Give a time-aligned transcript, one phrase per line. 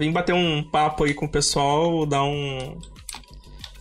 [0.00, 2.80] vim bater um papo aí com o pessoal, dar um.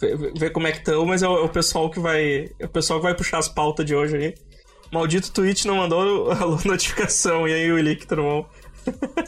[0.01, 2.49] ver, ver como é que estão, mas é o, é o pessoal que vai.
[2.59, 4.35] É o pessoal que vai puxar as pautas de hoje aí.
[4.91, 8.49] Maldito Twitch não mandou a notificação, e aí o Elick, tudo bom?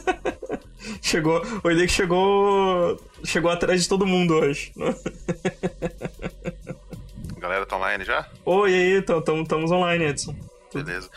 [1.00, 3.00] chegou, o Elick chegou.
[3.24, 4.70] chegou atrás de todo mundo hoje.
[7.38, 8.28] Galera, tá online já?
[8.44, 10.36] Oi, e aí, estamos online, Edson.
[10.72, 11.08] Beleza.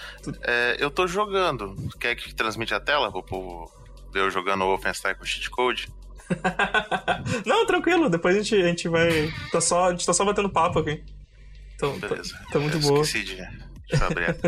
[0.41, 1.75] É, eu tô jogando.
[1.99, 3.71] Quer que transmite a tela pro povo
[4.19, 5.87] eu jogando Wolfenstein com cheat code?
[7.45, 9.31] Não, tranquilo, depois a gente, a gente vai.
[9.51, 11.03] Tá só, a gente tá só batendo papo aqui.
[11.75, 12.33] Então, tá, Beleza.
[12.33, 13.01] tá, tá muito eu boa.
[13.01, 14.41] Esqueci de, deixa eu abrir aqui.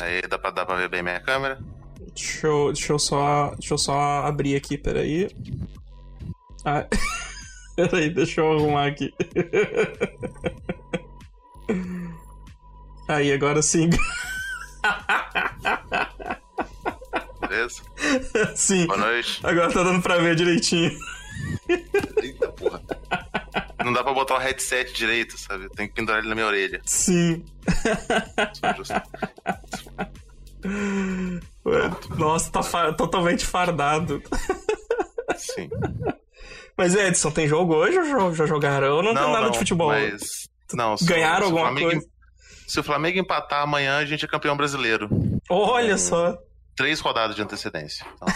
[0.00, 1.58] Aí dá pra, dá pra ver bem minha câmera?
[2.14, 5.28] Deixa eu, deixa eu, só, deixa eu só abrir aqui, peraí.
[6.64, 6.86] Ah,
[7.76, 9.14] peraí, deixa eu arrumar aqui.
[13.08, 13.90] Aí, agora sim.
[17.50, 17.82] Beleza?
[18.54, 18.86] Sim.
[18.86, 19.40] Boa noite.
[19.42, 20.96] Agora tá dando pra ver direitinho.
[22.22, 22.80] Eita porra.
[23.84, 25.68] Não dá pra botar o headset direito, sabe?
[25.70, 26.80] Tem que pendurar ele na minha orelha.
[26.84, 27.44] Sim.
[32.16, 34.22] Nossa, tá totalmente fardado.
[35.36, 35.68] Sim.
[36.76, 38.94] Mas Edson, tem jogo hoje ou já jogaram?
[38.94, 39.88] Ou não, não tem nada não, de futebol?
[39.88, 40.48] Mas...
[40.72, 42.06] Não, se, Ganharam se alguma Flamengo- coisa?
[42.68, 45.08] Se o Flamengo empatar amanhã, a gente é campeão brasileiro.
[45.48, 46.38] Olha só.
[46.80, 48.06] Três rodadas de antecedência.
[48.14, 48.28] Então,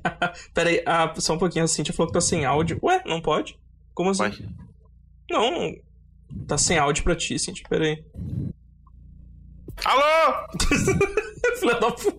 [0.54, 1.62] Pera aí, ah, só um pouquinho.
[1.62, 2.78] A Cintia falou que tá sem áudio.
[2.82, 3.58] Ué, não pode?
[3.92, 4.22] Como assim?
[4.22, 4.32] vai.
[5.30, 5.74] Não.
[6.48, 7.66] Tá sem áudio pra ti, Cintia.
[7.68, 8.02] Pera aí.
[9.84, 10.48] Alô?
[11.60, 12.16] Filha da puta.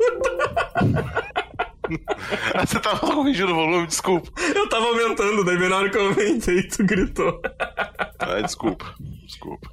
[2.68, 3.88] Você tava corrigindo o volume?
[3.88, 4.30] Desculpa.
[4.56, 7.42] Eu tava aumentando, daí na hora que eu aumentei, tu gritou.
[8.20, 8.94] Ah, desculpa.
[9.26, 9.72] Desculpa.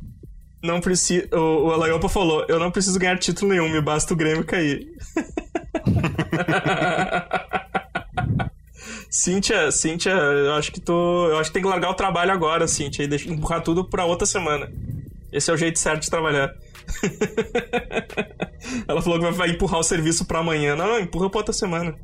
[0.65, 1.29] Não precisa.
[1.37, 4.89] O, o Alaiopa falou: Eu não preciso ganhar título nenhum, me basta o Grêmio cair.
[9.11, 11.29] Cíntia, Cíntia, eu acho que tu.
[11.29, 14.07] Eu acho que tem que largar o trabalho agora, Cíntia, e deixar, empurrar tudo pra
[14.07, 14.73] outra semana.
[15.31, 16.51] Esse é o jeito certo de trabalhar.
[18.89, 20.75] Ela falou que vai empurrar o serviço pra amanhã.
[20.75, 21.95] Não, não, empurra pra outra semana.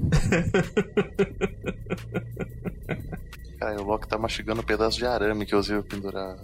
[3.60, 6.38] Cara, o Loki tá mastigando um pedaço de arame que eu usei pra pendurar.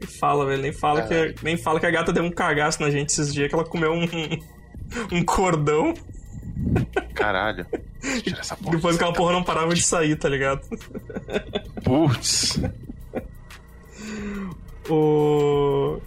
[0.00, 0.62] Nem fala, velho.
[0.62, 3.48] Nem fala, que, nem fala que a gata deu um cagaço na gente esses dias,
[3.48, 4.06] que ela comeu um,
[5.12, 5.94] um cordão.
[7.14, 7.66] Caralho.
[8.22, 8.76] Tirar essa porra.
[8.76, 10.62] Depois aquela porra não parava de sair, tá ligado?
[11.84, 12.60] Putz.
[14.88, 16.00] O.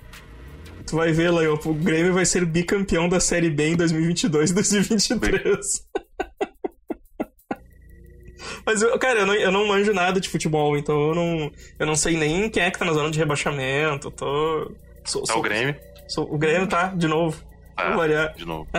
[0.87, 4.53] Tu vai ver, Laio, o Grêmio vai ser bicampeão da Série B em 2022 e
[4.53, 5.87] 2023.
[8.65, 11.85] Mas, eu, cara, eu não, eu não manjo nada de futebol, então eu não, eu
[11.85, 14.09] não sei nem quem é que tá na zona de rebaixamento.
[14.11, 14.71] Tô.
[15.05, 15.75] Sou, Tá o Grêmio.
[16.07, 17.41] sou- o Grêmio tá, de novo.
[17.75, 18.33] Ah, variar.
[18.35, 18.67] de novo.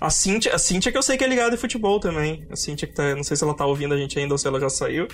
[0.00, 2.46] A Cintia, a Cintia que eu sei que é ligada em futebol também.
[2.52, 3.16] A Cintia que tá.
[3.16, 5.08] Não sei se ela tá ouvindo a gente ainda ou se ela já saiu.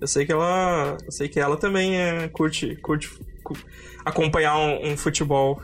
[0.00, 0.96] Eu sei que ela.
[1.04, 3.10] Eu sei que ela também é, curte, curte
[3.42, 3.58] cu-
[4.04, 5.60] acompanhar um, um futebol.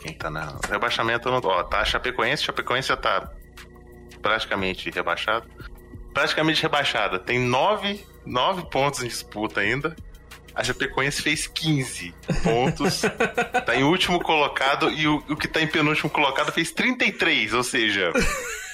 [0.00, 0.58] Quem tá na.
[0.70, 1.38] Rebaixamento não.
[1.44, 2.44] Ó, tá a Chapecoense.
[2.44, 3.30] Chapecoense já tá
[4.22, 5.46] praticamente rebaixado.
[6.14, 7.18] Praticamente rebaixada.
[7.18, 9.94] Tem nove, nove pontos em disputa ainda.
[10.54, 13.02] A Chapecoense fez 15 pontos.
[13.66, 14.90] tá em último colocado.
[14.90, 17.54] E o, o que tá em penúltimo colocado fez 33.
[17.54, 18.12] Ou seja.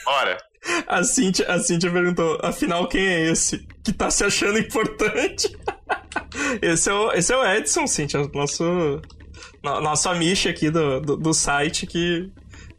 [0.07, 0.37] Ora.
[0.89, 3.65] A Cintia, a Cintia perguntou: afinal, quem é esse?
[3.83, 5.57] Que tá se achando importante?
[6.61, 9.01] esse, é o, esse é o Edson, Cintia, nosso.
[9.63, 12.29] no- Nosso amiche aqui do, do, do site, que.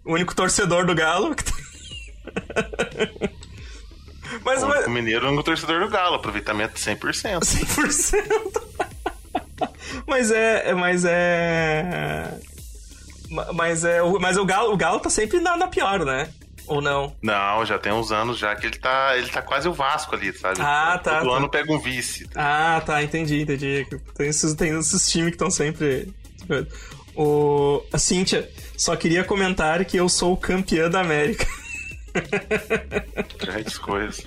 [0.05, 1.33] O único torcedor do Galo.
[1.33, 1.53] que tá-
[4.43, 6.15] mas, O mas, mineiro é um torcedor do Galo.
[6.15, 7.39] Aproveitamento 100%.
[7.39, 8.61] 100%.
[10.07, 10.69] mas é.
[10.69, 12.37] é- Mas é.
[13.29, 14.01] ma- Mas é.
[14.19, 16.29] Mas o Galo, o Galo tá sempre na, na pior, né?
[16.67, 17.15] Ou não?
[17.23, 20.31] Não, já tem uns anos já que ele tá, ele tá quase o Vasco ali,
[20.31, 20.61] sabe?
[20.61, 21.37] Ah, tá, Todo tá.
[21.37, 22.29] ano pega um vice.
[22.35, 23.87] Ah, tá, entendi, entendi.
[24.15, 26.13] Tem esses, tem esses times que estão sempre.
[27.15, 28.47] O, a Cíntia
[28.77, 31.47] só queria comentar que eu sou campeã da América.
[33.39, 34.23] Grandes coisas.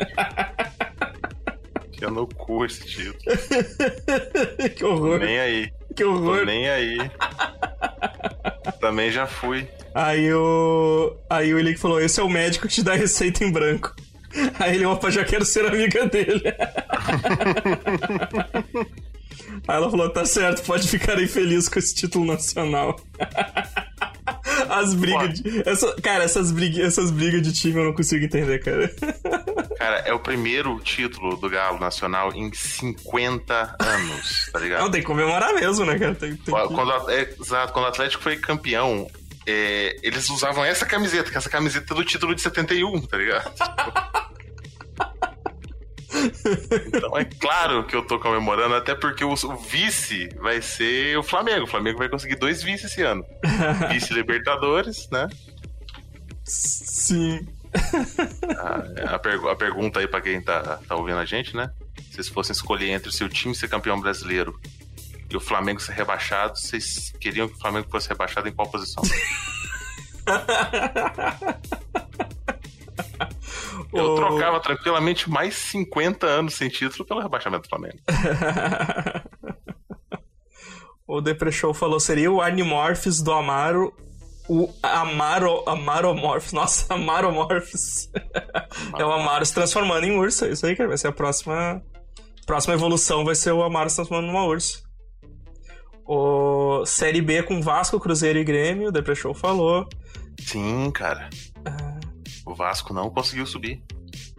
[1.92, 3.18] Que no cu esse título.
[4.76, 5.72] que horror, Nem aí.
[5.94, 6.44] que Tô horror.
[6.44, 6.98] nem aí.
[8.80, 9.68] Também já fui.
[9.94, 11.16] Aí o.
[11.30, 13.94] Aí o Elick falou: esse é o médico que te dá receita em branco.
[14.58, 16.42] Aí ele, opa, já quero ser amiga dele.
[19.68, 22.98] Aí ela falou: tá certo, pode ficar aí feliz com esse título nacional.
[24.68, 25.68] As brigas de.
[25.68, 28.92] Essa, cara, essas brigas, essas brigas de time eu não consigo entender, cara.
[29.82, 34.82] Cara, é o primeiro título do Galo Nacional em 50 anos, tá ligado?
[34.82, 36.14] Não, tem que comemorar mesmo, né, cara?
[36.14, 39.10] Tem, tem que- Quando, a- é, exato, quando o Atlético foi campeão,
[39.44, 43.50] é, eles usavam essa camiseta, que é essa camiseta do título de 71, tá ligado?
[46.86, 51.22] então é claro que eu tô comemorando, até porque o, o, vice vai ser o
[51.22, 51.64] Flamengo.
[51.64, 53.24] O Flamengo vai conseguir dois vice esse ano.
[53.92, 55.28] Vice Libertadores, né?
[56.44, 57.46] Sim.
[58.58, 61.70] A, a, pergu a, pergunta aí pra quem tá, tá ouvindo a gente, né?
[61.96, 64.58] Se vocês fossem escolher entre o seu time ser campeão brasileiro
[65.30, 69.02] e o Flamengo ser rebaixado, vocês queriam que o Flamengo fosse rebaixado em qual posição?
[73.92, 77.98] Eu trocava tranquilamente mais 50 anos sem título pelo rebaixamento do Flamengo.
[81.06, 83.92] o Depresshow falou: seria o Animorphs do Amaro.
[84.48, 85.62] O Amaro.
[85.66, 86.52] Amaromorphs.
[86.52, 88.10] Nossa, Amaromorphs.
[88.98, 90.46] é o Amaro se transformando em urso.
[90.46, 90.88] Isso aí, cara.
[90.88, 91.82] Vai ser a próxima.
[92.46, 94.82] Próxima evolução vai ser o Amaro se transformando numa urso.
[96.04, 99.86] O Série B com Vasco, Cruzeiro e Grêmio, o Depresshow falou.
[100.40, 101.30] Sim, cara.
[101.64, 101.91] Ah.
[102.44, 103.82] O Vasco não conseguiu subir.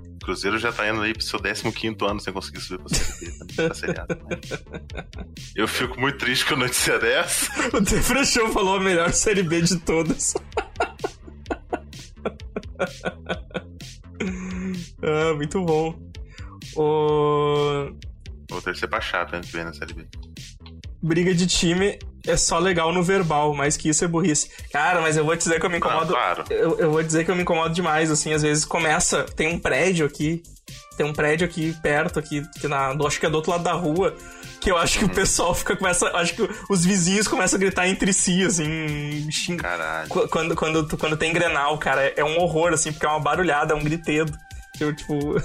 [0.05, 2.83] O Cruzeiro já tá indo aí pro seu 15 ano sem conseguir subir
[3.55, 4.15] pra Série B, tá né?
[5.55, 7.51] Eu fico muito triste com a notícia dessa.
[7.75, 10.33] O Depresshow falou a melhor Série B de todas.
[15.01, 15.99] ah, muito bom.
[16.75, 17.91] O...
[18.49, 20.07] Vou torcer pra chata antes de ver na Série B
[21.03, 24.49] briga de time é só legal no verbal, mas que isso é burrice.
[24.71, 26.15] Cara, mas eu vou dizer que eu me incomodo.
[26.15, 26.45] Ah, claro.
[26.49, 29.59] eu, eu vou dizer que eu me incomodo demais, assim, às vezes começa, tem um
[29.59, 30.41] prédio aqui,
[30.95, 33.73] tem um prédio aqui perto, aqui, que na, acho que é do outro lado da
[33.73, 34.15] rua,
[34.61, 35.13] que eu acho que o uhum.
[35.13, 39.57] pessoal fica, começa, acho que os vizinhos começam a gritar entre si, assim, xing...
[39.57, 40.07] Caralho.
[40.07, 43.75] Quando, quando, quando tem Grenal, cara, é um horror, assim, porque é uma barulhada, é
[43.75, 44.31] um gritedo.
[44.79, 45.35] Eu, tipo...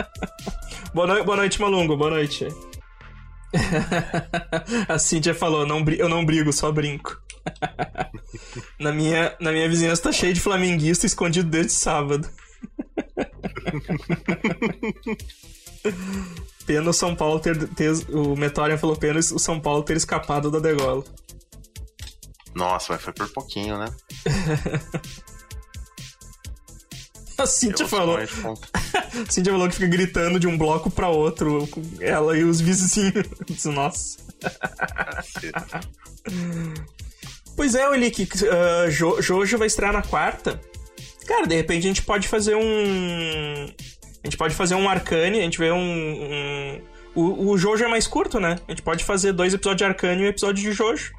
[0.94, 2.48] boa, noite, boa noite, Malungo, boa noite.
[4.88, 7.20] a Cintia falou, não, eu não brigo, só brinco.
[8.78, 12.28] na, minha, na minha vizinhança tá cheio de flamenguista escondido desde sábado.
[16.66, 20.50] pena o São Paulo ter, ter o Metorian falou pena o São Paulo ter escapado
[20.50, 21.02] da degola.
[22.54, 23.86] Nossa, mas foi por pouquinho, né?
[27.40, 28.18] A Cintia falou.
[28.18, 28.26] a
[29.30, 31.66] Cintia falou que fica gritando de um bloco pra outro,
[32.00, 33.26] ela e os vizinhos.
[33.64, 34.18] Nossa.
[37.56, 40.60] pois é, Olick, uh, jo Jojo vai estrear na quarta.
[41.26, 43.66] Cara, de repente a gente pode fazer um.
[44.22, 45.78] A gente pode fazer um Arcane, a gente vê um.
[45.78, 46.80] um...
[47.12, 48.58] O, o Jojo é mais curto, né?
[48.68, 51.12] A gente pode fazer dois episódios de Arcane e um episódio de Jojo.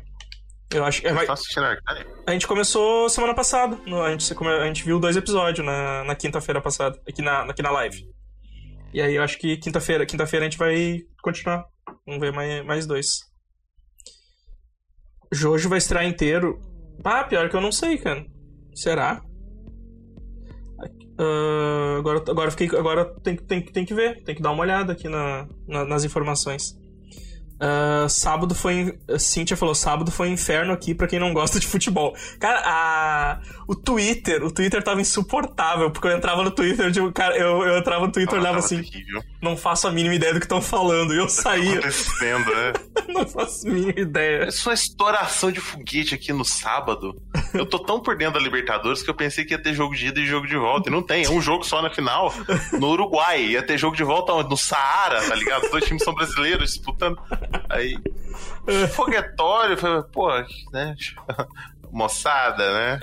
[0.73, 1.11] Eu acho que.
[1.11, 1.27] Vai...
[1.27, 2.05] Assistindo Arcane?
[2.25, 3.77] A gente começou semana passada.
[3.85, 7.71] A gente, a gente viu dois episódios na, na quinta-feira passada, aqui na, aqui na
[7.71, 8.09] live.
[8.93, 11.65] E aí eu acho que quinta-feira quinta a gente vai continuar.
[12.05, 13.21] Vamos ver mais, mais dois.
[15.31, 16.59] Jojo vai estrear inteiro.
[17.03, 18.25] Ah, pior que eu não sei, cara.
[18.75, 19.21] Será?
[21.19, 24.93] Uh, agora agora, fiquei, agora tem, tem, tem que ver, tem que dar uma olhada
[24.93, 26.75] aqui na, na nas informações.
[27.61, 28.97] Uh, sábado foi.
[29.19, 32.15] Cíntia falou: sábado foi inferno aqui para quem não gosta de futebol.
[32.39, 37.37] Cara, a, o Twitter, o Twitter tava insuportável, porque eu entrava no Twitter, eu, cara,
[37.37, 38.81] eu, eu entrava no Twitter e olhava assim.
[38.81, 39.23] Terrível.
[39.39, 41.13] Não faço a mínima ideia do que estão falando.
[41.13, 41.73] E eu tá saía.
[41.73, 42.73] acontecendo, né?
[43.13, 44.43] não faço a mínima ideia.
[44.45, 47.15] É uma estouração de foguete aqui no sábado.
[47.53, 50.07] Eu tô tão por dentro da Libertadores que eu pensei que ia ter jogo de
[50.07, 50.89] ida e jogo de volta.
[50.89, 52.33] E não tem, é um jogo só na final.
[52.79, 53.43] No Uruguai.
[53.43, 54.31] Ia ter jogo de volta?
[54.43, 55.65] No Saara, tá ligado?
[55.65, 57.21] Os dois times são brasileiros disputando.
[57.69, 57.97] Aí,
[58.93, 59.77] foguetório,
[60.11, 60.29] pô,
[60.71, 60.95] né?
[61.91, 62.99] Moçada, né?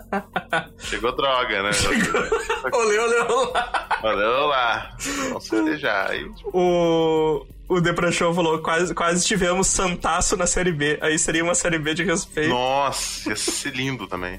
[0.80, 1.72] Chegou droga, né?
[1.74, 2.22] Chegou...
[2.72, 3.98] olê, olê, olá.
[4.02, 4.96] Olê, olá.
[5.28, 6.10] Vamos festejar.
[6.10, 6.50] Aí, tipo...
[6.58, 7.46] O...
[7.66, 10.98] O Deprachão falou, quase, quase tivemos Santaço na Série B.
[11.00, 12.50] Aí seria uma Série B de respeito.
[12.50, 14.38] Nossa, ia ser lindo também.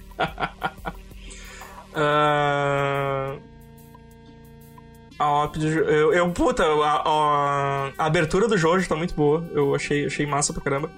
[1.96, 3.42] uh...
[5.18, 9.48] A eu, eu, puta, a, a, a, abertura do Jojo tá muito boa.
[9.54, 10.92] Eu achei, achei massa pra caramba.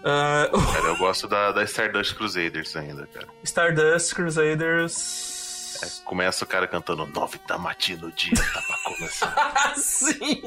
[0.00, 0.62] Uh...
[0.72, 3.26] Cara, eu gosto da, da Stardust Crusaders ainda, cara.
[3.42, 5.34] Stardust Crusaders.
[5.82, 9.74] É, começa o cara cantando Nove da matina, o dia tá pra começar.
[9.76, 10.42] Sim!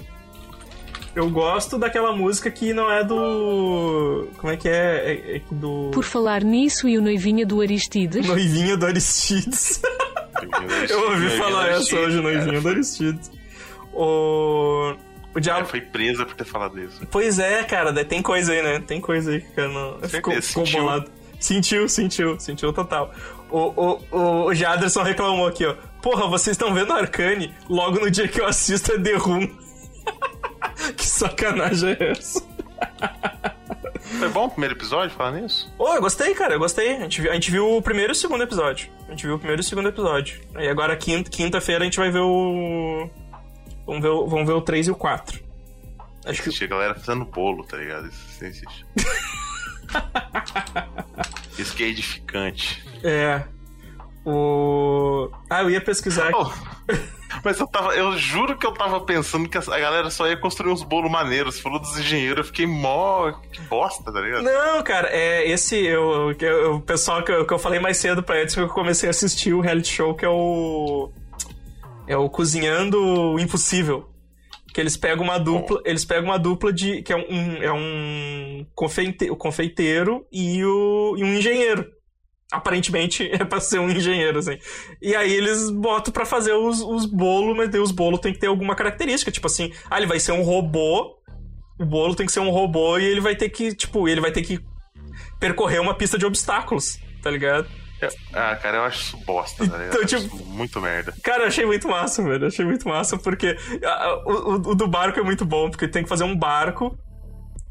[1.14, 4.28] Eu gosto daquela música que não é do.
[4.36, 5.12] Como é que é?
[5.12, 5.90] é, é do.
[5.92, 8.26] Por falar nisso e o Noivinha do Aristides.
[8.26, 9.80] Noivinha do Aristides.
[10.88, 13.30] Eu ouvi falar essa hoje, Noivinha do Aristides.
[13.92, 14.94] O.
[15.34, 15.66] O diabo.
[15.66, 17.06] foi presa por ter falado isso.
[17.08, 18.82] Pois é, cara, tem coisa aí, né?
[18.84, 20.00] Tem coisa aí que cara, não...
[20.08, 21.10] ficou, ficou bolado.
[21.38, 23.12] Sentiu, sentiu, sentiu total.
[23.48, 25.74] O, o, o, o Jaderson reclamou aqui, ó.
[26.02, 27.54] Porra, vocês estão vendo Arcane?
[27.68, 29.48] Logo no dia que eu assisto é The Room.
[30.96, 32.42] que sacanagem é essa?
[34.18, 35.72] Foi bom o primeiro episódio, falar nisso?
[35.78, 36.96] Ô, eu gostei, cara, eu gostei.
[36.96, 38.90] A gente, viu, a gente viu o primeiro e o segundo episódio.
[39.06, 40.40] A gente viu o primeiro e o segundo episódio.
[40.58, 43.08] E agora, quinta- quinta-feira, a gente vai ver o.
[43.86, 45.40] Vamos ver, o- vamos ver o 3 e o 4.
[46.24, 46.64] Acho que.
[46.64, 48.08] A galera fazendo bolo, tá ligado?
[48.08, 48.86] Isso existe.
[51.58, 52.82] Isso que é edificante.
[53.02, 53.42] É.
[54.30, 55.30] O.
[55.48, 56.30] Ah, eu ia pesquisar.
[56.34, 56.50] Oh,
[57.44, 57.94] mas eu tava.
[57.94, 61.56] Eu juro que eu tava pensando que a galera só ia construir uns bolos maneiros.
[61.56, 63.32] Você falou dos engenheiros, eu fiquei mó.
[63.52, 64.42] Que bosta, tá ligado?
[64.42, 65.76] Não, cara, é esse.
[65.76, 68.74] Eu, eu- o pessoal que eu, que eu falei mais cedo pra Edson que eu
[68.74, 71.10] comecei a assistir o reality show que é o.
[72.06, 74.06] É o Cozinhando o Impossível.
[74.74, 75.80] Que eles pegam uma dupla.
[75.84, 77.02] Eles pegam uma dupla de.
[77.02, 81.84] que é um, é um confeite, confeiteiro e, o, e um engenheiro.
[82.52, 84.58] Aparentemente é pra ser um engenheiro, assim.
[85.00, 88.48] E aí eles botam pra fazer os, os bolos, mas os bolos tem que ter
[88.48, 89.30] alguma característica.
[89.30, 91.18] Tipo assim, ah, ele vai ser um robô
[91.78, 94.30] o bolo tem que ser um robô e ele vai ter que, tipo, ele vai
[94.30, 94.60] ter que
[95.38, 97.66] percorrer uma pista de obstáculos, tá ligado?
[98.34, 99.86] Ah, cara, eu acho isso bosta, tá?
[99.86, 101.14] Então, tipo- muito merda.
[101.22, 102.44] Cara, eu achei muito massa, velho.
[102.44, 105.88] Eu achei muito massa porque ah, o, o- o do barco é muito bom, porque
[105.88, 106.94] tem que fazer um barco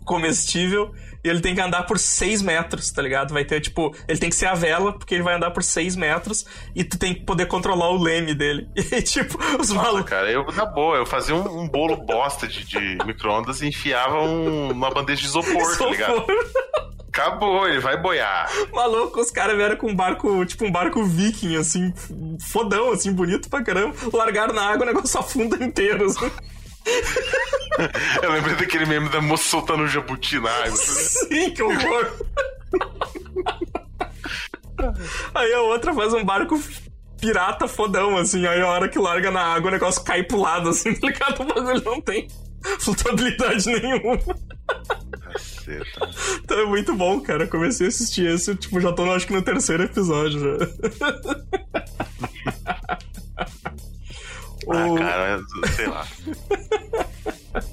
[0.05, 0.91] comestível
[1.23, 3.33] e ele tem que andar por 6 metros, tá ligado?
[3.33, 5.95] Vai ter, tipo, ele tem que ser a vela, porque ele vai andar por 6
[5.95, 6.45] metros
[6.75, 8.67] e tu tem que poder controlar o leme dele.
[8.91, 10.09] E, tipo, os malucos.
[10.09, 14.19] cara, eu, na boa, eu fazia um, um bolo bosta de, de micro-ondas e enfiava
[14.21, 16.25] um, uma bandeja de isopor, tá ligado?
[17.07, 18.49] Acabou, ele vai boiar.
[18.73, 21.93] Maluco, os caras vieram com um barco, tipo um barco viking, assim,
[22.39, 23.95] fodão, assim, bonito pra caramba.
[24.13, 26.05] Largaram na água, o negócio afunda inteiro.
[26.05, 26.31] Assim.
[28.21, 30.75] Eu lembrei daquele meme da moça soltando um jabuti na água.
[30.75, 32.11] Sim, que horror.
[35.33, 36.61] Aí a outra faz um barco
[37.19, 38.45] pirata fodão, assim.
[38.45, 41.41] Aí a hora que larga na água, o negócio cai pro lado, assim, tá ligado?
[41.41, 42.27] O bagulho não tem
[42.79, 44.17] flutuabilidade nenhuma.
[45.21, 46.09] Caceta.
[46.43, 47.43] Então é muito bom, cara.
[47.43, 50.57] Eu comecei a assistir esse, tipo, já tô, acho que no terceiro episódio já.
[54.71, 55.41] Ah, O- cara,
[55.75, 56.05] sei lá.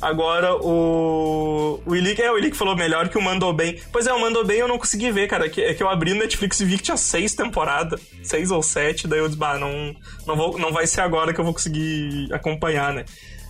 [0.00, 1.80] Agora, o.
[1.86, 3.80] O Ilick, é, o Ilick falou melhor que o Mandou Bem.
[3.92, 5.46] Pois é, o Mandou Bem eu não consegui ver, cara.
[5.46, 8.00] É que, é que eu abri no Netflix e vi que tinha seis temporadas.
[8.22, 9.94] Seis ou sete, daí eu disse, bah, não,
[10.26, 13.04] não, vou, não vai ser agora que eu vou conseguir acompanhar, né?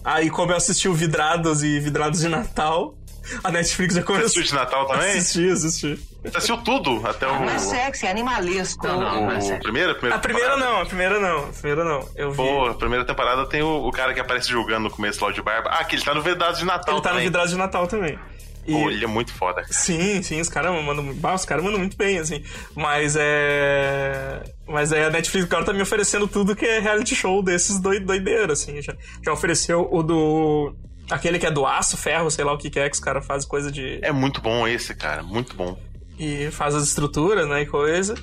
[0.04, 2.98] Aí, como eu assisti o Vidrados e Vidrados de Natal,
[3.42, 4.26] a Netflix já começou.
[4.26, 5.08] assistiu de Natal também?
[5.16, 5.98] Assisti, assisti.
[6.22, 7.04] Você assistiu tudo?
[7.06, 7.40] Até o.
[7.40, 8.86] Não é sexy, é animalesco.
[8.86, 9.90] o, o primeiro?
[9.92, 12.08] A primeira, A primeira não, a primeira não, a primeira não.
[12.14, 12.36] Eu vi.
[12.36, 15.42] Pô, a primeira temporada tem o, o cara que aparece jogando no começo lá de
[15.42, 15.70] barba.
[15.70, 17.26] Ah, que ele tá no Vedados de Natal Ele tá no também.
[17.26, 18.18] Vidrados de Natal também.
[18.64, 19.62] E- Pô, ele é muito foda.
[19.62, 19.72] cara.
[19.72, 22.44] Sim, sim, os caras mandam, bah, os caras mandam muito bem, assim.
[22.76, 24.42] Mas é.
[24.68, 27.98] Mas é a Netflix agora tá me oferecendo tudo que é reality show desses doi-
[27.98, 28.80] doideiros, assim.
[28.80, 30.74] Já, já ofereceu o do.
[31.10, 33.26] Aquele que é do aço, ferro, sei lá o que, que é, que os caras
[33.26, 33.98] fazem coisa de.
[34.02, 35.22] É muito bom esse, cara.
[35.24, 35.76] Muito bom.
[36.22, 38.14] E faz as estruturas, né, e coisa.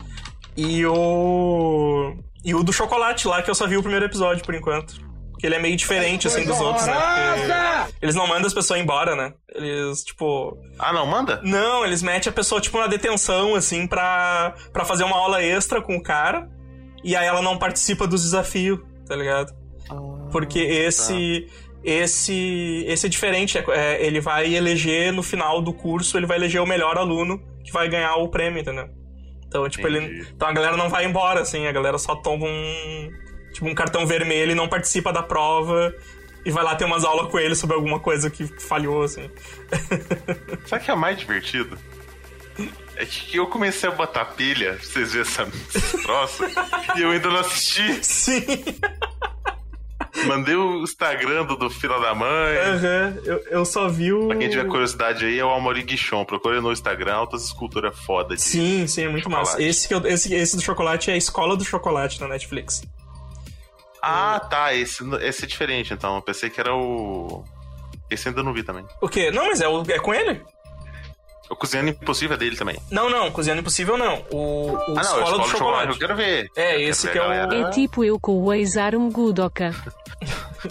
[0.55, 2.15] E o.
[2.45, 4.93] E o do chocolate lá, que eu só vi o primeiro episódio por enquanto.
[5.37, 6.93] Que ele é meio diferente, assim, dos outros, né?
[6.93, 9.33] Porque eles não mandam as pessoas embora, né?
[9.53, 10.57] Eles, tipo.
[10.77, 11.41] Ah, não, manda?
[11.43, 15.81] Não, eles metem a pessoa, tipo, na detenção, assim, pra, pra fazer uma aula extra
[15.81, 16.49] com o cara.
[17.03, 19.53] E aí ela não participa dos desafios, tá ligado?
[20.31, 21.47] Porque esse.
[21.83, 22.83] Esse.
[22.87, 23.57] Esse é diferente.
[23.57, 27.41] é- é, ele vai eleger no final do curso, ele vai eleger o melhor aluno
[27.63, 28.89] que vai ganhar o prêmio, entendeu?
[29.47, 30.25] Então, tipo, ele.
[30.35, 33.11] Então a galera não vai embora, assim, a galera só toma um.
[33.53, 35.93] Tipo, um cartão vermelho e não participa da prova.
[36.45, 39.29] E vai lá ter umas aulas com ele sobre alguma coisa que falhou, assim.
[40.65, 41.77] Sabe que é mais divertido?
[42.95, 46.43] É que eu comecei a botar pilha, pra vocês verem essa, esse troço,
[46.97, 48.03] e eu ainda não assisti.
[48.03, 48.45] Sim!
[50.25, 52.57] Mandei o Instagram do, do Fila da Mãe.
[52.57, 54.27] Aham, eu, eu só vi o.
[54.27, 56.25] Pra quem tiver curiosidade aí, é o Amori Guichon.
[56.25, 59.47] Procure no Instagram, altas esculturas foda de Sim, sim, é muito Chocolate.
[59.51, 59.63] massa.
[59.63, 62.81] Esse, que eu- esse, esse do chocolate é a escola do chocolate na Netflix.
[64.01, 64.73] Ah, tá.
[64.73, 66.15] Esse, esse é diferente, então.
[66.15, 67.43] Eu pensei que era o.
[68.09, 68.85] Esse ainda não vi também.
[69.01, 69.29] O quê?
[69.31, 70.41] Não, mas é, o, é com ele?
[71.49, 72.77] O Cozinhando Impossível é dele também.
[72.91, 74.23] Não, não, Cozinhando Impossível não.
[74.31, 75.93] O, o ah, não, Escola, do Chocolate.
[75.93, 76.51] Eu quero ver.
[76.55, 77.53] É, Eu esse que é a o-.
[77.53, 79.73] É tipo eu com o ex-arm Gudoka.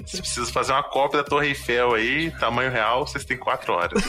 [0.06, 4.02] Se precisa fazer uma cópia da Torre Eiffel aí, tamanho real, vocês têm quatro horas.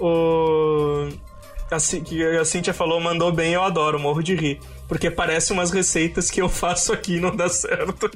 [0.00, 1.08] O.
[1.70, 4.58] A, que a Cintia falou, mandou bem, eu adoro, morro de rir.
[4.88, 8.10] Porque parece umas receitas que eu faço aqui e não dá certo.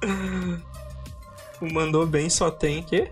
[1.60, 3.10] o mandou bem só tem quê?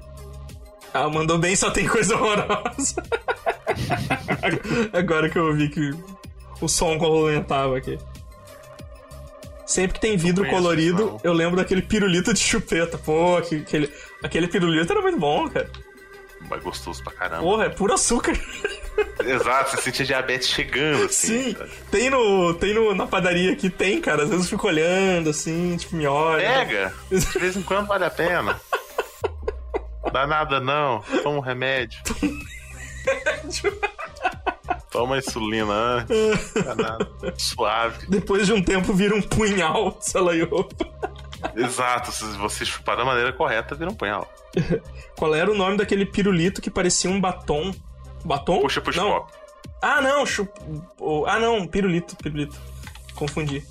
[0.95, 3.03] Ah, mandou bem só tem coisa horrorosa.
[4.93, 5.91] Agora que eu vi que
[6.61, 7.99] o som complementava aqui.
[9.67, 12.99] Sempre que tem vidro colorido, eu lembro daquele pirulito de chupeta.
[12.99, 13.91] Pô, aquele,
[14.23, 15.71] aquele, pirulito era muito bom, cara.
[16.51, 17.43] Mas gostoso pra caramba.
[17.43, 18.39] Porra, é puro açúcar.
[19.25, 21.45] Exato, você sentia diabetes chegando, assim.
[21.45, 21.71] Sim, sabe?
[21.91, 24.25] tem no, tem no, na padaria aqui, tem, cara.
[24.25, 26.43] Às vezes eu fico olhando, assim, tipo, me olha.
[26.43, 26.93] Pega!
[27.11, 28.61] De vez em quando vale a pena.
[30.11, 31.01] Dá nada não.
[31.23, 32.01] Toma um remédio.
[34.91, 36.53] Toma insulina antes.
[37.39, 38.07] Suave.
[38.09, 40.69] Depois de um tempo vira um punhal, salaiou.
[41.57, 44.31] Exato, se você chupar da maneira correta, vira um punhal.
[45.17, 47.75] Qual era o nome daquele pirulito que parecia um batom?
[48.25, 48.61] Batom?
[48.61, 49.11] Puxa, puxa, não.
[49.11, 49.33] pop.
[49.81, 50.49] Ah, não, chup...
[51.27, 52.57] Ah, não, pirulito, pirulito.
[53.15, 53.65] Confundi.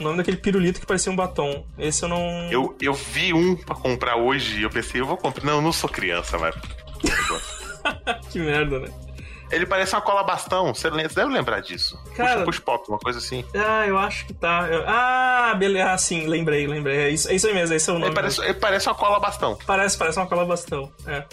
[0.00, 1.64] O nome daquele pirulito que parecia um batom.
[1.78, 2.18] Esse eu não.
[2.50, 5.44] Eu, eu vi um pra comprar hoje e eu pensei, eu vou comprar.
[5.44, 6.54] Não, eu não sou criança, mas.
[8.30, 8.88] Que merda, né?
[9.50, 12.02] Ele parece uma cola bastão, você deve lembrar disso.
[12.16, 13.44] Cara- Puxa, puxa pop, uma coisa assim.
[13.54, 14.66] Ah, eu acho que tá.
[14.70, 15.90] Eu- Ah, beleza.
[15.90, 16.96] Ah, sim, lembrei, lembrei.
[16.98, 18.06] É isso, é isso aí mesmo, esse é o nome.
[18.06, 19.58] Ele parece, ele parece uma cola bastão.
[19.66, 20.90] parece, parece uma cola bastão.
[21.06, 21.24] É.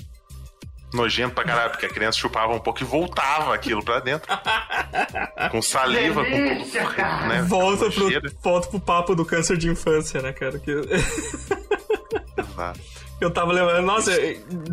[0.94, 4.28] Nojento pra caralho, porque a criança chupava um pouco e voltava aquilo pra dentro.
[5.52, 7.28] com saliva, com tudo.
[7.28, 7.42] Né?
[7.44, 8.10] Volta pro,
[8.42, 10.58] volta pro papo do câncer de infância, né, cara?
[10.58, 10.72] Que...
[12.38, 12.80] Exato.
[13.22, 14.12] Eu tava lembrando, nossa,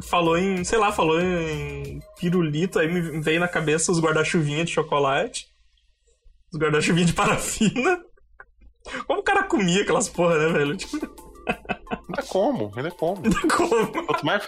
[0.02, 4.70] falou em, sei lá, falou em pirulito, aí me veio na cabeça os guarda-chuvinha de
[4.70, 5.48] chocolate,
[6.52, 8.00] os guarda-chuvinha de parafina.
[9.06, 10.76] Como o cara comia aquelas porra, né, velho?
[12.06, 13.22] Tipo, Ainda como, ainda como.
[13.56, 14.06] como?
[14.06, 14.46] Quanto mais,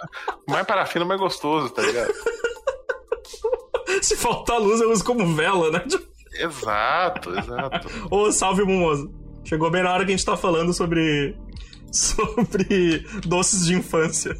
[0.49, 2.13] mais parafina, mais gostoso, tá ligado?
[4.03, 5.85] Se faltar luz, eu uso como vela, né?
[6.35, 7.89] Exato, exato.
[8.15, 9.13] Ô, salve, Mumoso.
[9.45, 11.37] Chegou bem na hora que a gente tá falando sobre.
[11.91, 14.37] sobre doces de infância.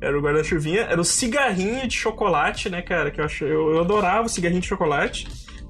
[0.00, 3.10] era o guarda-chuvinha, era o cigarrinho de chocolate, né, cara?
[3.10, 3.40] Que eu, ach...
[3.42, 5.26] eu, eu adorava o cigarrinho de chocolate.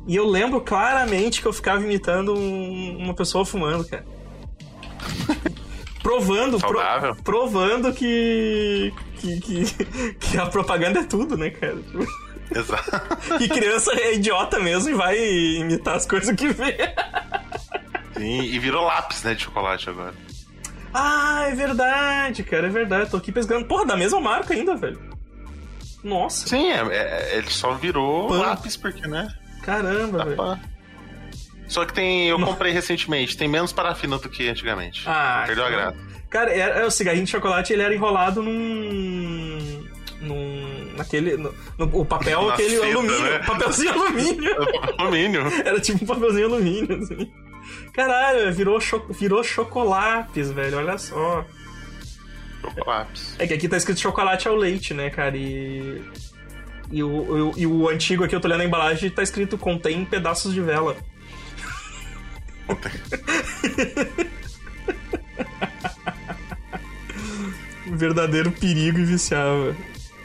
[0.07, 4.05] E eu lembro claramente que eu ficava imitando um- uma pessoa fumando, cara.
[6.03, 9.65] provando, pro- provando que, que, que.
[10.15, 11.79] que a propaganda é tudo, né, cara?
[12.55, 13.39] Exato.
[13.39, 16.77] que criança é idiota mesmo e vai imitar as coisas que vê.
[18.15, 20.15] Sim, e virou lápis, né, de chocolate agora.
[20.93, 23.11] Ah, é verdade, cara, é verdade.
[23.11, 23.65] Tô aqui pescando.
[23.65, 25.01] Porra, da mesma marca ainda, velho.
[26.05, 29.33] Nossa, Sim, é, é- ele só virou lápis porque, né?
[29.63, 30.37] caramba, Dá velho.
[30.37, 30.61] pra-
[31.73, 32.29] Só que tem.
[32.29, 35.03] Eu comprei recentemente, tem menos parafina do que antigamente.
[35.07, 35.83] Ah, Perdeu a cara.
[35.93, 36.13] graça.
[36.29, 39.85] Cara, era, o cigarrinho de chocolate ele era enrolado num.
[40.21, 40.93] num.
[40.97, 41.37] naquele.
[41.37, 43.21] No, no- o papel, Na aquele seda, alumínio.
[43.23, 43.39] né?
[43.41, 44.57] Papelzinho alumínio.
[44.99, 45.43] Alumínio.
[45.65, 47.33] Era tipo um papelzinho alumínio, assim.
[47.95, 51.45] Caralho, virou, cho virou chocolates, velho, olha só.
[52.87, 53.35] Lápis.
[53.39, 55.37] É que aqui tá escrito chocolate ao leite, né, cara?
[55.37, 56.03] E.
[56.91, 60.05] E o, o- e o antigo aqui, eu tô olhando a embalagem, tá escrito contém
[60.05, 60.97] pedaços de vela.
[67.87, 69.77] Um verdadeiro perigo e viciava.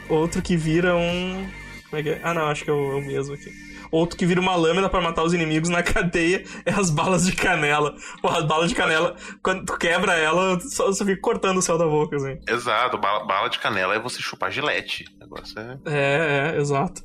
[0.08, 1.48] Outro que vira um.
[1.90, 2.20] Como é que é?
[2.22, 3.50] Ah, não, acho que é o, é o mesmo aqui.
[3.90, 7.32] Outro que vira uma lâmina pra matar os inimigos na cadeia é as balas de
[7.34, 7.94] canela.
[8.20, 11.78] Porra, as balas de canela, quando tu quebra ela, só, só fica cortando o céu
[11.78, 12.38] da boca, assim.
[12.46, 15.04] Exato, bala, bala de canela é você chupar gilete.
[15.16, 15.78] O negócio é.
[15.86, 17.02] É, é, exato.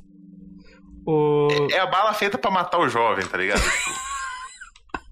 [1.06, 1.48] O...
[1.70, 3.62] É a bala feita pra matar o jovem, tá ligado?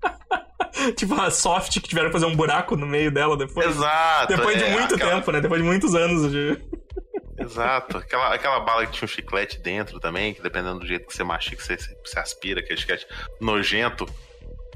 [0.97, 3.67] Tipo a soft que tiveram que fazer um buraco no meio dela depois.
[3.69, 4.35] Exato.
[4.37, 5.41] Depois de é, muito aquela- tempo, né?
[5.41, 6.59] Depois de muitos anos de.
[7.39, 7.99] Exato.
[7.99, 11.23] Aquela, aquela bala que tinha um chiclete dentro também, que dependendo do jeito que você
[11.25, 13.07] mastiga, você, você aspira, aquele chiclete
[13.41, 14.07] nojento,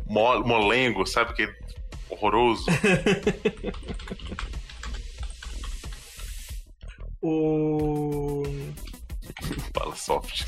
[0.07, 1.33] mo- molengo, sabe?
[1.35, 1.49] Que
[2.11, 2.67] horroroso.
[7.23, 8.43] O.
[9.73, 10.45] bala soft.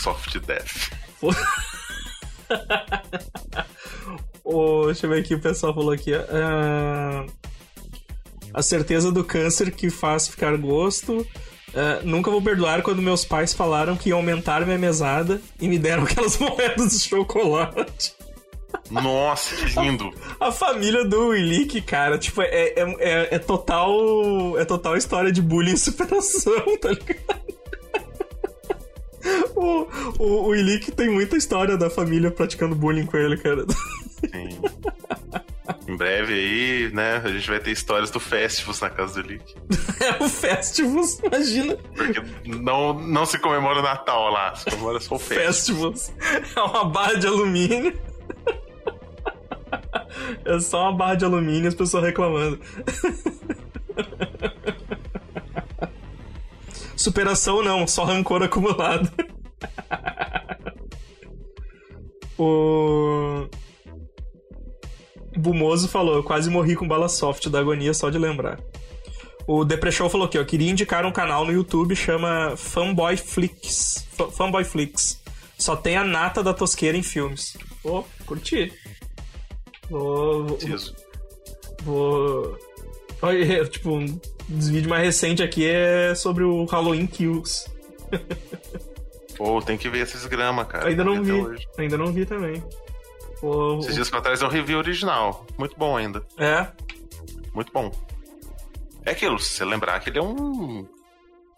[0.00, 0.90] soft death.
[4.44, 4.86] o...
[4.86, 6.12] Deixa eu ver aqui, o pessoal falou aqui.
[6.14, 7.24] ah,
[8.54, 11.26] A certeza do câncer que faz ficar gosto.
[11.74, 15.78] ah, nunca vou perdoar quando meus pais falaram que iam aumentar minha mesada e me
[15.78, 18.14] deram aquelas moedas de chocolate.
[18.90, 20.10] Nossa, que lindo.
[20.40, 24.58] A família do Willick, cara, tipo, é, é, é, é total.
[24.58, 27.61] É total história de bullying e superação, tá ligado?
[29.54, 29.86] O,
[30.18, 33.64] o, o tem muita história da família praticando bullying com ele, cara.
[33.68, 34.60] Sim.
[35.86, 39.54] Em breve aí, né, a gente vai ter histórias do Festivus na casa do Lick.
[40.02, 41.76] É o Festivus, imagina.
[41.76, 46.10] Porque não, não se comemora o Natal lá, se comemora só o Festivus.
[46.10, 46.52] Festivus.
[46.56, 47.96] É uma barra de alumínio.
[50.44, 52.58] É só uma barra de alumínio e as pessoas reclamando.
[57.02, 59.10] Superação não, só rancor acumulado.
[62.38, 63.46] O.
[65.36, 68.60] Bumoso falou, eu quase morri com bala soft da agonia só de lembrar.
[69.46, 74.06] O Depression falou aqui, ó, queria indicar um canal no YouTube chama Fanboy Flix.
[74.12, 75.20] Fa- Fanboy Flix.
[75.58, 77.56] Só tem a nata da tosqueira em filmes.
[77.82, 78.72] Pô, curti.
[79.90, 80.58] Vou, vou,
[81.82, 82.58] vou...
[83.22, 87.70] Olha, tipo, um dos vídeos mais recentes aqui é sobre o Halloween Kills.
[89.36, 90.88] Pô, tem que ver esses grama, cara.
[90.88, 91.66] Ainda não vi.
[91.78, 92.62] Ainda não vi também.
[93.40, 95.46] Pô, Esses dias pra trás é um review original.
[95.58, 96.24] Muito bom ainda.
[96.38, 96.68] É,
[97.54, 97.90] Muito bom.
[99.04, 100.86] É aquilo, se você lembrar que ele é um.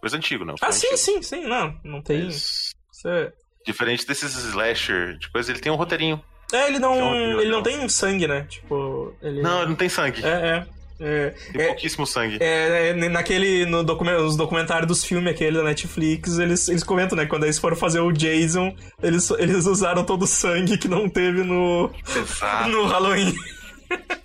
[0.00, 0.55] Coisa antiga, não.
[0.61, 0.98] Ah, sim, antigo.
[0.98, 1.46] sim, sim.
[1.46, 2.24] Não, não tem.
[2.24, 3.33] Mas, Isso é...
[3.66, 6.22] Diferente desses slasher de coisa, ele tem um roteirinho.
[6.53, 8.46] É, ele não, Tem um ele não tem sangue, né?
[8.48, 9.40] Tipo, ele.
[9.42, 10.24] Não, ele não tem sangue.
[10.24, 10.66] É, é.
[11.07, 12.38] É, Tem é, pouquíssimo sangue.
[12.40, 13.67] é, é, naquele.
[13.67, 17.27] No document, os documentários dos filmes aquele da Netflix, eles, eles comentam, né?
[17.27, 21.43] Quando eles foram fazer o Jason, eles, eles usaram todo o sangue que não teve
[21.45, 22.69] no, Exato.
[22.71, 23.35] no Halloween.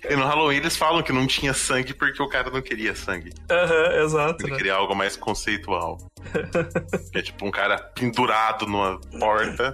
[0.08, 3.30] E no Halloween eles falam que não tinha sangue porque o cara não queria sangue.
[3.50, 4.42] Aham, exato.
[4.44, 4.56] Ele Né?
[4.56, 5.98] queria algo mais conceitual.
[7.12, 9.72] que é tipo um cara pendurado numa porta.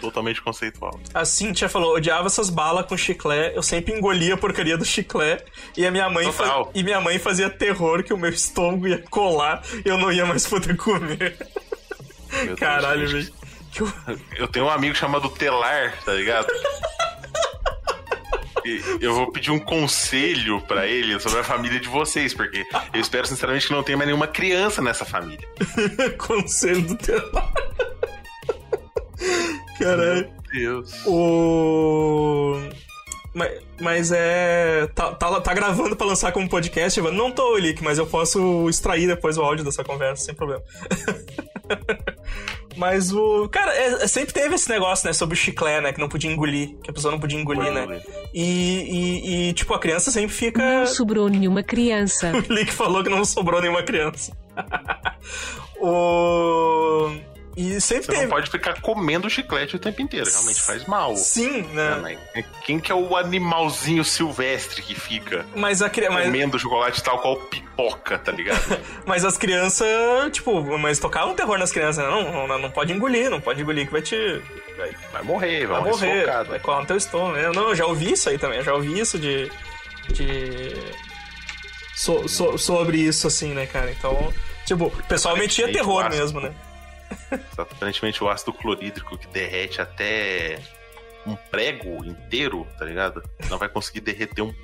[0.00, 1.00] Totalmente conceitual.
[1.12, 5.44] A Cintia falou, odiava essas balas com chiclete, eu sempre engolia a porcaria do chiclete,
[5.76, 8.98] e a minha mãe, fa- e minha mãe fazia terror que o meu estômago ia
[9.10, 11.36] colar e eu não ia mais poder comer.
[12.44, 13.32] Meu Caralho, velho.
[13.78, 16.46] Eu- Eu tenho um amigo chamado Telar, tá ligado?
[19.00, 23.26] Eu vou pedir um conselho pra ele sobre a família de vocês, porque eu espero
[23.26, 25.46] sinceramente que não tenha mais nenhuma criança nessa família.
[26.16, 27.52] Conselho do telar.
[29.78, 30.30] Caralho.
[30.52, 31.06] Meu Deus.
[31.06, 32.56] O.
[33.34, 34.86] Mas, mas é.
[34.94, 37.10] Tá, tá, tá gravando pra lançar como podcast, Ivan?
[37.10, 40.62] Não tô, Elick, mas eu posso extrair depois o áudio dessa conversa, sem problema.
[42.76, 43.48] mas o.
[43.48, 45.12] Cara, é- é- sempre teve esse negócio, né?
[45.12, 45.92] Sobre o chiclete, né?
[45.92, 46.76] Que não podia engolir.
[46.82, 48.00] Que a pessoa não podia engolir, né?
[48.32, 50.62] E, e, e, tipo, a criança sempre fica.
[50.62, 52.30] Não sobrou nenhuma criança.
[52.48, 54.32] O Lick falou que não sobrou nenhuma criança.
[55.80, 57.10] o.
[57.56, 58.30] E sempre Você não teve.
[58.32, 61.16] pode ficar comendo chiclete o tempo inteiro, realmente faz mal.
[61.16, 62.18] Sim, né, né?
[62.34, 66.20] mas Quem que é o animalzinho silvestre que fica Mas a criança.
[66.22, 68.60] comendo chocolate tal qual pipoca, tá ligado?
[69.06, 69.86] Mas as crianças,
[70.32, 72.10] tipo, mas tocavam terror nas crianças, né?
[72.10, 74.16] Não, não, não pode engolir, não pode engolir que vai te.
[74.76, 76.48] Vai, Vai morrer, vai, vai morrer, sufocado.
[76.50, 77.36] vai colar no teu estômago.
[77.36, 79.50] Eu, não, eu já ouvi isso aí também, eu já ouvi isso de.
[80.12, 80.72] de.
[81.94, 83.90] so- so- sobre isso, assim, né, cara?
[83.90, 84.32] Então,
[84.66, 86.52] tipo, o pessoal metia Aparentemente, terror mesmo, né?
[87.56, 90.60] Aparentemente o ácido clorídrico que derrete até
[91.26, 93.22] um prego inteiro, tá ligado?
[93.48, 94.54] Não vai conseguir derreter um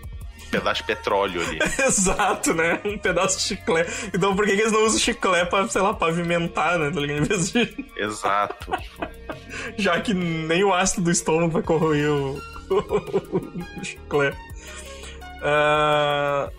[0.51, 1.59] pedaço de petróleo ali.
[1.87, 2.81] Exato, né?
[2.85, 4.11] Um pedaço de chiclete.
[4.13, 6.91] Então por que, que eles não usam chiclete pra, sei lá, pavimentar, né?
[6.91, 7.21] Tá ligado?
[7.23, 7.87] Em vez de.
[7.97, 8.73] Exato.
[9.77, 14.37] Já que nem o ácido do estômago vai corroer o, o chiclete.
[15.43, 16.51] Ah,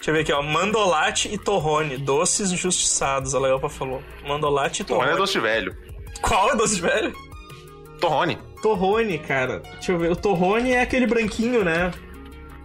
[0.00, 0.42] deixa eu ver aqui, ó.
[0.42, 4.02] Mandolate e torrone, doces injustiçados, a Leopa falou.
[4.26, 5.16] Mandolate e Torrone torrone.
[5.22, 5.76] é doce velho.
[6.20, 7.14] Qual é doce velho?
[8.00, 8.38] Torrone.
[8.62, 9.60] Torrone, cara.
[9.74, 10.10] Deixa eu ver.
[10.10, 11.90] O torrone é aquele branquinho, né?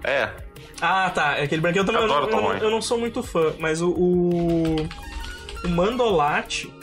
[0.04, 0.30] É.
[0.82, 1.38] Ah, tá.
[1.38, 1.82] É aquele branquinho.
[1.82, 2.62] Eu também eu, Adoro não- eu, não- torrone.
[2.64, 3.90] eu não sou muito fã, mas o.
[3.92, 4.76] O,
[5.66, 6.74] o mandolate.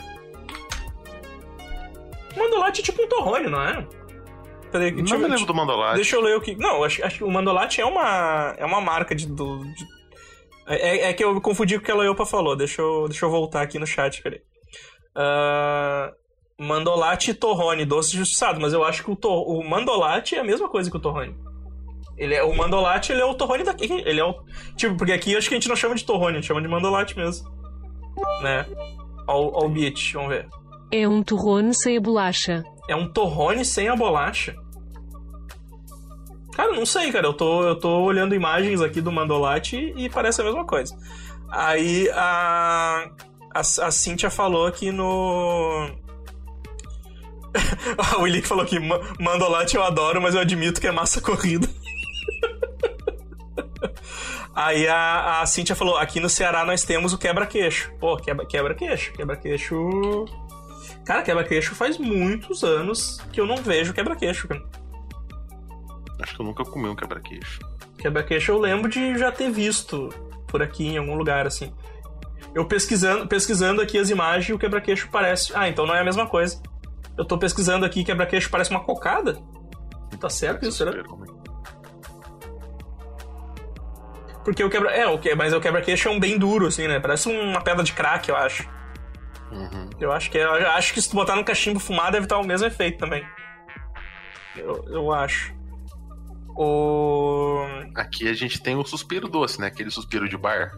[2.35, 3.87] O mandolate é tipo um torrone, não é?
[4.71, 5.97] Peraí, deixa Não eu me lembro do mandolate.
[5.97, 6.57] Deixa eu ler o que.
[6.57, 8.55] Não, acho, acho que o Mandolate é uma.
[8.57, 9.27] É uma marca de.
[9.27, 10.02] Do, de-
[10.66, 12.55] É, é que eu confundi com o que a Leopa falou.
[12.57, 14.40] Deixa eu, deixa eu voltar aqui no chat, peraí.
[15.14, 16.12] Ah,
[16.59, 20.44] Mandolate e Torrone, doce justiçado, mas eu acho que o, tor- o Mandolate é a
[20.44, 21.35] mesma coisa que o Torrone.
[22.16, 23.90] Ele é, o Mandolate ele é o Torrone daqui.
[23.90, 24.35] Ele é o.
[24.77, 26.68] Tipo, porque aqui acho que a gente não chama de Torrone, a gente chama de
[26.68, 27.51] Mandolate mesmo.
[28.42, 28.66] Né?
[29.70, 30.46] Beat, vamos ver.
[30.92, 32.62] É um torrone sem a bolacha.
[32.88, 34.55] É um torrone sem a bolacha.
[36.55, 37.27] Cara, não sei, cara.
[37.27, 40.97] Eu tô, eu tô olhando imagens aqui do Mandolate e parece a mesma coisa.
[41.51, 43.11] Aí a.
[43.55, 45.91] A, a Cintia falou aqui no.
[48.19, 51.69] o Willick falou "Ma- Mandolate eu adoro, mas eu admito que é massa corrida.
[54.55, 57.93] Aí a, a Cintia falou: aqui no Ceará nós temos o quebra-queixo.
[58.01, 59.12] Pô, quebra- quebra-queixo.
[59.12, 60.25] Quebra-queixo.
[61.05, 64.49] Cara, quebra-queixo faz muitos anos que eu não vejo quebra-queixo.
[64.49, 64.62] cara.
[66.23, 67.61] Acho que eu nunca comi um quebra-queixo.
[67.99, 70.09] Quebra-queixo eu lembro de já ter visto
[70.47, 71.75] por aqui em algum lugar, assim.
[72.55, 75.53] Eu pesquisando, pesquisando aqui as imagens, o quebra-queixo parece.
[75.55, 76.63] Ah, então não é a mesma coisa.
[77.17, 79.39] Eu tô pesquisando aqui, quebra-queixo parece uma cocada?
[80.21, 81.29] Tá certo isso, ruim.
[84.45, 84.91] Porque o quebra.
[84.91, 85.35] É, o que...
[85.35, 87.01] mas o quebra-queixo é um bem duro, assim, né?
[87.01, 88.69] Parece uma pedra de crack, eu acho.
[89.51, 89.91] Uhum.
[90.01, 90.45] Eu acho que é...
[90.45, 93.25] eu acho que se tu botar no cachimbo fumado deve estar o mesmo efeito também.
[94.57, 95.55] Eu, eu acho.
[96.57, 97.65] O.
[97.95, 99.67] Aqui a gente tem o suspiro doce, né?
[99.69, 100.73] Aquele suspiro de bar.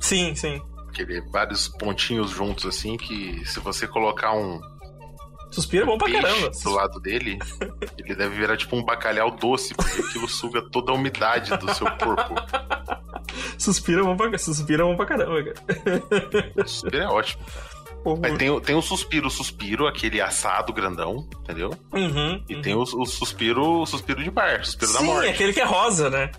[0.00, 0.60] Sim, sim.
[0.88, 4.60] Aquele vários pontinhos juntos, assim, que se você colocar um
[5.54, 6.50] Suspiro é bom pra caramba.
[6.50, 7.38] do lado dele,
[7.96, 11.86] ele deve virar tipo um bacalhau doce, porque aquilo suga toda a umidade do seu
[11.92, 12.34] corpo.
[13.56, 16.66] Suspiro é bom pra, suspiro é bom pra caramba, cara.
[16.66, 17.44] Suspiro é ótimo.
[18.38, 21.70] Tem, tem o suspiro, o suspiro, aquele assado grandão, entendeu?
[21.92, 22.62] Uhum, E uhum.
[22.62, 25.28] tem o, o suspiro, o suspiro de bar, o suspiro da Sim, morte.
[25.30, 26.30] aquele que é rosa, né?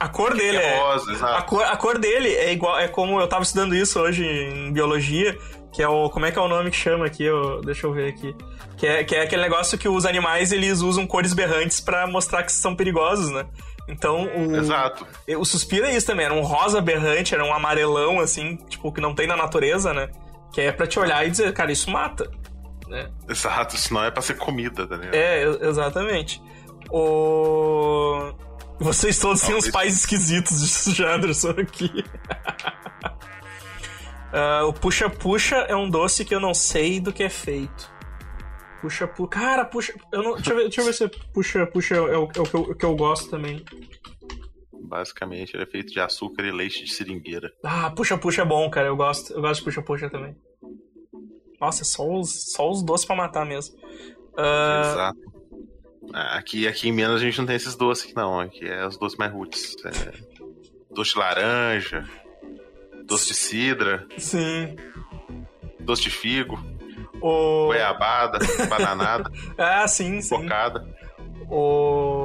[0.00, 0.78] A cor dele Que é.
[0.80, 1.44] rosa, A exato.
[1.46, 2.76] cor, a cor dele é igual.
[2.80, 5.38] É como eu tava estudando isso hoje em biologia,
[5.72, 6.10] que é o.
[6.10, 7.22] Como é que é o nome que chama aqui?
[7.22, 8.34] Eu- deixa eu ver aqui.
[8.76, 12.42] Que é, que é aquele negócio que os animais eles usam cores berrantes pra mostrar
[12.42, 13.46] que são perigosos, né?
[13.88, 14.56] Então o.
[14.56, 15.06] Exato.
[15.38, 19.00] O suspiro é isso também, era um rosa berrante, era um amarelão, assim, tipo, que
[19.00, 20.08] não tem na natureza, né?
[20.52, 22.30] Que é pra te olhar e dizer, cara, isso mata.
[22.88, 23.10] Né?
[23.28, 25.14] Exato, senão é pra ser comida, tá ligado?
[25.14, 26.42] É, exatamente.
[26.90, 28.32] O.
[28.78, 31.90] Vocês todos têm uns pais esquisitos de Janderson aqui.
[34.30, 37.90] Ah, o puxa-puxa é um doce que eu não sei do que é feito.
[38.80, 39.30] Puxa-puxa.
[39.30, 39.94] Cara, puxa.
[40.12, 40.34] Eu não...
[40.34, 42.74] deixa, eu ver, deixa eu ver se puxa-puxa é, o, é o que eu, o
[42.74, 43.64] que eu gosto também.
[44.88, 47.52] Basicamente, ele é feito de açúcar e leite de seringueira.
[47.62, 48.88] Ah, puxa-puxa é bom, cara.
[48.88, 49.32] Eu gosto.
[49.32, 50.34] Eu gosto de puxa-puxa também.
[51.60, 53.76] Nossa, só os, só os doces pra matar mesmo.
[54.36, 55.18] Ah, Exato.
[56.14, 58.40] Ah, Aqui, aqui em Minas a gente não tem esses doces aqui, não.
[58.40, 59.76] Aqui é os doces mais roots.
[59.84, 60.12] É
[60.90, 62.08] doce de laranja,
[63.04, 64.74] doce de cidra, sim.
[65.80, 66.58] doce de figo,
[67.20, 67.66] O...
[67.66, 70.34] goiabada, bananada, Ah, sim, sim.
[70.42, 70.88] cocada.
[71.50, 72.17] O...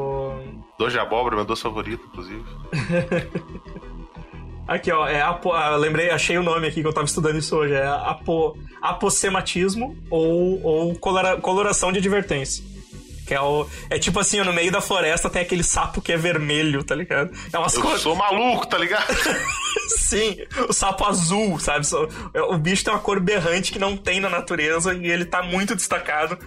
[0.86, 2.44] Doce de abóbora, meu doce favorito, inclusive.
[4.68, 5.52] Aqui, ó, é apo...
[5.52, 7.74] ah, lembrei, achei o nome aqui que eu tava estudando isso hoje.
[7.74, 8.58] É apo...
[8.82, 11.36] apossematismo ou, ou colora...
[11.38, 12.64] coloração de advertência.
[13.28, 13.66] Que é o.
[13.90, 17.32] É tipo assim, no meio da floresta tem aquele sapo que é vermelho, tá ligado?
[17.54, 18.02] É umas Eu cores.
[18.02, 19.06] sou maluco, tá ligado?
[19.98, 20.38] Sim,
[20.70, 21.86] o sapo azul, sabe?
[21.88, 22.08] Só-
[22.50, 25.74] O bicho tem uma cor berrante que não tem na natureza e ele tá muito
[25.76, 26.38] destacado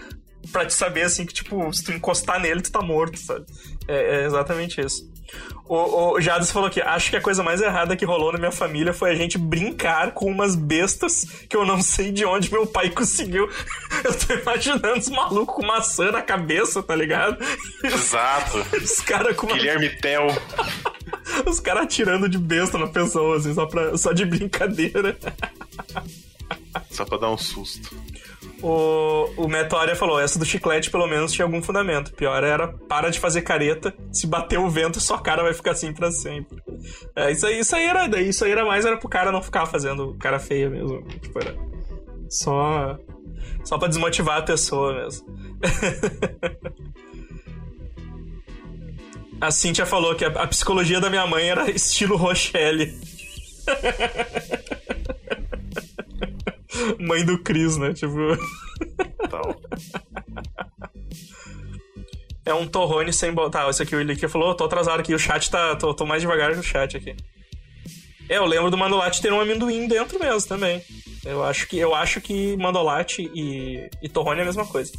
[0.51, 3.45] pra te saber, assim, que, tipo, se tu encostar nele, tu tá morto, sabe?
[3.89, 5.09] É, é exatamente isso.
[5.69, 8.53] O, o Jades falou que acho que a coisa mais errada que rolou na minha
[8.53, 12.67] família foi a gente brincar com umas bestas que eu não sei de onde meu
[12.67, 13.51] pai conseguiu.
[14.05, 17.45] Eu tô imaginando os malucos com maçã na cabeça, tá ligado?
[17.83, 18.59] Exato.
[18.77, 20.27] Os caras com uma Guilherme Tel.
[21.47, 25.17] os caras atirando de besta na pessoa, assim, só, pra, só de brincadeira.
[26.91, 27.97] Só pra dar um susto.
[28.63, 32.13] O, o Metória falou, essa do chiclete pelo menos tinha algum fundamento.
[32.15, 35.93] Pior era, para de fazer careta, se bater o vento, sua cara vai ficar assim
[35.93, 36.63] pra sempre.
[37.15, 39.67] É, isso aí, isso aí era, isso aí era mais, era pro cara não ficar
[39.67, 41.03] fazendo cara feia mesmo.
[41.03, 41.55] Tipo, era
[42.31, 42.99] só,
[43.65, 45.27] só pra desmotivar a pessoa mesmo.
[49.39, 52.99] A Cintia falou que a, a psicologia da minha mãe era estilo Rochelle.
[56.99, 57.93] Mãe do Cris, né?
[57.93, 58.19] Tipo.
[59.31, 59.61] Tal.
[62.45, 63.65] É um torrone sem botar.
[63.65, 65.75] Tá, esse aqui o Ilikia falou, tô atrasado aqui, o chat tá.
[65.77, 67.17] Tô, tô mais devagar que o chat aqui.
[68.29, 70.83] É, eu lembro do Mandolate ter um amendoim dentro mesmo também.
[71.25, 74.93] Eu acho que, eu acho que Mandolate e, e torrone é a mesma coisa.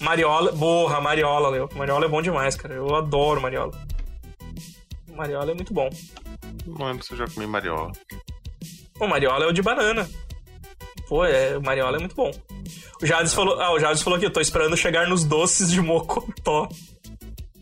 [0.00, 1.68] Mariola, borra, Mariola, Leo.
[1.74, 2.74] Mariola é bom demais, cara.
[2.74, 3.72] Eu adoro Mariola.
[5.14, 5.88] Mariola é muito bom.
[6.66, 7.92] Não lembro se eu já comi mariola.
[8.98, 10.08] O Mariola é o de banana.
[11.08, 12.30] Pô, é, o Mariola é muito bom.
[13.02, 15.80] O Jades falou, ah, o Jades falou que eu tô esperando chegar nos doces de
[15.80, 16.68] Mocotó.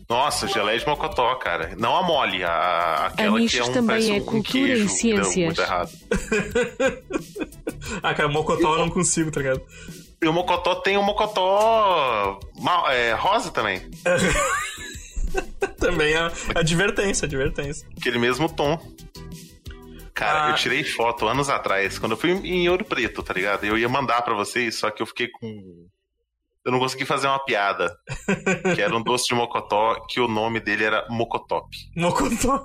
[0.09, 1.73] Nossa, geleia de mocotó, cara.
[1.77, 5.35] Não a mole, a, aquela que é um, também é um cultura queijo e ciências.
[5.37, 5.89] muito errado.
[8.01, 9.61] Ah, cara, Mocotó eu não consigo, tá ligado?
[10.21, 13.81] E o mocotó tem um mocotó mal- é, rosa também.
[15.79, 17.87] Também é advertência, advertência.
[17.97, 18.79] Aquele mesmo tom.
[20.13, 20.49] Cara, Ah.
[20.51, 23.65] eu tirei foto anos atrás, quando eu fui em Ouro Preto, tá ligado?
[23.65, 25.47] Eu ia mandar pra vocês, só que eu fiquei com.
[26.65, 27.93] Eu não consegui fazer uma piada.
[28.75, 31.67] que era um doce de mocotó, que o nome dele era Mocotop.
[31.95, 32.63] Mocotó.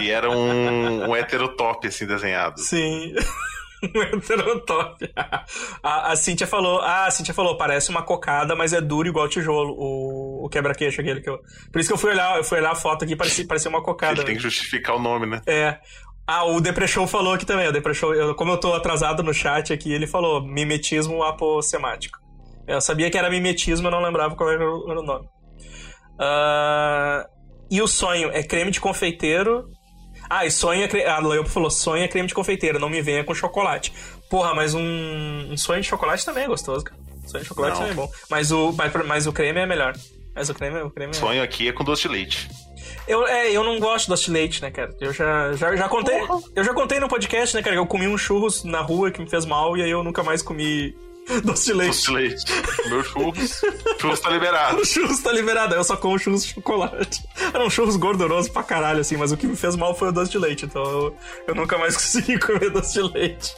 [0.00, 2.60] E era um, um heterotop, assim, desenhado.
[2.60, 3.14] Sim.
[3.82, 5.10] Um heterotop.
[5.82, 9.26] A, a Cintia falou, ah, a Cintia falou, parece uma cocada, mas é duro igual
[9.26, 11.38] tijolo, o, o quebra-queixo aquele que eu.
[11.72, 13.82] Por isso que eu fui olhar, eu fui olhar a foto aqui, parecia, parecia uma
[13.82, 14.12] cocada.
[14.20, 15.40] Ele tem que justificar o nome, né?
[15.46, 15.78] É.
[16.32, 17.66] Ah, o Depreshow falou aqui também.
[17.66, 22.20] O Depreshow, eu, como eu tô atrasado no chat aqui, ele falou mimetismo apossemático.
[22.68, 25.28] Eu sabia que era mimetismo, eu não lembrava qual era o, nome.
[26.20, 27.26] Ah,
[27.68, 29.66] e o sonho é creme de confeiteiro.
[30.30, 31.04] Ah, e sonho é creme.
[31.10, 33.92] A Leopo falou: sonho é creme de confeiteiro, não me venha com chocolate.
[34.30, 37.00] Porra, mas um, um sonho de chocolate também é gostoso, cara.
[37.26, 37.88] Sonho de chocolate Não.
[37.88, 38.08] também é bom.
[38.30, 39.96] Mas o, mas, mas o creme é melhor.
[40.32, 41.14] Mas o creme, o creme é...
[41.14, 42.48] Sonho aqui é com doce de leite.
[43.10, 44.94] Eu, é, eu não gosto de doce de leite, né, cara?
[45.00, 46.16] Eu já, já, já contei.
[46.54, 47.74] Eu já contei no podcast, né, cara?
[47.74, 50.22] que Eu comi um churros na rua que me fez mal e aí eu nunca
[50.22, 50.94] mais comi
[51.42, 51.88] doce de leite.
[51.90, 52.44] Doce de leite.
[52.88, 53.62] Meu churros.
[54.00, 54.78] churros tá liberado.
[54.80, 57.20] O churros tá liberado, eu só como churros de chocolate.
[57.52, 60.12] Era um churros gorduroso pra caralho, assim, mas o que me fez mal foi o
[60.12, 61.16] doce de leite, então eu,
[61.48, 63.56] eu nunca mais consegui comer doce de leite.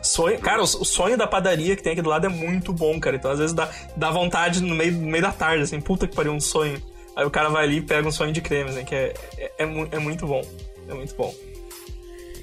[0.00, 2.98] sonho, cara, o, o sonho da padaria que tem aqui do lado é muito bom,
[2.98, 3.16] cara.
[3.16, 6.16] Então às vezes dá, dá vontade no meio, no meio da tarde, assim, puta que
[6.16, 6.80] pariu, um sonho.
[7.16, 9.52] Aí o cara vai ali e pega um sonho de creme, assim, que é, é,
[9.58, 10.42] é, é muito bom.
[10.88, 11.34] É muito bom.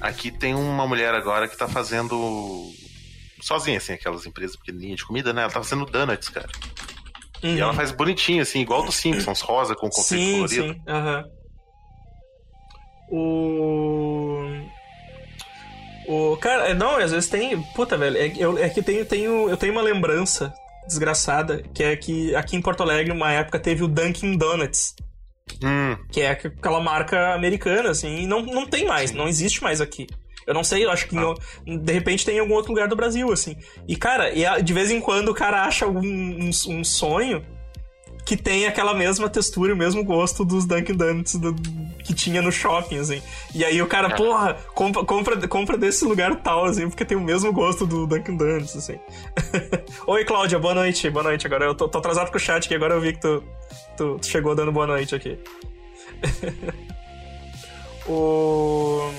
[0.00, 2.72] Aqui tem uma mulher agora que tá fazendo.
[3.40, 5.42] Sozinha, assim, aquelas empresas pequenininhas de comida, né?
[5.42, 6.48] Ela tá fazendo donuts, cara.
[7.42, 10.74] E ela faz bonitinho, assim, igual do Simpsons, rosa com confeito Sim, colorido.
[10.74, 10.82] sim.
[10.86, 11.24] Aham.
[13.10, 14.38] O.
[16.06, 16.36] O.
[16.36, 17.60] Cara, é, não, às vezes tem.
[17.74, 18.16] Puta, velho.
[18.16, 20.54] É, eu, é que tenho, tenho, eu tenho uma lembrança
[20.86, 24.94] desgraçada, que é que aqui em Porto Alegre, uma época, teve o Dunkin' Donuts.
[25.62, 29.80] Hum, Que é aquela marca americana, assim, e não, não tem mais, não existe mais
[29.80, 30.06] aqui.
[30.46, 31.34] Eu não sei, eu acho que em o-
[31.66, 33.56] de repente tem em algum outro lugar do Brasil, assim.
[33.86, 37.44] E, cara, e de vez em quando o cara acha algum um, um sonho
[38.24, 41.54] que tem aquela mesma textura e o mesmo gosto dos Dunkin' Donuts do-
[42.04, 43.20] que tinha no shopping, assim.
[43.54, 47.20] E aí o cara, porra, compra, compra, compra desse lugar tal, assim, porque tem o
[47.20, 48.98] mesmo gosto do Dunkin' Donuts, assim.
[50.06, 51.46] Oi, Cláudia, boa noite, boa noite.
[51.46, 53.42] Agora eu tô, tô atrasado com o chat aqui, agora eu vi que tu,
[53.96, 55.38] tu, tu chegou dando boa noite aqui.
[58.06, 59.10] o.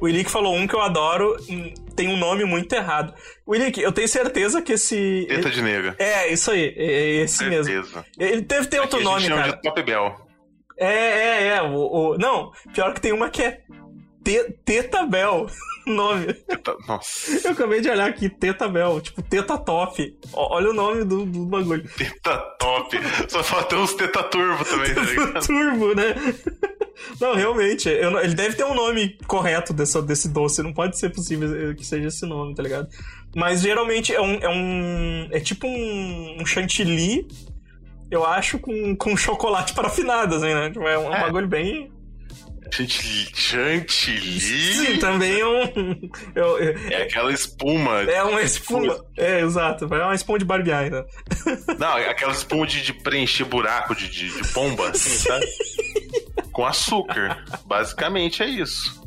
[0.00, 3.14] O Ilick falou um que eu adoro, hum, tem um nome muito errado.
[3.46, 5.26] O Ilick, eu tenho certeza que esse.
[5.28, 5.94] teta de nega.
[5.98, 7.72] É, isso aí, é é esse mesmo.
[8.18, 9.56] Ele deve ter outro Aqui a gente nome, chama cara.
[9.56, 10.16] de Top Bell.
[10.78, 11.62] É, é, é.
[11.62, 11.74] O,
[12.12, 13.60] o- Não, pior que tem uma que é
[14.24, 15.46] Te- Teta Bell.
[15.86, 16.32] Nome.
[16.32, 20.16] Teta- Nossa, Eu acabei de olhar aqui, Teta Bell, tipo Teta Top.
[20.32, 21.86] Ó, Olha o nome do, do bagulho.
[21.96, 22.96] teta top.
[23.28, 25.46] Só falta uns teta turbo também, tá ligado?
[25.46, 26.14] Turbo, né?
[27.20, 30.98] Não, realmente, eu não- ele deve ter um nome correto dessa, desse doce, não pode
[30.98, 32.88] ser possível que seja esse nome, tá ligado?
[33.34, 34.34] Mas geralmente é um.
[34.34, 37.26] É, um, é tipo um, um chantilly,
[38.10, 40.70] eu acho, com, com chocolate parafinado, assim, né?
[40.70, 41.90] Tipo, É um, é bagulho bem.
[42.72, 43.28] Chantilly.
[43.34, 44.40] Chantilly?
[44.40, 45.62] Sim, também é um.
[46.34, 48.02] eu- eu- É aquela espuma.
[48.02, 49.04] é uma espuma.
[49.16, 49.84] É, exato.
[49.92, 51.04] É uma espuma de barbear, né?
[51.78, 55.46] Não, é aquela espuma de, de preencher buraco de, de, de pomba, assim, sabe?
[56.54, 57.44] Com açúcar.
[57.66, 59.04] Basicamente é isso.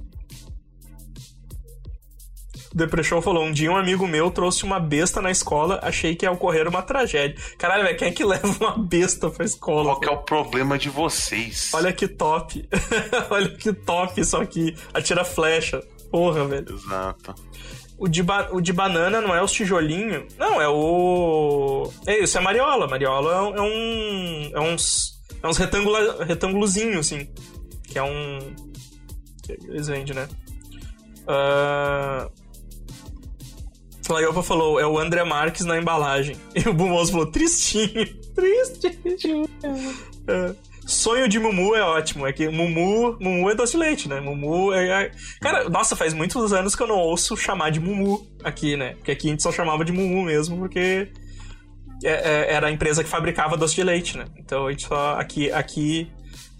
[2.77, 6.31] Depression falou: um dia um amigo meu trouxe uma besta na escola, achei que ia
[6.31, 7.35] ocorrer uma tragédia.
[7.57, 9.85] Caralho, velho, quem é que leva uma besta pra escola?
[9.85, 11.71] Qual que é o problema de vocês?
[11.73, 12.69] Olha que top.
[13.31, 14.75] Olha que top isso aqui.
[14.93, 15.81] Atira flecha.
[16.11, 16.71] Porra, velho.
[16.71, 17.33] Exato.
[17.97, 20.31] O de, o de banana não é os tijolinhos.
[20.37, 21.91] Não, é o.
[22.05, 22.87] É isso, é mariola.
[22.87, 24.51] Mariola é um.
[24.53, 24.75] É, um,
[25.41, 25.57] é uns.
[25.57, 27.27] Retângula, retângulozinhos, assim.
[27.83, 28.39] Que é um.
[29.43, 30.27] Que eles vendem, né?
[31.27, 32.29] Ah.
[34.09, 36.37] O Laiopa falou, é o André Marques na embalagem.
[36.55, 38.07] E o Bumoso falou, tristinho.
[38.33, 38.97] Triste.
[40.27, 40.55] É.
[40.85, 42.25] Sonho de Mumu é ótimo.
[42.25, 44.21] É que Mumu, Mumu é doce de leite, né?
[44.21, 48.25] Mumu é, é- Cara, nossa, faz muitos anos que eu não ouço chamar de Mumu
[48.41, 48.93] aqui, né?
[48.93, 51.11] Porque aqui a gente só chamava de Mumu mesmo, porque
[52.03, 52.09] é-
[52.49, 54.25] é- era a empresa que fabricava doce de leite, né?
[54.37, 55.19] Então a gente só.
[55.19, 56.11] Aqui, aqui,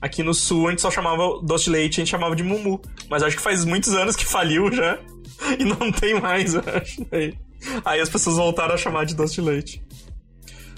[0.01, 2.81] aqui no sul a gente só chamava doce de leite, a gente chamava de Mumu.
[3.09, 4.97] Mas acho que faz muitos anos que faliu já.
[5.59, 7.05] E não tem mais, eu acho.
[7.11, 7.37] Aí,
[7.85, 9.83] aí as pessoas voltaram a chamar de doce de leite.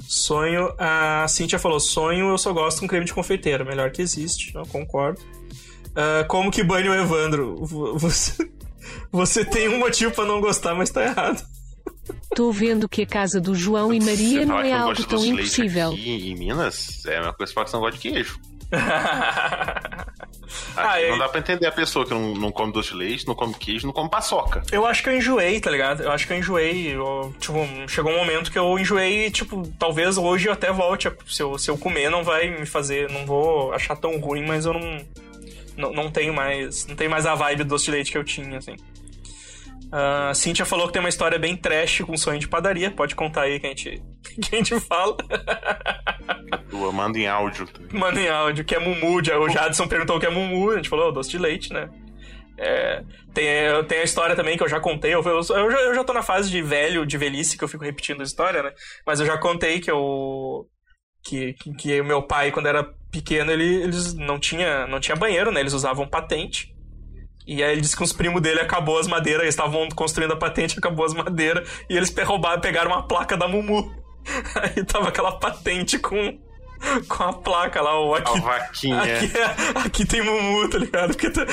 [0.08, 4.54] Sonho, a Cintia falou: sonho eu só gosto com creme de confeiteiro, melhor que existe,
[4.56, 5.22] eu concordo.
[5.95, 7.56] Ah, como que banho o Evandro?
[7.65, 8.50] Vo- Você,
[9.12, 11.41] você tem um motivo pra não gostar, mas tá errado.
[12.36, 15.89] Tô vendo que a casa do João e Maria não é algo tão impossível.
[15.91, 18.39] Aqui em Minas, é a mesma coisa que falar que você não gosta de queijo.
[20.76, 23.28] Ah, é- não dá pra entender a pessoa que não, não come doce de leite,
[23.28, 24.63] não come queijo, não come paçoca.
[24.72, 26.02] Eu acho que eu enjoei, tá ligado?
[26.04, 26.95] Eu acho que eu enjoei.
[26.95, 27.56] Eu, tipo,
[27.88, 31.08] chegou um momento que eu enjoei e, tipo, talvez hoje eu até volte.
[31.08, 33.10] a- Se eu, se eu comer, não vai me fazer.
[33.12, 35.06] Não vou achar tão ruim, mas eu não.
[35.77, 36.86] Não, não tenho mais.
[36.88, 38.75] Não tenho mais a vibe do doce de leite que eu tinha, assim.
[39.92, 42.92] A Cintia falou que tem uma história bem trash com sonho de padaria.
[42.92, 44.04] Pode contar aí que a gente,
[44.42, 45.17] que a gente fala.
[46.71, 47.67] Eu mando em áudio.
[47.92, 49.17] Manda em áudio, que é Mumu.
[49.17, 51.90] O Jadson perguntou o que é Mumu, a gente falou, "Oh, doce de leite, né?
[52.58, 53.48] É, tem,
[53.87, 55.13] tem a história também que eu já contei.
[55.13, 57.67] Eu, eu, eu já, eu já tô na fase de velho, de velhice, que eu
[57.69, 58.71] fico repetindo a história, né?
[59.06, 60.67] Mas eu já contei que eu.
[61.23, 65.15] Que, que, que o meu pai, quando era pequeno, ele, eles não tinha, não tinha
[65.15, 65.60] banheiro, né?
[65.60, 66.73] Eles usavam patente.
[67.52, 70.37] E aí ele disse que os primos dele acabou as madeiras, eles estavam construindo a
[70.37, 73.91] patente, acabou as madeiras, e eles roubaram, pegaram uma placa da Mumu.
[74.62, 76.37] Aí tava aquela patente com,
[77.08, 78.39] com a placa lá, o A aqui.
[78.39, 79.02] vaquinha.
[79.02, 81.08] Aqui, é- aqui tem Mumu, tá ligado?
[81.15, 81.47] Porque tá-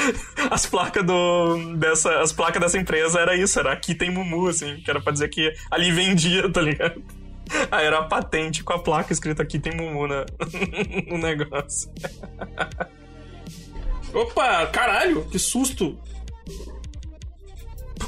[0.51, 1.75] as placas do.
[1.77, 5.13] Dessa, as placas dessa empresa era isso, era aqui tem Mumu, assim, que era pra
[5.15, 7.03] dizer que ali vendia, tá ligado?
[7.71, 10.27] Aí era a patente com a placa escrita aqui tem Mumu na,
[11.09, 11.91] no negócio.
[14.17, 15.99] Opa, caralho, que susto!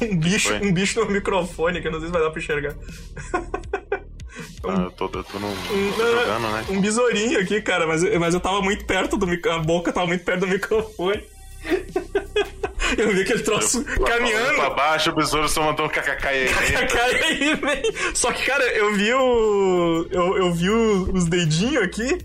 [0.00, 0.60] Um bicho, Foi?
[0.66, 2.74] um bicho no microfone, que eu não sei se vai dar pra enxergar.
[4.62, 6.64] Ah, eu tô, eu tô, no, Um, tô jogando, né?
[6.68, 9.62] um besourinho aqui, cara, mas, eu- mas eu tava muito perto do microfone.
[9.62, 11.22] A boca tava muito perto do microfone.
[12.98, 14.54] eu vi aquele troço caminhando.
[14.56, 16.48] Pra baixo, o besouro só mandou um kkk aí.
[16.88, 17.82] Cara, aí.
[18.14, 20.06] Só que, cara, eu vi o.
[20.10, 22.18] Eu, eu vi o- os dedinhos aqui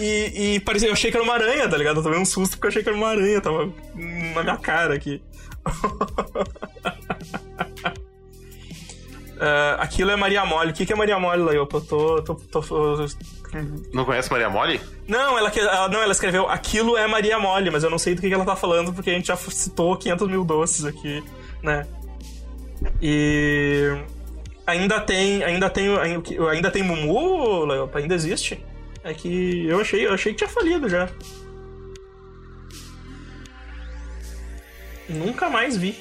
[0.00, 0.88] e, e parecia.
[0.88, 1.98] Eu achei que era uma aranha, tá ligado?
[1.98, 4.94] Eu tomei um susto porque eu achei que era uma aranha, tava na minha cara
[4.94, 5.22] aqui.
[9.42, 10.70] Ah, aquilo é Maria Mole.
[10.70, 11.78] O que, que é Maria Mole, Laiopa?
[11.78, 12.22] Eu tô.
[12.22, 13.06] tô, tô, tô-
[13.92, 14.78] Não conhece Maria Mole?
[15.08, 18.20] Não, ela, ela- não, ela escreveu aquilo é Maria Mole, mas eu não sei do
[18.20, 21.24] que, que ela tá falando porque a gente já citou 500 mil doces aqui,
[21.62, 21.86] né?
[23.00, 23.96] E
[24.66, 25.88] ainda tem, ainda tem,
[26.50, 27.98] ainda tem Mumu, Leopa?
[27.98, 28.62] Ainda existe?
[29.02, 31.08] É que eu achei, eu achei que tinha falido já.
[35.08, 35.98] Nunca mais vi.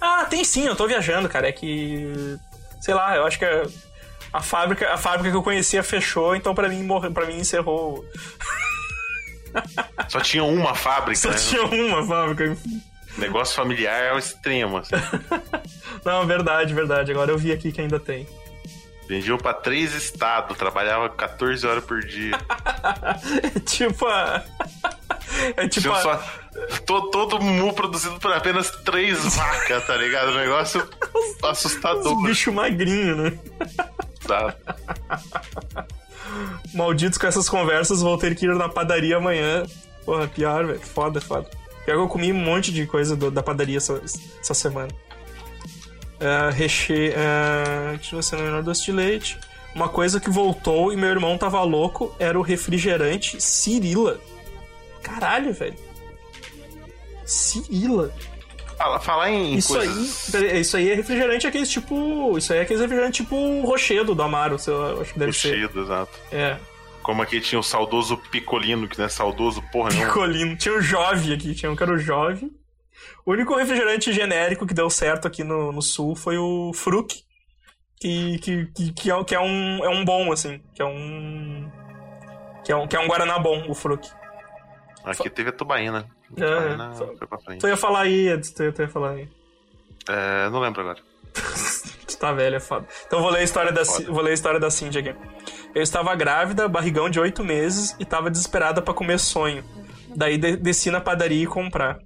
[0.00, 1.48] Ah, tem sim, eu tô viajando, cara.
[1.48, 2.38] É que.
[2.80, 3.66] Sei lá, eu acho que a,
[4.32, 8.04] a fábrica, a fábrica que eu conhecia fechou, então pra mim morreu, para mim encerrou.
[10.08, 11.36] Só tinha uma fábrica, Só né?
[11.36, 12.56] tinha uma fábrica.
[13.16, 14.96] Negócio familiar é o extremo, assim.
[16.04, 17.12] Não, verdade, verdade.
[17.12, 18.26] Agora eu vi aqui que ainda tem.
[19.08, 22.38] Vendiam pra três estados, trabalhava 14 horas por dia.
[23.54, 24.42] É tipo a.
[25.56, 26.00] É tipo a.
[26.00, 26.16] só
[26.86, 30.30] to- todo mu produzido por apenas três vacas, tá ligado?
[30.30, 32.22] Um negócio Os assustador.
[32.22, 33.38] bicho magrinho, né?
[34.26, 34.54] Tá?
[36.74, 39.64] Malditos com essas conversas, vou ter que ir na padaria amanhã.
[40.04, 40.80] Porra, pior, velho.
[40.80, 41.48] Foda, foda.
[41.84, 44.00] Pior que eu comi um monte de coisa do- da padaria essa,
[44.40, 44.88] essa semana.
[46.24, 47.12] Uh, recheio.
[47.12, 49.38] Uh, deixa eu ver se é menor doce de leite.
[49.74, 54.18] Uma coisa que voltou e meu irmão tava louco era o refrigerante Cirila.
[55.02, 55.74] Caralho, velho.
[57.26, 58.10] Cirila.
[58.78, 60.34] Fala, falar em Isso coisas...
[60.34, 62.36] aí, isso aí é refrigerante aqueles tipo.
[62.38, 65.32] Isso aí é aqueles refrigerante tipo rochedo do Amaro, se eu eu acho que deve
[65.32, 65.54] ser.
[65.54, 66.12] Cheio, exato.
[66.32, 66.56] É.
[67.02, 70.08] Como aqui tinha o saudoso Picolino, que não é saudoso porra nenhuma.
[70.08, 70.56] Picolino.
[70.56, 72.50] Tinha o Jove aqui, tinha um que era o Jove.
[73.26, 77.14] O único refrigerante genérico que deu certo aqui no, no sul foi o Fruc.
[78.00, 80.60] Que, que, que, que, é, que é, um, é um bom, assim.
[80.74, 81.70] Que é um.
[82.64, 84.06] Que é um, que é um Guaraná bom, o Fruc.
[85.04, 86.06] Aqui teve a Tubaína.
[86.36, 87.60] É, Tubaína só- foi pra frente.
[87.60, 89.28] Tu ia falar aí, Eds, tu ia, tu ia falar aí.
[90.08, 90.98] É, não lembro agora.
[92.06, 92.86] Tu tá velho, é foda.
[93.06, 95.14] Então vou ler a história da, Ci- vou ler a história da Cindy aqui.
[95.74, 99.64] Eu estava grávida, barrigão de oito meses, e tava desesperada pra comer sonho.
[100.14, 101.98] Daí de- desci na padaria e comprar.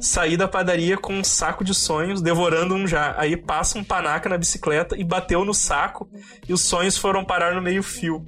[0.00, 3.14] Saí da padaria com um saco de sonhos, devorando um já.
[3.18, 6.08] Aí passa um panaca na bicicleta e bateu no saco,
[6.48, 8.24] e os sonhos foram parar no meio-fio.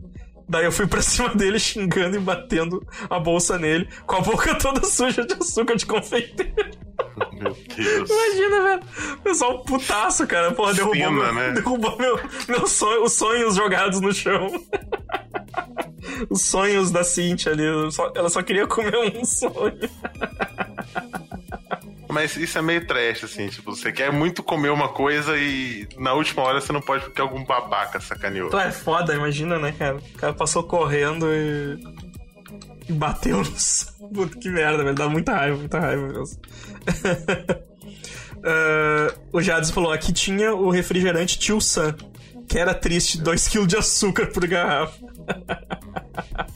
[0.49, 4.55] Daí eu fui pra cima dele xingando e batendo a bolsa nele, com a boca
[4.57, 6.55] toda suja de açúcar de confeiteiro.
[7.33, 8.11] Meu Deus.
[8.11, 8.83] Imagina, velho.
[9.23, 10.53] Pessoal putaço, cara.
[10.53, 11.53] Porra, derrubou, Cena, meu, né?
[11.53, 12.19] derrubou meu,
[12.49, 14.47] meu sonho, os sonhos jogados no chão.
[16.31, 17.63] Os sonhos da Cintia ali.
[17.93, 19.79] só- ela só queria comer um sonho.
[22.17, 23.47] Mas isso é meio trash, assim.
[23.49, 27.21] Tipo, você quer muito comer uma coisa e na última hora você não pode porque
[27.21, 28.49] algum babaca sacaneou.
[28.49, 29.97] Tu é foda, imagina, né, cara?
[29.97, 31.79] O cara passou correndo e.
[32.89, 33.95] e bateu nos.
[34.15, 34.95] Puta que merda, velho.
[34.95, 36.41] Dá muita raiva, muita raiva mesmo.
[38.49, 41.97] Ah, o Jades falou: aqui tinha o refrigerante Tio Sam,
[42.47, 44.97] que era triste, 2kg de açúcar por garrafa.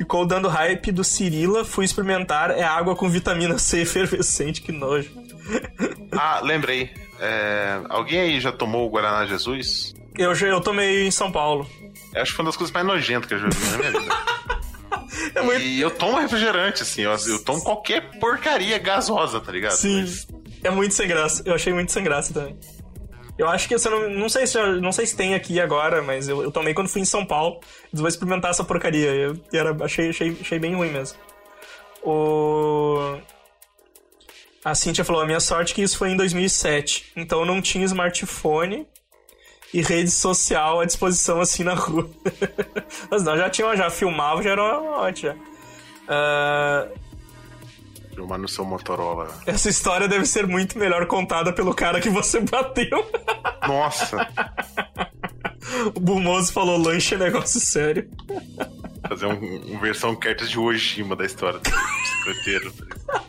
[0.00, 5.10] Ficou dando hype do Cirila, fui experimentar, é água com vitamina C efervescente, que nojo.
[6.12, 6.90] Ah, lembrei.
[7.20, 9.94] É, alguém aí já tomou o Guaraná Jesus?
[10.16, 11.68] Eu, já- eu tomei em São Paulo.
[12.14, 14.00] Eu acho que foi uma das coisas mais nojentas que eu já vi na minha
[14.00, 14.14] vida.
[15.34, 19.72] É muito E eu tomo refrigerante, assim, eu, eu tomo qualquer porcaria gasosa, tá ligado?
[19.72, 20.26] Sim, Mas
[20.64, 21.42] é muito sem graça.
[21.44, 22.56] Eu achei muito sem graça também.
[23.40, 26.28] Eu acho que você não, não sei se não sei se tem aqui agora, mas
[26.28, 27.58] eu, eu tomei quando fui em São Paulo.
[27.90, 29.08] Vou experimentar essa porcaria.
[29.08, 31.18] Eu era, achei, achei, achei bem ruim mesmo.
[32.02, 33.16] O
[34.62, 37.62] a Cintia falou: a minha sorte é que isso foi em 2007, então eu não
[37.62, 38.86] tinha smartphone
[39.72, 42.10] e rede social à disposição assim na rua.
[43.10, 45.32] Mas não, já tinha, já filmava, já era ótimo.
[45.32, 45.36] Já.
[46.06, 46.88] Ah,
[48.20, 49.28] filmar no seu Motorola.
[49.46, 53.10] Essa história deve ser muito melhor contada pelo cara que você bateu.
[53.66, 54.28] Nossa,
[55.94, 58.08] O Bumoso falou lanche é negócio sério.
[59.08, 62.72] Fazer um, um versão cartas de Ojima da história do bicicleteiro.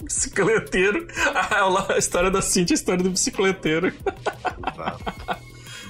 [0.02, 1.08] Bicicleteiro.
[1.34, 3.94] Ah, a história da Cintia, a história do bicicleteiro.
[4.74, 5.22] Exato.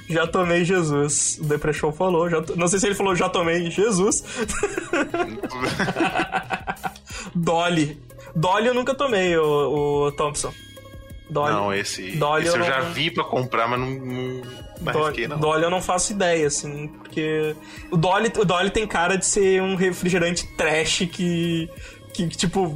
[0.08, 1.40] Já tomei Jesus.
[1.42, 2.30] O Depression falou.
[2.30, 4.24] Já to- Não sei se ele falou já tomei Jesus.
[7.36, 7.98] Dolly.
[8.36, 10.54] Dolly eu nunca tomei, o, o Thompson.
[11.30, 11.52] Dolly.
[11.54, 14.42] Não, esse, Dolly esse eu eu já não- vi pra comprar, mas não, não,
[14.82, 15.40] não Dolly, não.
[15.40, 17.56] Dolly eu não faço ideia, assim, porque.
[17.90, 21.70] O Dolly, o Dolly tem cara de ser um refrigerante trash que.
[22.14, 22.76] que, tipo,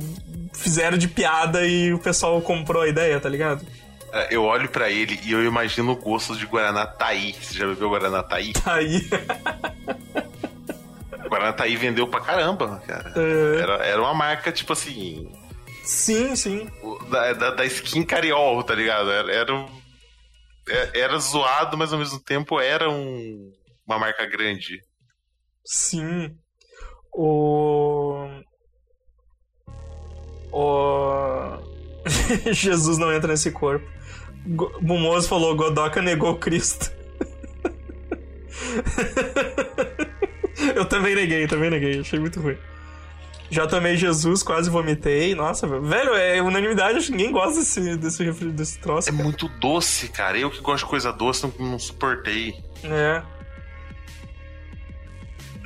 [0.54, 3.66] fizeram de piada e o pessoal comprou a ideia, tá ligado?
[4.14, 7.34] É, Eu olho pra ele e eu imagino o gosto de Guaraná Taí.
[7.42, 8.54] Você já bebeu Guaraná Taí?
[8.66, 9.06] Aí.
[11.28, 13.12] Guaraná Taí vendeu pra caramba, cara.
[13.16, 13.60] É.
[13.62, 15.28] Era, era uma marca, tipo assim,
[15.86, 16.70] sim, sim.
[17.10, 19.12] da, da, da skin cariol, tá ligado?
[19.12, 19.66] Era, era,
[20.70, 23.52] é- era zoado, mas ao mesmo tempo era um,
[23.88, 24.80] uma marca grande.
[25.66, 26.36] Sim.
[27.14, 28.28] O.
[30.52, 31.58] O.
[32.52, 33.86] Jesus não entra nesse corpo.
[34.82, 36.92] Bumoso falou: Godoka negou Cristo.
[40.76, 42.00] Eu também neguei, também neguei.
[42.00, 42.58] Achei muito ruim.
[43.50, 45.36] Já tomei Jesus, quase vomitei.
[45.36, 46.98] Nossa, velho, é unanimidade.
[46.98, 49.10] Acho que ninguém gosta desse, desse, desse troço.
[49.10, 50.38] É muito doce, cara.
[50.38, 52.56] Eu que gosto de coisa doce não, não suportei.
[52.84, 53.22] É.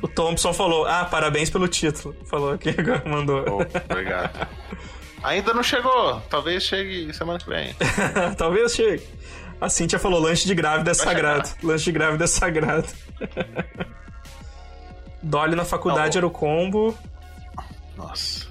[0.02, 2.14] O Thompson falou: Ah, parabéns pelo título.
[2.26, 3.44] Falou aqui agora, mandou.
[3.48, 4.48] Oh, obrigado.
[5.22, 6.20] Ainda não chegou.
[6.30, 7.74] Talvez chegue semana que vem.
[8.36, 9.02] Talvez chegue.
[9.60, 11.50] A Cintia falou: lanche de grávida é Vai sagrado.
[11.62, 12.88] Lanche de grávida é sagrado.
[15.22, 16.96] Dolly na faculdade Não, era o combo.
[18.00, 18.48] Nossa.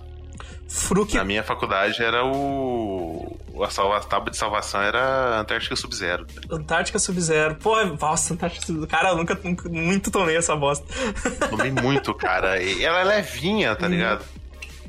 [0.68, 1.18] Fruque.
[1.18, 3.38] Na minha faculdade era o.
[3.64, 3.98] A, salva...
[3.98, 6.28] a tábua de salvação era Antártica Sub-Zero.
[6.50, 7.56] Antártica Sub-Zero.
[7.56, 8.88] Pô, nossa, Antártica Sub-Zero.
[8.88, 10.86] Cara, eu nunca, nunca muito tomei essa bosta.
[11.50, 12.62] Tomei muito, cara.
[12.62, 14.24] E ela é levinha, tá ligado?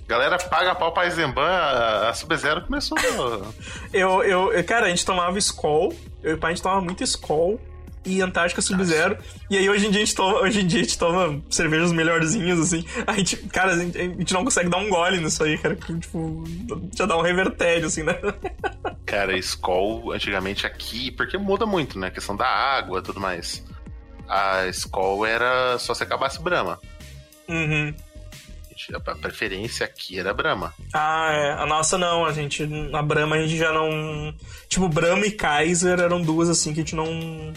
[0.06, 2.98] Galera paga pau pra Eisenbahn, a a Sub-Zero começou.
[3.92, 5.94] Eu, eu, eu- cara, a gente tomava Skol.
[6.22, 7.58] Eu e o pai a gente tomava muito Skol
[8.04, 9.18] e Antártica Sub-Zero.
[9.50, 11.92] E aí hoje em dia a gente toma, hoje em dia a gente toma cervejas
[11.92, 12.84] melhorzinhas, assim.
[13.06, 15.76] A gente, cara, a gente, a gente não consegue dar um gole nisso aí, cara.
[15.76, 16.44] que, Tipo,
[16.96, 18.18] já dá um revertério, assim, né?
[19.04, 22.06] Cara, Skol antigamente aqui, porque muda muito, né?
[22.06, 23.64] A questão da água e tudo mais.
[24.28, 26.78] A Skol era só se acabasse Brahma.
[27.48, 27.92] Uhum.
[28.94, 30.72] A preferência aqui era Brahma.
[30.92, 31.52] Ah, é.
[31.52, 32.66] A nossa não, a gente.
[32.66, 34.34] Na Brahma a gente já não.
[34.68, 37.52] Tipo, Brahma e Kaiser eram duas assim que a gente não.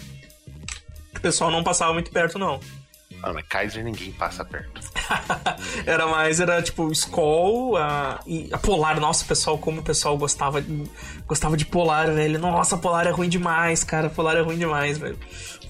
[1.24, 2.60] O pessoal não passava muito perto, não.
[3.22, 4.82] Ah, mas Kaiser ninguém passa perto.
[5.88, 9.00] Era mais, era tipo Skol a, e a Polar.
[9.00, 10.84] Nossa, pessoal, como o pessoal gostava de,
[11.26, 12.38] gostava de Polar, velho.
[12.40, 14.10] Nossa, Polar é ruim demais, cara.
[14.10, 15.18] Polar é ruim demais, velho.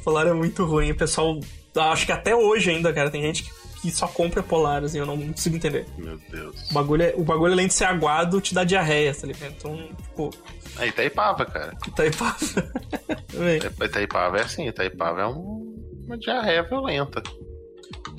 [0.03, 0.89] Polar é muito ruim.
[0.89, 1.39] O pessoal,
[1.75, 3.51] acho que até hoje ainda, cara, tem gente que,
[3.83, 5.85] que só compra Polar, assim, eu não consigo entender.
[5.99, 6.71] Meu Deus.
[6.71, 9.53] O bagulho, é- o bagulho, além de ser aguado, te dá diarreia, tá ligado?
[9.55, 10.31] Então, tipo,
[10.79, 11.73] É Itaipava, cara.
[11.87, 12.35] Itaipava.
[13.31, 13.59] Também.
[13.83, 15.73] Itaipava é assim, Itaipava é um-
[16.05, 17.21] uma diarreia violenta.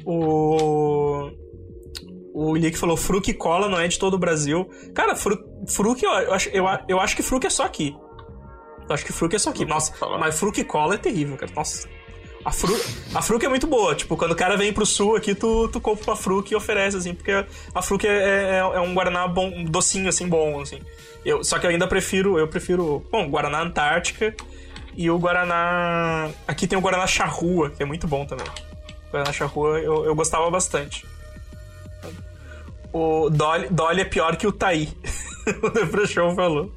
[0.04, 1.30] O.
[2.32, 4.68] O Lick falou: Fruc cola não é de todo o Brasil.
[4.94, 5.36] Cara, Fru,
[5.68, 7.94] Fruc, eu, acho, eu, eu acho que Fruc é só aqui.
[8.88, 9.64] Eu acho que Fruc é só aqui.
[9.64, 11.52] Nossa, mas Fruc cola é terrível, cara.
[11.54, 11.88] Nossa.
[12.44, 12.78] A, Fru,
[13.14, 13.94] a Fruc é muito boa.
[13.94, 16.96] Tipo, quando o cara vem pro sul aqui, tu, tu compra uma Fruc e oferece,
[16.96, 17.32] assim, porque
[17.74, 20.78] a Fruc é, é, é um Guaraná bom, um docinho, assim, bom, assim.
[21.24, 24.34] Eu, só que eu ainda prefiro, eu prefiro, bom, Guaraná Antártica
[24.94, 26.28] e o Guaraná...
[26.46, 28.46] Aqui tem o Guaraná Charrua, que é muito bom também.
[29.08, 31.06] O Guaraná Charrua eu, eu gostava bastante.
[32.92, 34.92] O Dolly, Dolly é pior que o Taí.
[35.62, 36.70] o Depression falou.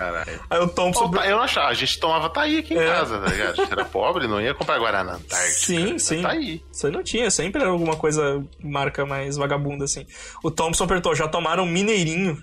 [0.00, 0.40] Caralho.
[0.48, 1.10] Aí o Thompson...
[1.10, 2.86] Pô, tá- eu não achava, a gente tomava Taí aqui em É.
[2.86, 3.50] casa, tá ligado?
[3.50, 5.50] A gente era pobre, não ia comprar Guaraná Antártica.
[5.50, 6.22] Sim, Era sim.
[6.22, 6.64] Taí.
[6.72, 10.06] Isso aí não tinha, sempre era alguma coisa, marca mais vagabunda, assim.
[10.42, 12.42] O Thompson perguntou, já tomaram Mineirinho?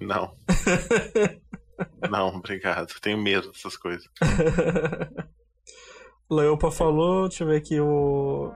[0.00, 0.32] Não.
[2.08, 2.94] não, obrigado.
[3.00, 4.06] Tenho medo dessas coisas.
[6.30, 8.52] Leopa falou, deixa eu ver aqui, o...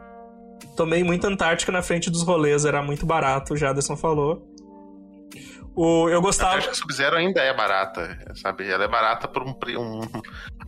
[0.77, 4.52] Tomei muita Antártica na frente dos rolês, era muito barato, o Jaderson falou.
[5.75, 6.51] O, eu A gostava...
[6.53, 8.69] Antártica Sub-Zero ainda é barata, sabe?
[8.71, 10.01] Ela é barata por um, um.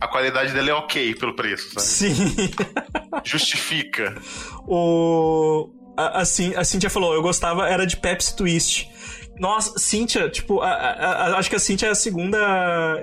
[0.01, 1.85] A qualidade dela é ok pelo preço, sabe?
[1.85, 2.51] Sim.
[3.23, 4.15] Justifica.
[4.67, 5.71] o...
[5.97, 6.25] A, a, a
[6.65, 8.89] Cintia falou, eu gostava, era de Pepsi Twist.
[9.39, 12.37] Nossa, Cintia, tipo, a- a- a- acho que a Cintia é a segunda.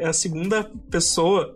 [0.01, 1.55] É a segunda pessoa.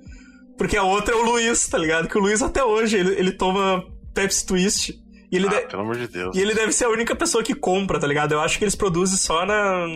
[0.56, 2.08] Porque a outra é o Luiz, tá ligado?
[2.08, 3.84] Que o Luiz até hoje ele, ele toma
[4.14, 4.94] Pepsi Twist.
[5.36, 6.36] E ele, Ah, de- pelo amor de Deus.
[6.36, 8.32] e ele deve ser a única pessoa que compra, tá ligado?
[8.32, 9.86] Eu acho que eles produzem só na.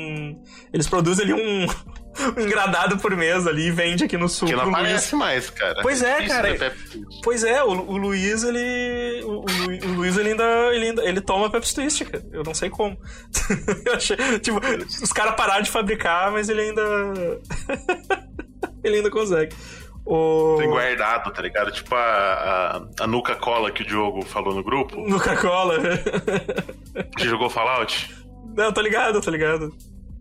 [0.72, 1.66] Eles produzem ali um.
[2.36, 4.48] um engradado por mês ali e vende aqui no sul.
[4.48, 4.82] Que não pro Luiz.
[4.84, 5.80] aparece mais, cara.
[5.80, 6.74] Pois é, difícil cara.
[7.22, 9.22] Pois é, o, o Luiz, ele.
[9.24, 11.04] O, o o Luiz, ele ainda, ele ainda.
[11.04, 12.24] Ele toma Pepsi Twist, cara.
[12.32, 12.98] Eu não sei como.
[13.86, 14.60] Eu achei, tipo,
[15.02, 16.82] os caras pararam de fabricar, mas ele ainda.
[18.82, 19.54] ele ainda consegue.
[20.10, 20.56] O...
[20.58, 21.70] Tem guardado, tá ligado?
[21.70, 24.96] Tipo a, a, a Nuca Cola que o Diogo falou no grupo.
[25.08, 25.76] Coca-Cola.
[27.16, 28.12] Que jogou Fallout.
[28.56, 29.72] não, tô ligado, tô ligado.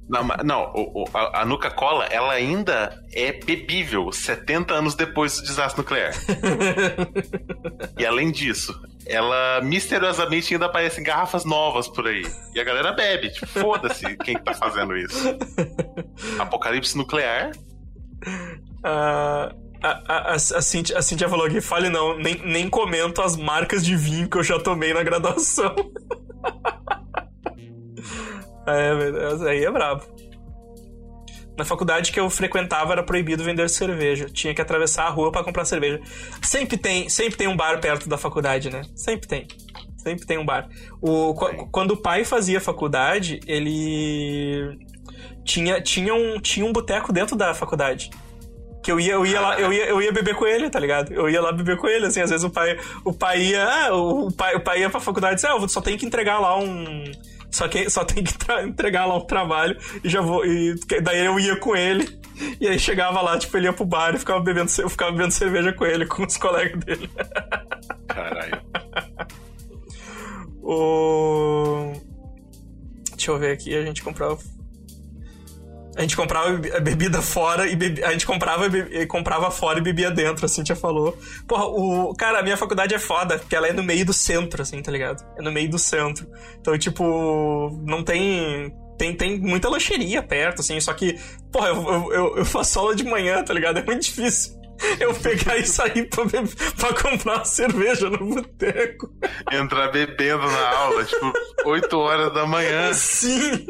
[0.08, 5.82] Não, não a, a Nuca Cola, ela ainda é bebível 70 anos depois do desastre
[5.82, 6.14] nuclear.
[7.98, 12.24] e além disso, ela misteriosamente ainda aparece em garrafas novas por aí.
[12.54, 13.32] E a galera bebe.
[13.32, 15.36] Tipo, foda-se quem que tá fazendo isso.
[16.38, 17.52] Apocalipse nuclear.
[18.84, 19.52] Ah,
[19.82, 23.84] a, a, a, Cintia, a Cintia falou que fale não, nem, nem comento as marcas
[23.86, 25.74] de vinho que eu já tomei na graduação.
[28.68, 30.04] é, aí é brabo.
[31.58, 34.28] Na faculdade que eu frequentava era proibido vender cerveja.
[34.32, 36.00] Tinha que atravessar a rua pra comprar cerveja.
[36.42, 38.82] Sempre tem, sempre tem um bar perto da faculdade, né?
[38.96, 39.48] Sempre tem.
[39.98, 40.70] Sempre tem um bar.
[41.02, 44.80] O, qu- quando o pai fazia faculdade, ele
[45.44, 48.10] tinha, tinha um, tinha um boteco dentro da faculdade.
[48.90, 51.14] Que eu ia, eu ia lá, eu ia, eu ia beber com ele, tá ligado?
[51.14, 52.76] Eu ia lá beber com ele, assim, às vezes o pai,
[53.06, 55.70] o pai ia, ah, o, pai, o pai ia pra faculdade e disse, ah, eu
[55.70, 57.04] só tenho que entregar lá um.
[57.52, 58.34] Só, que, só tem que
[58.66, 60.44] entregar lá um trabalho e já vou.
[60.44, 60.74] E
[61.04, 62.20] daí eu ia com ele.
[62.60, 65.36] E aí chegava lá, tipo, ele ia pro bar e ficava bebendo, eu ficava bebendo
[65.36, 67.12] cerveja com ele, com os colegas dele.
[68.08, 68.60] Caralho.
[70.64, 71.94] O.
[73.12, 74.40] Deixa eu ver aqui, a gente comprava.
[76.00, 76.48] A gente comprava
[76.78, 78.02] a bebida fora e bebi...
[78.02, 81.18] a gente comprava, e comprava fora e bebia dentro, assim, já falou.
[81.46, 82.16] Porra, o.
[82.16, 84.90] Cara, a minha faculdade é foda, porque ela é no meio do centro, assim, tá
[84.94, 85.22] ligado?
[85.38, 86.26] É no meio do centro.
[86.62, 87.04] Então, tipo,
[87.86, 88.74] não tem.
[88.98, 91.20] Tem, tem muita lancheria perto, assim, só que,
[91.52, 93.80] porra, eu, eu, eu- eu faço aula de manhã, tá ligado?
[93.80, 94.54] É muito difícil
[95.02, 99.10] eu pegar e sair pra, beber- pra comprar uma cerveja no boteco.
[99.52, 101.34] Entrar bebendo na aula, tipo,
[101.66, 102.92] 8 horas da manhã.
[102.96, 103.68] Sim!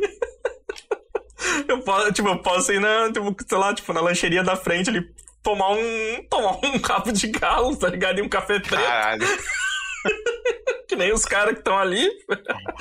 [1.67, 4.89] Eu posso, tipo, eu posso ir na, tipo, sei lá, tipo, na lancheria da frente
[4.89, 5.01] ali,
[5.41, 6.23] tomar um.
[6.29, 8.19] tomar um rabo de galo, tá ligado?
[8.19, 9.25] E um café preto, Caralho.
[10.87, 12.09] que nem os caras que estão ali.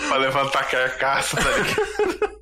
[0.09, 2.39] pra levantar a carcaça, tá ligado?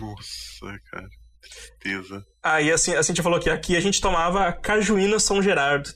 [0.00, 1.08] Nossa, cara.
[1.40, 2.24] Tristeza.
[2.42, 5.90] Aí assim, a Cintia falou que aqui a gente tomava cajuína São Gerardo.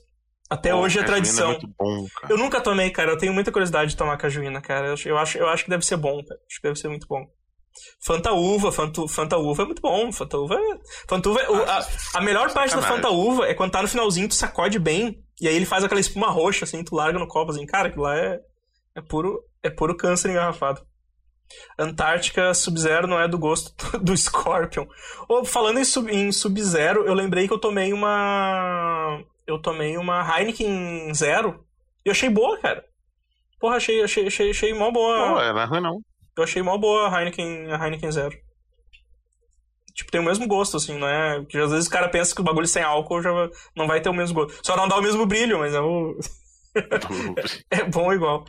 [0.48, 1.48] Até Pô, hoje é cajuína tradição.
[1.50, 2.32] muito bom, cara.
[2.32, 3.10] Eu nunca tomei, cara.
[3.10, 4.88] Eu tenho muita curiosidade de tomar cajuína, cara.
[4.88, 6.40] Eu acho, eu acho, eu acho que deve ser bom, cara.
[6.48, 7.26] Acho que deve ser muito bom.
[8.04, 10.12] Fanta uva, Fanta, Fanta uva é muito bom.
[10.12, 10.78] Fanta uva é.
[11.08, 13.02] Fanta uva é- o- a, a melhor parte da Sacanagem.
[13.02, 16.00] Fanta uva é quando tá no finalzinho, tu sacode bem, e aí ele faz aquela
[16.00, 17.66] espuma roxa, assim, tu larga no copo, assim.
[17.66, 18.38] Cara, aquilo lá é,
[18.94, 20.80] é puro, é puro câncer engarrafado.
[21.78, 24.86] Antártica Sub-Zero não é do gosto do Scorpion.
[25.28, 29.20] Ô, falando em Sub- em Sub-Zero, eu lembrei que eu tomei uma.
[29.46, 31.64] Eu tomei uma Heineken Zero
[32.04, 32.84] e eu achei boa, cara.
[33.60, 35.16] Porra, achei, achei, achei, achei mó boa.
[35.16, 36.00] Não, é, não é ruim, não.
[36.36, 38.36] Eu achei mó boa a Heineken, a Heineken Zero.
[39.94, 41.40] Tipo, tem o mesmo gosto, assim, não é?
[41.40, 43.30] Porque às vezes o cara pensa que o bagulho sem álcool já
[43.74, 44.60] não vai ter o mesmo gosto.
[44.62, 46.18] Só não dá o mesmo brilho, mas é, o...
[47.70, 48.44] é bom igual.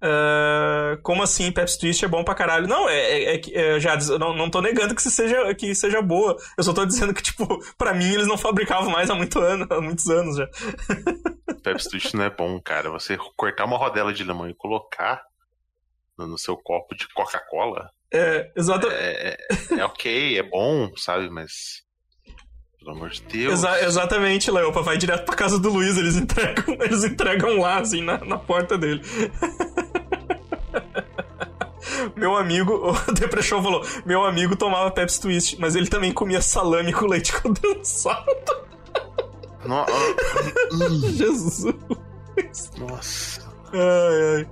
[0.00, 2.68] Ah, como assim, Pepsi Twist é bom pra caralho?
[2.68, 3.40] Não, é, é, é
[3.76, 6.36] é, já não, não tô negando que, seja, que seja boa.
[6.56, 9.66] Eu só tô dizendo que, tipo, pra mim eles não fabricavam mais há, muito ano,
[9.68, 10.48] há muitos anos já.
[11.62, 12.90] Pepsi Twist não é bom, cara.
[12.90, 15.22] Você cortar uma rodela de limão e colocar
[16.26, 19.36] no seu copo de Coca-Cola É, exata, é,
[19.74, 21.28] é- é ok, é bom, sabe?
[21.30, 21.82] Mas.
[22.78, 23.52] Pelo amor de Deus.
[23.54, 24.82] Exa- exatamente, Leopa.
[24.82, 28.78] Vai direto pra casa do Luiz, eles entregam, eles entregam lá, assim, na, na porta
[28.78, 29.02] dele.
[32.16, 32.72] Meu amigo,
[33.08, 37.32] o Depressão falou: Meu amigo tomava Pepsi Twist, mas ele também comia salame com leite
[37.40, 38.24] condensado.
[39.64, 39.84] No-
[40.72, 41.64] Hum, Jesus.
[42.78, 43.46] Nossa.
[43.72, 44.48] Ai, ai.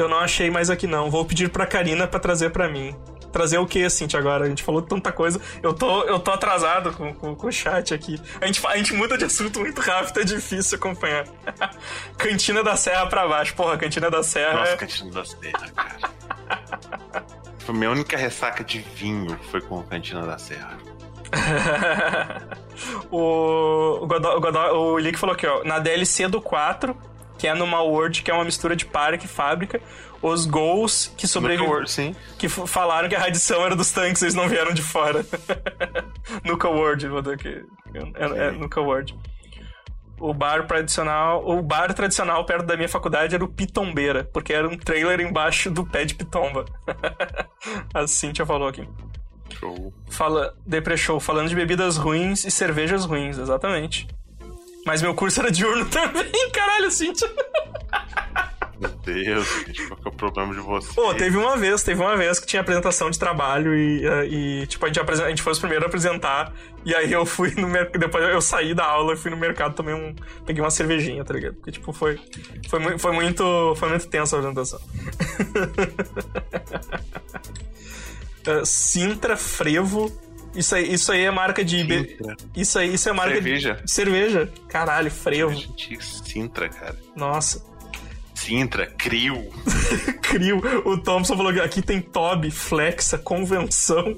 [0.00, 1.10] Eu não achei mais aqui não.
[1.10, 2.96] Vou pedir pra Karina pra trazer pra mim.
[3.32, 4.44] Trazer o que, Cintia, agora?
[4.44, 5.40] A gente falou tanta coisa.
[5.62, 8.20] Eu tô, eu tô atrasado com, com, com o chat aqui.
[8.40, 11.24] A gente, a gente muda de assunto muito rápido, é difícil acompanhar.
[12.18, 13.54] Cantina da Serra pra baixo.
[13.54, 14.54] Porra, Cantina da Serra.
[14.54, 16.10] Nossa, é- Cantina da Serra, cara.
[17.60, 20.78] Foi minha única ressaca de vinho foi com a Cantina da Serra.
[23.10, 25.62] o, o, Godó, o, Godó, o Lick falou aqui, ó.
[25.62, 26.96] Na DLC do 4,
[27.40, 29.80] que é numa World, que é uma mistura de parque e fábrica,
[30.20, 31.72] os gols que sobreviveram.
[32.38, 35.24] Que falaram que a radiação era dos tanques, eles não vieram de fora.
[36.44, 37.64] Nuka World, vou dar aqui.
[37.94, 39.16] É, é Nuka World.
[40.20, 44.68] o bar tradicional, o bar tradicional perto da minha faculdade era o Pitombeira, porque era
[44.68, 46.66] um trailer embaixo do pé de Pitomba.
[47.94, 48.86] a Cintia falou aqui.
[49.58, 49.94] Show.
[50.10, 54.06] Fala, Depre Show, falando de bebidas ruins e cervejas ruins, exatamente.
[54.90, 57.32] Mas meu curso era diurno também, caralho, Cintia.
[58.80, 60.92] Meu Deus, gente, qual que é o problema de você?
[60.92, 64.84] Pô, teve uma vez, teve uma vez que tinha apresentação de trabalho e, e tipo,
[64.84, 66.52] a gente, a gente foi os primeiros a apresentar.
[66.84, 68.00] E aí eu fui no mercado.
[68.00, 70.12] Depois eu saí da aula fui no mercado tomei um.
[70.44, 71.54] Peguei uma cervejinha, tá ligado?
[71.54, 72.18] Porque, tipo, foi.
[72.68, 73.74] Foi, foi muito.
[73.76, 74.80] Foi muito tensa a apresentação.
[78.46, 80.10] Eh, Sintra, Frevo.
[80.54, 81.84] Isso aí, isso aí é marca de.
[81.84, 82.36] be- Sintra.
[82.56, 83.74] Isso aí, isso é marca Cerveja.
[83.84, 83.90] de.
[83.90, 84.52] Cerveja.
[84.68, 85.54] Caralho, Frevo.
[85.54, 86.96] Gente, Sintra, cara.
[87.14, 87.64] Nossa.
[88.34, 89.48] Sintra, Crio.
[90.22, 90.60] Crio.
[90.84, 94.16] O Thompson falou que aqui tem Toby, Flexa, Convenção.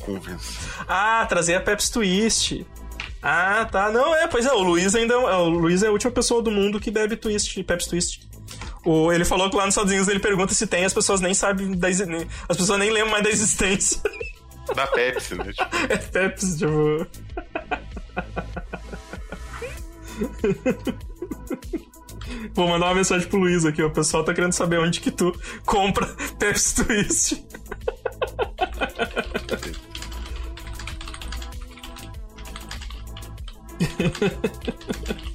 [0.00, 0.62] Convenção.
[0.86, 2.66] Ah, trazer a Pepsi Twist.
[3.22, 3.90] Ah, tá.
[3.90, 6.50] Não, é, pois é, o Luiz ainda é, o Luiz é a última pessoa do
[6.50, 8.28] mundo que bebe Twist, Pepsi Twist.
[8.84, 11.34] O, ele falou que lá nos Estados Unidos ele pergunta se tem, as pessoas nem
[11.34, 14.00] sabem da As pessoas nem lembram mais da existência.
[14.74, 15.52] Da Pepsi, né?
[15.52, 17.06] Tipo, É Pepsi, tipo.
[22.54, 23.86] Vou mandar uma mensagem pro Luiz aqui, ó.
[23.86, 25.32] O pessoal tá querendo saber onde que tu
[25.64, 26.06] compra
[26.38, 27.46] Pepsi Twist.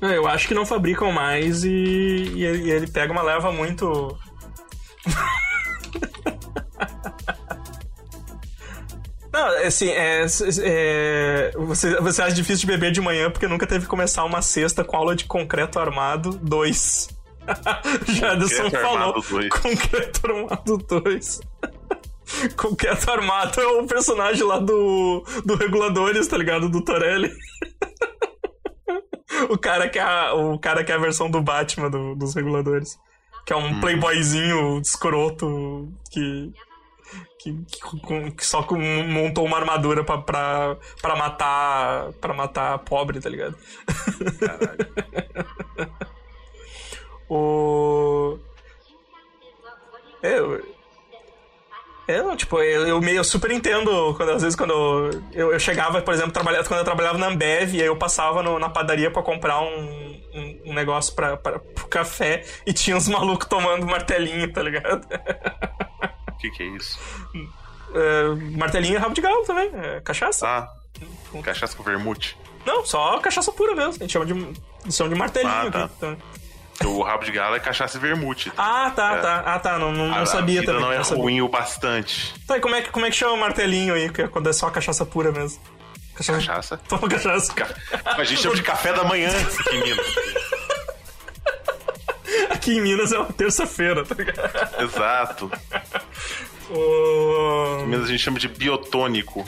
[0.00, 4.16] Eu acho que não fabricam mais e, e ele, ele pega uma leva muito.
[9.36, 10.24] Não, assim, é,
[10.62, 14.40] é, você, você acha difícil de beber de manhã porque nunca teve que começar uma
[14.40, 17.08] sexta com aula de concreto armado 2.
[18.08, 19.22] Jaderson falou.
[19.28, 19.48] Dois.
[19.50, 21.40] Concreto armado 2.
[22.56, 26.70] concreto armado é o personagem lá do, do Reguladores, tá ligado?
[26.70, 27.30] Do Torelli.
[29.50, 32.34] O cara que é a, o cara que é a versão do Batman do- dos
[32.34, 32.98] reguladores.
[33.44, 36.52] Que é um playboyzinho escroto que.
[37.38, 42.12] Que, que, com- que só com- montou uma armadura pra, pra, pra matar.
[42.20, 43.56] para matar pobre, tá ligado?
[47.28, 48.38] o.
[50.22, 50.38] É,
[52.08, 55.52] eu- é, tipo, eu, eu meio eu super entendo quando às vezes quando eu, eu,
[55.52, 58.58] eu chegava, por exemplo, trabalhava, quando eu trabalhava na Ambev, e aí eu passava no-
[58.58, 63.08] na padaria pra comprar um, um, um negócio pra, pra, pro café e tinha uns
[63.08, 65.04] malucos tomando martelinho, tá ligado?
[66.30, 66.98] o que que é isso?
[67.94, 70.46] É, martelinho e rabo de galo também, é, cachaça.
[70.46, 70.68] Ah,
[71.42, 72.36] cachaça com vermute.
[72.64, 73.92] Não, só cachaça pura mesmo.
[73.94, 75.84] A gente chama de, eles chamam de martelinho Ah, tá.
[75.84, 76.22] aqui.
[76.84, 78.52] O rabo de galo é cachaça e vermute.
[78.56, 79.20] Ah, tá, É.
[79.20, 79.42] tá.
[79.46, 80.88] Ah, tá, não, não, não A- sabia a vida também.
[80.88, 82.34] não é não ruim o bastante.
[82.46, 84.68] Tá, e como é, que, como é que chama martelinho aí, é quando é só
[84.70, 85.58] cachaça pura mesmo?
[86.14, 86.38] Cachaça.
[86.38, 86.76] Cachaça?
[86.88, 87.52] Toma cachaça.
[88.04, 90.06] A gente chama de café da manhã aqui em Minas.
[92.50, 94.82] Aqui em Minas é uma terça-feira, tá ligado?
[94.82, 95.50] Exato.
[96.70, 99.46] O- Em Minas a gente chama de biotônico.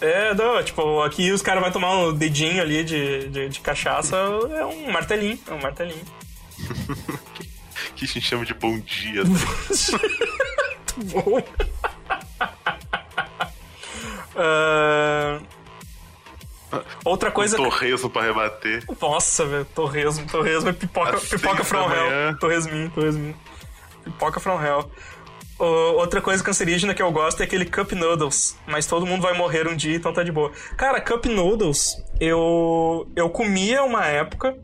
[0.00, 4.16] É, não, tipo, aqui os caras vão tomar um dedinho ali de, de, de cachaça,
[4.16, 6.04] é um martelinho, é um martelinho.
[8.06, 9.22] Gente chama de bom dia.
[10.96, 11.42] Bom.
[14.34, 15.38] Ah,
[17.04, 17.56] Outra coisa.
[17.56, 18.82] Torresmo pra rebater.
[19.00, 22.38] Nossa, velho, torresmo, torresmo é pipoca, Às pipoca from hell.
[22.38, 23.36] Torresminho, torresminho.
[24.04, 24.90] Pipoca from hell.
[25.58, 25.64] Ô,
[25.98, 28.56] outra coisa cancerígena que eu gosto é aquele Cup Noodles.
[28.66, 30.50] Mas todo mundo vai morrer um dia, então tá de boa.
[30.76, 34.56] Cara, Cup Noodles, eu, eu comia uma época.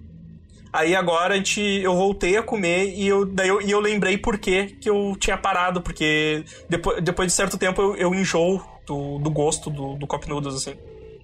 [0.72, 4.18] Aí agora a gente, eu voltei a comer e eu, daí eu, e eu lembrei
[4.18, 5.80] por que eu tinha parado.
[5.80, 10.26] Porque depois, depois de certo tempo eu, eu enjoo do, do gosto do, do Cup
[10.26, 10.76] Noodles, assim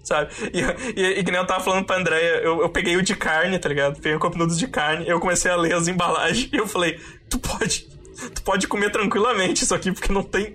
[0.04, 0.30] sabe?
[0.52, 3.16] E, e, e que nem eu tava falando pra Andréia, eu, eu peguei o de
[3.16, 3.94] carne, tá ligado?
[3.96, 7.00] Peguei o Cup Noodles de carne, eu comecei a ler as embalagens e eu falei,
[7.28, 7.94] tu pode.
[8.32, 10.54] Tu pode comer tranquilamente isso aqui, porque não tem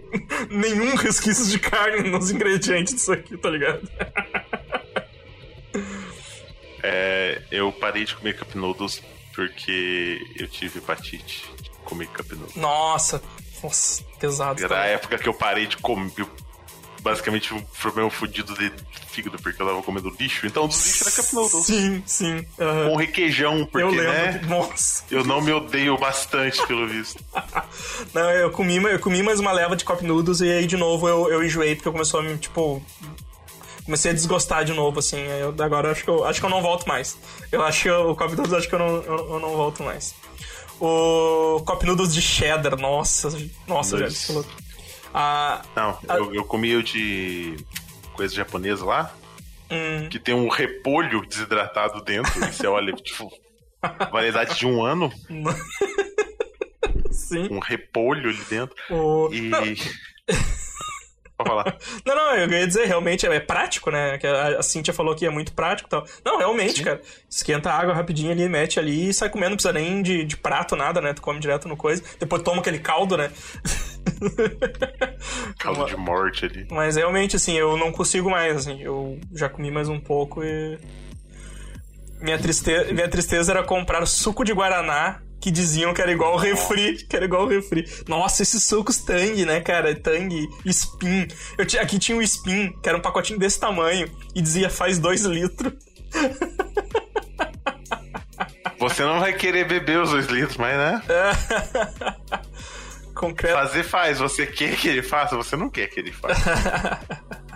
[0.50, 3.82] nenhum resquício de carne nos ingredientes disso aqui, tá ligado?
[6.84, 9.02] É, eu parei de comer cup noodles
[9.36, 12.56] porque eu tive hepatite de comer cup noodles.
[12.56, 13.22] Nossa,
[13.64, 14.64] nossa, pesado.
[14.64, 16.12] Era a época que eu parei de comer.
[16.18, 16.30] eu-
[17.02, 18.70] basicamente um problema fudido de
[19.08, 20.46] fígado porque eu tava comendo lixo.
[20.46, 21.66] Então dos lixos era cup noodles.
[21.66, 22.46] Sim, sim.
[22.60, 22.90] aham.
[22.90, 24.12] Com requeijão, porque eu lembro.
[24.12, 24.42] né?
[24.50, 25.04] Nossa.
[25.10, 27.24] Eu não me odeio bastante, pelo visto.
[28.14, 31.08] Não, eu comi, eu comi mais uma leva de Cup Noodles e aí de novo
[31.08, 32.84] eu, eu enjoei, porque começou a me, tipo.
[33.90, 35.18] Comecei a desgostar de novo, assim.
[35.18, 37.18] eu- agora acho que eu, acho que eu não volto mais.
[37.52, 39.82] Eu acho que eu- o Cup Noodles acho que eu não, eu, eu não volto
[39.82, 40.14] mais.
[40.80, 43.30] O Cup Noodles de cheddar, nossa,
[43.68, 44.46] nossa, falou.
[45.12, 47.58] Ah, Não, eu, eu comi o de
[48.14, 49.12] coisa japonesa lá,
[49.72, 53.28] hum, que tem um repolho desidratado dentro, e você olha, tipo,
[54.12, 55.12] variedade de um ano,
[57.12, 57.48] sim.
[57.50, 59.30] um repolho ali dentro, O...
[59.34, 59.50] e...
[61.40, 61.78] Não, Pode falar.
[62.06, 64.18] não, não, eu ia dizer, realmente é prático, né?
[64.18, 66.06] Que a a Cintia falou que é muito prático e tal.
[66.24, 67.02] Não, realmente, cara.
[67.30, 70.36] Esquenta a água rapidinho ali, mete ali e sai comendo, não precisa nem de, de
[70.36, 71.14] prato, nada, né?
[71.14, 72.04] Tu come direto no coisa.
[72.20, 73.32] Depois toma aquele caldo, né?
[75.60, 76.68] Caldo de morte ali.
[76.72, 78.82] Mas realmente, assim, eu não consigo mais, assim.
[78.82, 80.78] Eu já comi mais um pouco e.
[82.20, 82.72] Minha, triste...
[82.94, 87.16] Minha tristeza era comprar suco de Guaraná que diziam que era igual o refri, que
[87.16, 87.86] era igual refri.
[88.08, 89.96] Nossa, esses sucos Tang, né, cara?
[89.96, 90.30] Tang,
[90.66, 91.28] Spin.
[91.58, 91.82] Eu tinha...
[91.82, 95.74] Aqui tinha o Spin, que era um pacotinho desse tamanho, e dizia faz dois litros.
[98.80, 101.02] Você não vai querer beber os dois litros, mas né?
[103.14, 103.54] Concreto.
[103.54, 104.20] Fazer faz.
[104.20, 107.00] Você quer que ele faça, você não quer que ele faça.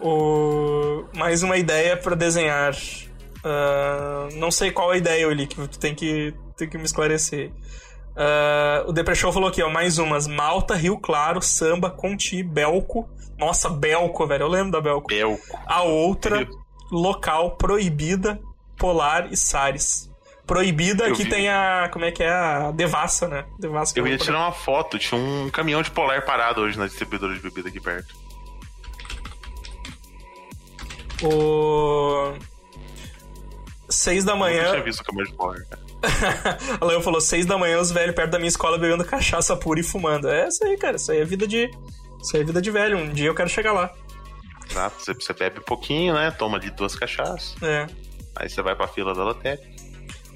[0.00, 1.06] O...
[1.12, 2.72] Mais uma ideia pra desenhar.
[3.44, 7.50] Ah, não sei qual a ideia, Oli, que tu tem que, tem que me esclarecer.
[8.16, 10.26] Ah, o Depressão falou aqui, ó, mais umas.
[10.26, 13.08] Malta, Rio Claro, Samba, Conti, Belco.
[13.38, 15.06] Nossa, Belco, velho, eu lembro da Belco.
[15.08, 15.58] Belco.
[15.66, 16.48] A outra,
[16.90, 18.40] local, Proibida,
[18.76, 20.10] Polar e Sares.
[20.44, 21.28] Proibida, Eu aqui vi.
[21.30, 21.88] tem a.
[21.92, 22.30] Como é que é?
[22.32, 23.44] A Devassa, né?
[23.58, 27.34] Devassa Eu ia tirar uma foto, tinha um caminhão de polar parado hoje na distribuidora
[27.34, 28.14] de bebida aqui perto.
[31.22, 32.32] O.
[33.90, 34.58] Seis da Eu manhã.
[34.62, 35.58] nunca tinha visto o caminhão de polar.
[35.68, 35.82] cara.
[36.80, 39.80] A Léo falou, seis da manhã, os velhos perto da minha escola bebendo cachaça pura
[39.80, 40.28] e fumando.
[40.28, 40.96] É isso aí, cara.
[40.96, 41.70] Isso aí é vida de.
[42.22, 42.98] Isso aí é vida de velho.
[42.98, 43.90] Um dia eu quero chegar lá.
[44.70, 46.30] Exato, você, você bebe pouquinho, né?
[46.30, 47.56] Toma ali duas cachaças.
[47.62, 47.86] É.
[48.36, 49.66] Aí você vai pra fila da lotérica.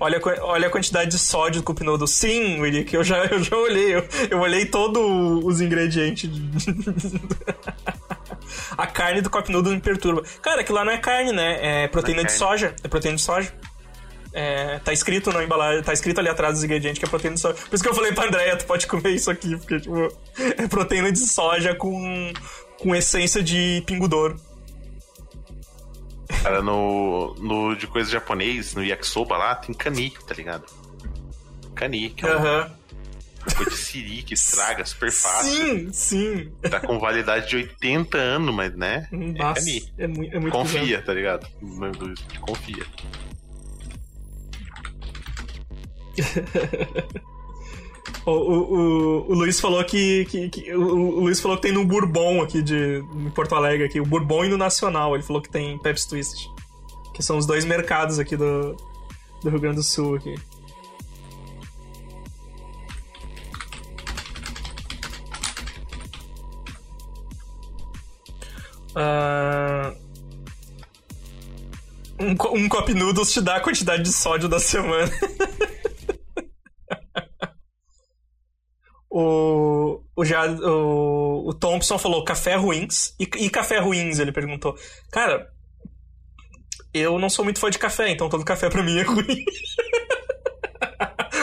[0.00, 2.08] Olha, olha a quantidade de sódio do Cup Noodle.
[2.08, 3.94] Sim, Willi, que eu já, eu já olhei.
[3.94, 5.00] Eu, eu olhei todos
[5.44, 6.28] os ingredientes.
[8.76, 10.22] a carne do Cup Noodle me perturba.
[10.40, 11.84] Cara, aquilo lá não é carne, né?
[11.84, 12.38] É proteína é de carne.
[12.38, 12.74] soja.
[12.82, 13.52] É proteína de soja.
[14.34, 17.40] É, tá escrito na embalagem, tá escrito ali atrás dos ingredientes que é proteína de
[17.42, 17.54] soja.
[17.54, 20.08] Por isso que eu falei pra Andréia, tu pode comer isso aqui, porque, tipo,
[20.38, 22.32] é proteína de soja com,
[22.78, 24.40] com essência de pingudouro.
[26.42, 30.64] Cara, no, no de coisa japonês, no yakisoba lá, tem cani, tá ligado?
[31.74, 32.70] Cani, que é uma Aham.
[33.54, 35.52] coisa de siri que estraga super fácil.
[35.52, 36.52] Sim, sim.
[36.70, 39.06] Tá com validade de 80 anos, mas né?
[39.12, 39.92] É Nossa, cani.
[39.98, 40.80] é, muito, é muito bizarro.
[40.80, 41.46] Confia, tá ligado?
[42.40, 42.86] Confia.
[48.24, 51.84] O, o, o, o Luiz falou que, que, que- o, Luiz falou que tem no
[51.84, 55.14] Bourbon aqui de em Porto Alegre aqui, o Bourbon e no Nacional.
[55.14, 56.48] Ele falou que tem Pepsi Twist,
[57.14, 58.76] que são os dois mercados aqui do,
[59.42, 60.34] do Rio Grande do Sul aqui.
[68.94, 69.94] Ah,
[72.20, 72.30] um,
[72.64, 75.10] um Cup Noodles te dá a quantidade de sódio da semana.
[79.14, 83.14] O, o, o, o Thompson falou café ruins.
[83.20, 84.18] E, e café ruins?
[84.18, 84.74] Ele perguntou.
[85.10, 85.46] Cara,
[86.94, 89.26] eu não sou muito fã de café, então todo café pra mim é ruim.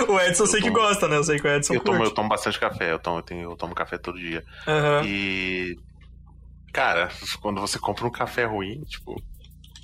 [0.10, 1.18] o Edson eu sei que tomo- gosta, né?
[1.18, 2.16] Eu sei que o Edson Eu tomo, eu curte.
[2.16, 4.44] tomo bastante café, eu tomo, eu, tenho, eu tomo café todo dia.
[4.68, 5.04] Aham.
[5.06, 5.76] E.
[6.74, 7.10] Cara,
[7.42, 9.16] quando você compra um café ruim, tipo.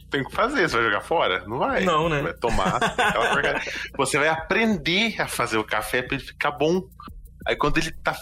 [0.09, 1.43] Tem que fazer, você vai jogar fora?
[1.47, 1.83] Não vai.
[1.83, 2.21] Não, né?
[2.21, 2.79] Vai tomar.
[3.97, 6.81] você vai aprender a fazer o café pra ele ficar bom.
[7.45, 8.15] Aí quando ele tá.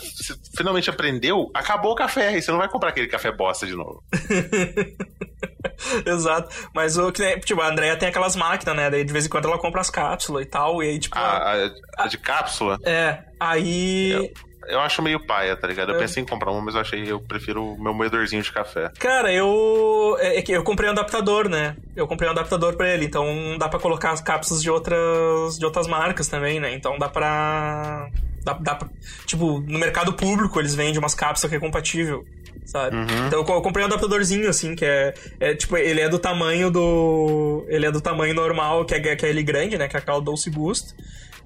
[0.57, 2.27] Finalmente aprendeu, acabou o café.
[2.29, 4.03] Aí você não vai comprar aquele café bosta de novo.
[6.05, 6.49] Exato.
[6.73, 8.89] Mas o que tipo, a Andrea tem aquelas máquinas, né?
[8.89, 10.81] Daí de vez em quando ela compra as cápsulas e tal.
[10.83, 11.17] E aí, tipo.
[11.17, 13.19] A, a- a de cápsula, É.
[13.39, 14.31] Aí.
[14.67, 15.91] eu acho meio paia, tá ligado?
[15.91, 15.99] Eu É.
[15.99, 18.91] pensei em comprar uma, mas eu achei eu prefiro o meu moedorzinho de café.
[18.99, 20.15] Cara, eu.
[20.19, 21.75] É é que eu comprei um adaptador, né?
[21.95, 25.65] Eu comprei um adaptador pra ele, então dá pra colocar as cápsulas de outras, de
[25.65, 26.73] outras marcas também, né?
[26.73, 28.09] Então dá pra.
[28.43, 28.89] Dá, dá pra.
[29.25, 32.25] Tipo, no mercado público eles vendem umas cápsulas que é compatível,
[32.65, 32.95] sabe?
[32.95, 33.27] Uhum.
[33.27, 35.55] Então eu co- eu comprei um adaptadorzinho, assim, que é, é.
[35.55, 37.65] Tipo, ele é do tamanho do.
[37.69, 39.87] Ele é do tamanho normal, que é, que é ele grande, né?
[39.87, 40.93] Que é aquela Dulce Boost.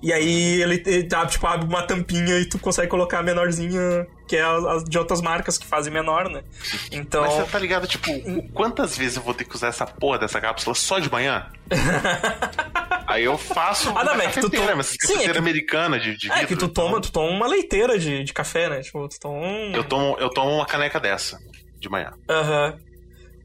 [0.01, 4.05] E aí ele, ele tá, tipo, abre uma tampinha e tu consegue colocar a menorzinha,
[4.27, 6.43] que é as de outras marcas que fazem menor, né?
[6.91, 7.21] Então.
[7.23, 8.11] Mas você tá ligado, tipo,
[8.53, 11.47] quantas vezes eu vou ter que usar essa porra dessa cápsula só de manhã?
[13.07, 15.97] Aí eu faço Ah, não, é que tu toma- mas Sim, é cafeteira que- americana
[15.99, 18.69] de, de É que vidro, tu toma, então tu toma uma leiteira de, de café,
[18.69, 18.81] né?
[18.81, 19.71] Tipo, tu toma um.
[19.73, 21.39] Eu tomo, eu tomo uma caneca dessa
[21.79, 22.11] de manhã.
[22.29, 22.77] Aham.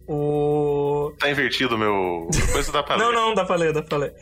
[0.08, 1.12] O.
[1.18, 2.28] Tá invertido o meu.
[2.32, 3.14] Depois dá pra Não, ler.
[3.14, 4.14] não, dá pra ler, dá pra ler.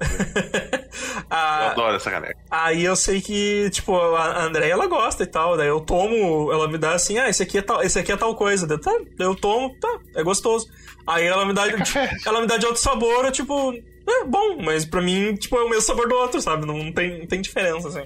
[1.08, 2.38] Eu Ah, adoro essa caneca.
[2.50, 5.56] Aí eu sei que, tipo, a Andréia ela gosta e tal.
[5.56, 8.16] Daí eu tomo, ela me dá assim, ah, esse aqui é tal, esse aqui é
[8.16, 8.66] tal coisa.
[8.66, 10.66] Daí, tá, daí eu tomo, tá, é gostoso.
[11.06, 12.10] Aí ela me dá, café.
[12.26, 15.64] ela me dá de outro sabor, eu, tipo, é bom, mas pra mim, tipo, é
[15.64, 16.66] o mesmo sabor do outro, sabe?
[16.66, 18.04] Não tem, não tem diferença, assim.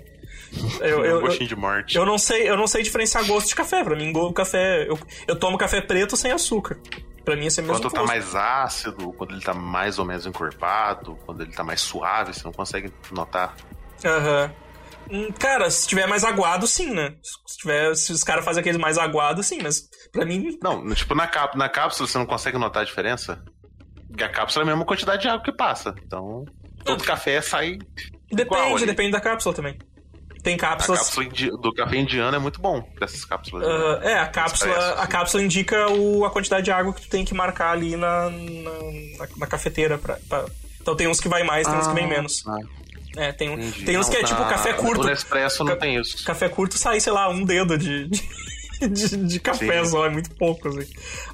[0.81, 1.97] Eu, um eu, eu, gostinho de morte.
[1.97, 3.83] eu não sei, eu não sei diferenciar gosto de café.
[3.83, 6.79] Pra mim, café, eu, eu tomo café preto sem açúcar.
[7.25, 10.27] Pra mim, esse é mesmo Quando tá mais ácido, quando ele tá mais ou menos
[10.27, 13.55] encorpado, quando ele tá mais suave, você não consegue notar.
[14.05, 14.53] Aham.
[15.11, 17.15] Hum, Cara, se tiver mais aguado, sim, né?
[17.23, 20.59] Se tiver, se os caras fazem aqueles mais aguados, sim, mas pra mim.
[20.63, 23.43] Não, tipo, na, cap na cápsula você não consegue notar a diferença?
[24.09, 25.95] Porque a cápsula é a mesma quantidade de água que passa.
[26.05, 26.45] Então,
[26.85, 27.79] todo café sai.
[28.31, 29.79] Depende, igual depende da cápsula também.
[30.43, 31.01] Tem A cápsulas.
[31.03, 33.67] cápsula indi- do café indiano é muito bom dessas cápsulas.
[33.67, 33.73] né?
[33.73, 37.09] ah, é, a cápsula, Expresso, a cápsula indica o, a quantidade de água que tu
[37.09, 38.71] tem que marcar ali na, na,
[39.19, 39.99] na- na cafeteira.
[39.99, 40.45] Pra, pra-
[40.81, 42.43] Então tem uns que vai mais, tem uns que vem menos.
[42.49, 42.59] Ah,
[43.17, 43.85] É, tem, entendi.
[43.85, 45.03] tem uns que é Não, tipo na- café curto.
[45.03, 46.25] No Nespresso não tem isso.
[46.25, 48.23] Café curto sai, sei lá, um dedo de, de,
[48.89, 49.91] de- de café Sim.
[49.91, 50.87] só, é muito pouco, assim.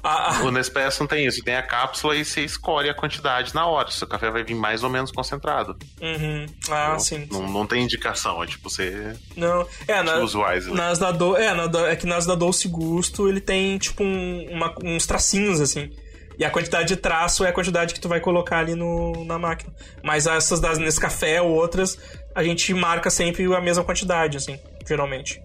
[0.03, 1.43] A- a- O Nespresso não tem isso.
[1.43, 3.89] Tem a cápsula e você escolhe a quantidade na hora.
[3.91, 5.77] Seu café vai vir mais ou menos concentrado.
[6.01, 6.45] Uhum.
[6.69, 7.27] Ah, Não- sim.
[7.31, 8.43] Não, não tem indicação.
[8.43, 9.13] É tipo você.
[9.35, 10.73] Não, é, na, wisely.
[10.75, 14.47] nas da Do, é, na é que nas da Dolce Gusto ele tem tipo um-
[14.51, 15.91] uma- uns tracinhos assim.
[16.39, 19.37] E a quantidade de traço é a quantidade que tu vai colocar ali no, na
[19.37, 19.73] máquina.
[20.01, 21.97] Mas essas das Nescafé ou outras,
[22.33, 25.41] a gente marca sempre a mesma quantidade, assim, geralmente.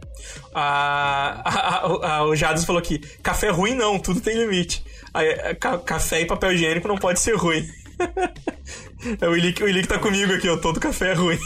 [0.54, 4.84] A, a- a- o Jades falou aqui: café ruim não, tudo tem limite.
[5.12, 7.68] É, ca- café e papel higiênico não pode ser ruim.
[9.20, 11.38] é o Ilick, o Ilick tá comigo aqui, ó, todo café é ruim.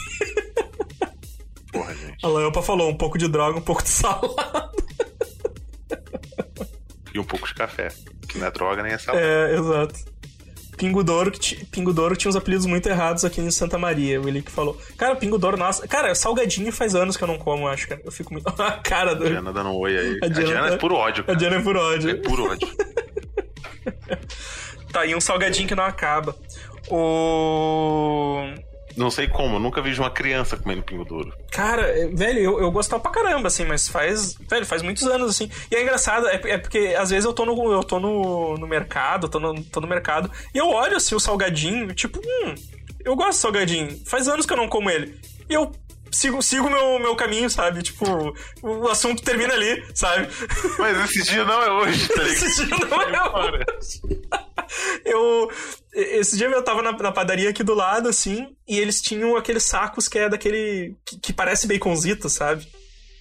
[1.72, 2.16] Porra, gente.
[2.22, 4.70] A Laelpa falou: um pouco de droga, um pouco de salada.
[7.18, 7.88] E um pouco de café.
[8.28, 9.24] Que não é droga nem é salada.
[9.24, 9.94] É, exato.
[10.76, 11.32] Pingo Douro,
[11.72, 14.80] Pingo Douro tinha uns apelidos muito errados aqui em Santa Maria, o Eli que falou.
[14.96, 15.88] Cara, Pingo Douro, nossa.
[15.88, 18.00] Cara, salgadinho faz anos que eu não como, acho, cara.
[18.04, 18.46] Eu fico muito.
[18.62, 19.24] A cara do.
[19.26, 20.18] A Diana dando um oi aí.
[20.22, 21.24] A A Diana Diana, tá- é puro ódio.
[21.24, 21.38] A Cara.
[21.38, 22.22] Diana é por É ódio.
[22.22, 22.68] puro ódio.
[24.92, 26.34] Tá aí um salgadinho que não acaba.
[26.90, 28.42] O.
[28.98, 31.32] Não sei como, nunca vejo uma criança comendo pingo duro.
[31.52, 34.34] Cara, é, velho, eu, eu gostava pra caramba, assim, mas faz.
[34.34, 35.48] Velho, faz muitos anos, assim.
[35.70, 38.66] E é engraçado, é, é porque às vezes eu tô no, eu tô no, no
[38.66, 42.54] mercado, tô no, tô no mercado, e eu olho assim o salgadinho, tipo, hum,
[43.04, 44.00] eu gosto de salgadinho.
[44.04, 45.14] Faz anos que eu não como ele.
[45.48, 45.70] E eu
[46.10, 47.82] sigo sigo meu, meu caminho, sabe?
[47.82, 50.28] Tipo, o assunto termina ali, sabe?
[50.78, 52.44] Mas esse dia não é hoje, tá ligado?
[52.48, 53.66] Esse dia não é Bora.
[55.04, 55.50] Eu.
[55.92, 59.64] Esse dia eu tava na, na padaria aqui do lado, assim, e eles tinham aqueles
[59.64, 60.94] sacos que é daquele.
[61.04, 62.66] que, que parece baconzito, sabe?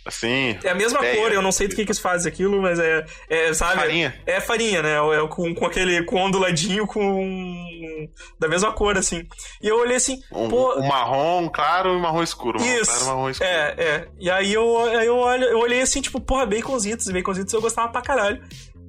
[0.08, 0.58] Assim.
[0.64, 1.16] É a mesma ideia.
[1.16, 3.06] cor, eu não sei do que, que eles fazem aquilo, mas é.
[3.30, 3.76] é sabe?
[3.76, 4.16] Farinha.
[4.26, 4.96] É farinha, né?
[4.96, 6.04] É com, com aquele.
[6.04, 8.10] com onduladinho, com.
[8.40, 9.28] da mesma cor, assim.
[9.62, 10.80] E eu olhei assim, Um, pô.
[10.80, 12.58] um marrom claro e um marrom escuro.
[12.60, 13.04] Um marrom claro e Isso.
[13.04, 13.50] um marrom escuro.
[13.50, 14.08] É, é.
[14.18, 17.08] E aí eu, aí eu, olho, eu olhei assim, tipo, porra, baconzitos.
[17.10, 18.42] Baconzitos eu gostava pra caralho.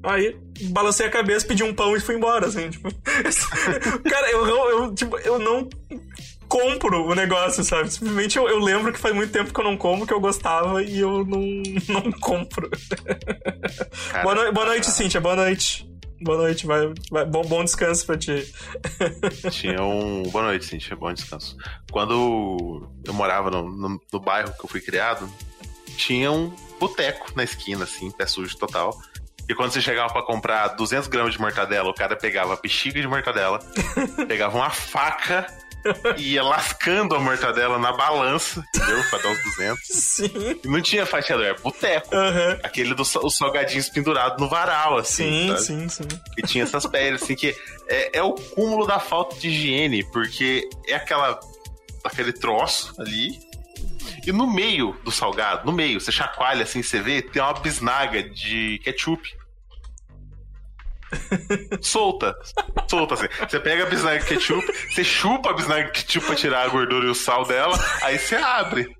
[0.05, 0.37] Aí,
[0.71, 2.89] balancei a cabeça, pedi um pão e fui embora, assim, tipo.
[4.09, 5.69] Cara, eu, eu, eu, tipo, eu não
[6.49, 7.91] compro o negócio, sabe?
[7.93, 10.83] Simplesmente eu, eu lembro que faz muito tempo que eu não como, que eu gostava
[10.83, 11.41] e eu não,
[11.89, 12.69] não compro.
[14.11, 15.87] Cara, boa, noi- boa noite, Cíntia, boa noite.
[16.21, 18.53] Boa noite, vai, vai- bom, bom descanso pra ti.
[19.53, 20.25] Tinha um.
[20.25, 20.97] Boa noite, Cintia.
[20.97, 21.57] Bom descanso.
[21.93, 25.31] Quando eu morava no, no- no bairro que eu fui criado,
[25.97, 28.97] tinha um boteco na esquina, assim, pé sujo total.
[29.49, 33.01] E quando você chegava pra comprar 200 gramas de mortadela, o cara pegava a bexiga
[33.01, 33.61] de mortadela,
[34.27, 35.47] pegava uma faca
[36.16, 39.03] e ia lascando a mortadela na balança, entendeu?
[39.11, 39.80] Pra dar os 200.
[39.84, 40.61] Sim.
[40.64, 42.14] E não tinha fatiador, era boteco.
[42.14, 42.59] Aham.
[42.62, 45.24] Aquele dos os salgadinhos pendurados no varal, assim.
[45.24, 45.62] Sim, sabe?
[45.62, 46.20] sim, sim.
[46.36, 47.55] E tinha essas pedras, assim, que
[47.89, 51.39] é, é o cúmulo da falta de higiene, porque é aquela
[52.05, 53.39] aquele troço ali.
[54.26, 58.22] E no meio do salgado, no meio, você chacoalha assim, você vê, tem uma bisnaga
[58.22, 59.38] de ketchup.
[61.81, 62.35] Solta.
[62.89, 63.27] Solta assim.
[63.49, 67.11] Você pega a bisnaga ketchup, você chupa a bisnaga ketchup pra tirar a gordura e
[67.11, 68.97] o sal dela, aí você abre.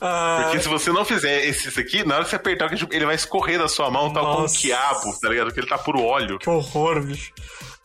[0.00, 2.70] Ah, Porque se você não fizer esse isso aqui, na hora que você apertar o
[2.70, 5.46] ketchup, ele vai escorrer da sua mão, tal como um quiabo, tá ligado?
[5.46, 6.38] Porque ele tá puro óleo.
[6.38, 7.32] que horror, bicho.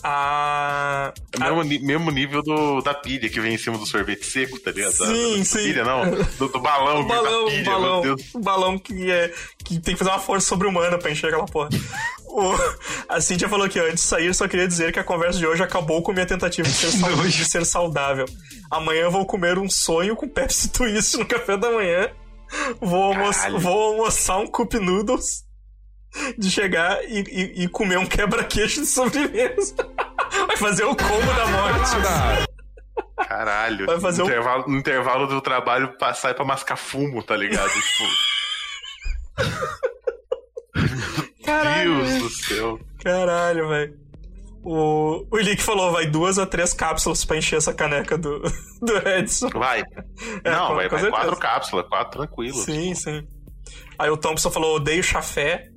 [0.03, 4.25] Ah, É o mesmo, mesmo nível do, da pilha que vem em cima do sorvete
[4.25, 4.93] seco, tá ligado?
[4.93, 5.57] Sim, da, sim.
[5.63, 6.09] Pilha, não.
[6.37, 8.33] Do, do balão, o balão, pilha, o balão, meu Deus.
[8.33, 9.33] o balão que é
[9.65, 11.69] que tem que fazer uma força sobre-humana pra encher aquela porra.
[12.27, 12.53] O,
[13.09, 15.63] a Cintia falou que antes de sair só queria dizer que a conversa de hoje
[15.63, 18.25] acabou com minha tentativa de ser, sau- de ser saudável.
[18.71, 22.09] Amanhã eu vou comer um sonho com Pepsi Twist no café da manhã.
[22.79, 23.13] Vou,
[23.59, 25.43] vou almoçar um Cup Noodles
[26.37, 29.75] de chegar e, e- e comer um quebra-queixo de sobremesa.
[30.47, 32.47] Vai fazer o combo da morte.
[33.27, 33.85] Caralho.
[33.85, 37.35] Vai fazer no, um- intervalo, no intervalo do trabalho pa- sai pra mascar fumo, tá
[37.37, 37.69] ligado?
[37.71, 38.03] tipo,
[41.45, 42.79] Caralho, Deus do céu.
[43.03, 43.97] Caralho, velho.
[44.63, 48.41] O, o Ilick falou, vai duas a três cápsulas pra encher essa caneca do,
[48.81, 49.49] do Edson.
[49.49, 49.83] Vai.
[50.43, 52.57] É, Não, com- vai, com vai quatro cápsulas, quatro tranquilo.
[52.57, 53.25] Sim, sim.
[53.97, 55.69] Aí o Thompson falou, odeio chafé.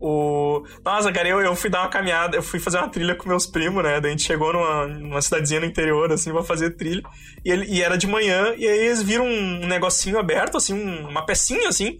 [0.00, 0.64] O...
[0.84, 3.46] Nossa, cara, eu, eu fui dar uma caminhada, eu fui fazer uma trilha com meus
[3.46, 4.00] primos, né?
[4.00, 7.02] Daí a gente chegou numa, numa cidadezinha no interior, assim, pra fazer trilha.
[7.44, 11.08] E, ele, e era de manhã, e aí eles viram um negocinho aberto, assim, um-
[11.08, 11.98] uma pecinha, assim.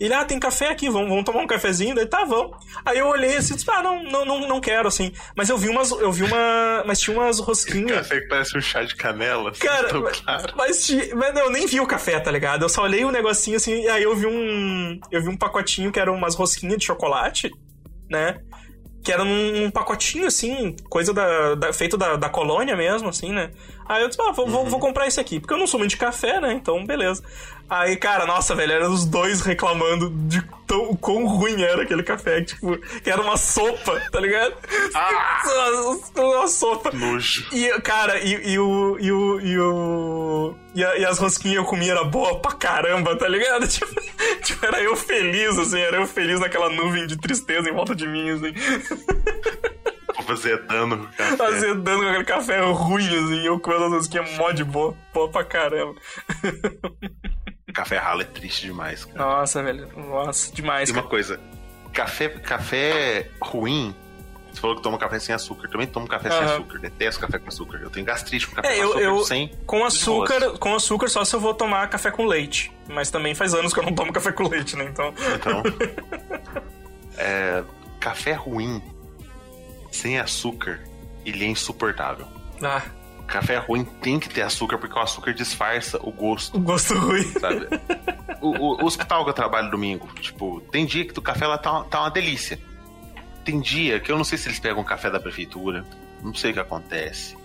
[0.00, 1.94] E ele, ah, tem café aqui, vamos, vamos tomar um cafezinho?
[1.94, 2.56] Daí, tá, vamos.
[2.84, 5.12] Aí eu olhei assim, disse, ah, não, não, não, não quero, assim.
[5.36, 7.98] Mas eu vi umas, eu vi uma, mas tinha umas rosquinhas.
[7.98, 9.50] Café que parece um chá de canela.
[9.50, 10.52] assim, Cara, mas, claro.
[10.56, 12.62] mas, ti- mas eu nem vi o café, tá ligado?
[12.62, 14.98] Eu só olhei o negocinho assim, e aí eu vi um.
[15.10, 17.50] Eu vi um pacotinho que era umas rosquinhas de chocolate,
[18.10, 18.38] né?
[19.04, 23.32] Que era num, um pacotinho, assim, coisa da, da- feito da, da colônia mesmo, assim,
[23.32, 23.50] né?
[23.86, 25.90] Aí eu disse, ah, vou, vou, vou comprar esse aqui, porque eu não sou muito
[25.90, 26.54] de café, né?
[26.54, 27.22] Então, beleza.
[27.68, 32.40] Aí, cara, nossa, velho, eram os dois reclamando de tão, quão ruim era aquele café,
[32.40, 34.54] que, tipo, que era uma sopa, tá ligado?
[36.16, 36.90] uma sopa.
[36.92, 37.46] Nojo.
[37.52, 38.98] E, cara, e, e o.
[39.00, 39.40] E o.
[39.40, 43.66] E, o e, a- e as rosquinhas eu comia era boa pra caramba, tá ligado?
[43.68, 43.94] Tipo,
[44.42, 48.06] tipo, era eu feliz, assim, era eu feliz naquela nuvem de tristeza em volta de
[48.06, 48.52] mim, assim.
[50.66, 51.44] Dano com café.
[51.44, 55.44] Azedando com aquele café ruim, assim, eu comendo as rosquinhas mó de boa, boa pra
[55.44, 55.94] caramba.
[57.74, 59.18] Café ralo é triste demais, cara.
[59.18, 59.88] Nossa, velho.
[59.96, 61.10] Nossa, demais, E uma cara.
[61.10, 61.40] coisa,
[61.92, 63.94] café, café ruim.
[64.52, 65.68] Você falou que toma café sem açúcar.
[65.68, 66.54] Também tomo café sem Aham.
[66.54, 66.78] açúcar.
[66.78, 67.78] Detesto café com açúcar.
[67.82, 69.48] Eu tenho gastrite com café É, com eu, açúcar eu sem.
[69.66, 72.70] com açúcar, com açúcar só se eu vou tomar café com leite.
[72.88, 74.84] Mas também faz anos que eu não tomo café com leite, né?
[74.84, 75.12] Então.
[75.34, 75.62] Então.
[77.18, 77.64] é,
[77.98, 78.80] café ruim
[79.90, 80.80] sem açúcar,
[81.26, 82.26] ele é insuportável.
[82.62, 82.82] Ah,
[83.26, 87.22] Café ruim tem que ter açúcar porque o açúcar disfarça o gosto, o gosto ruim.
[87.24, 87.66] sabe?
[88.40, 91.56] o, o- o hospital que eu trabalho domingo, tipo, tem dia que o café lá
[91.58, 92.58] tá, uma- tá uma delícia.
[93.44, 95.84] Tem dia que eu não sei se eles pegam café da prefeitura,
[96.22, 97.36] não sei o que acontece.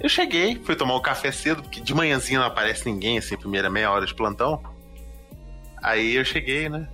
[0.00, 3.70] Eu cheguei, fui tomar um café cedo, porque de manhãzinha não aparece ninguém, assim, primeira
[3.70, 4.62] meia hora de plantão.
[5.82, 6.86] Aí eu cheguei, né?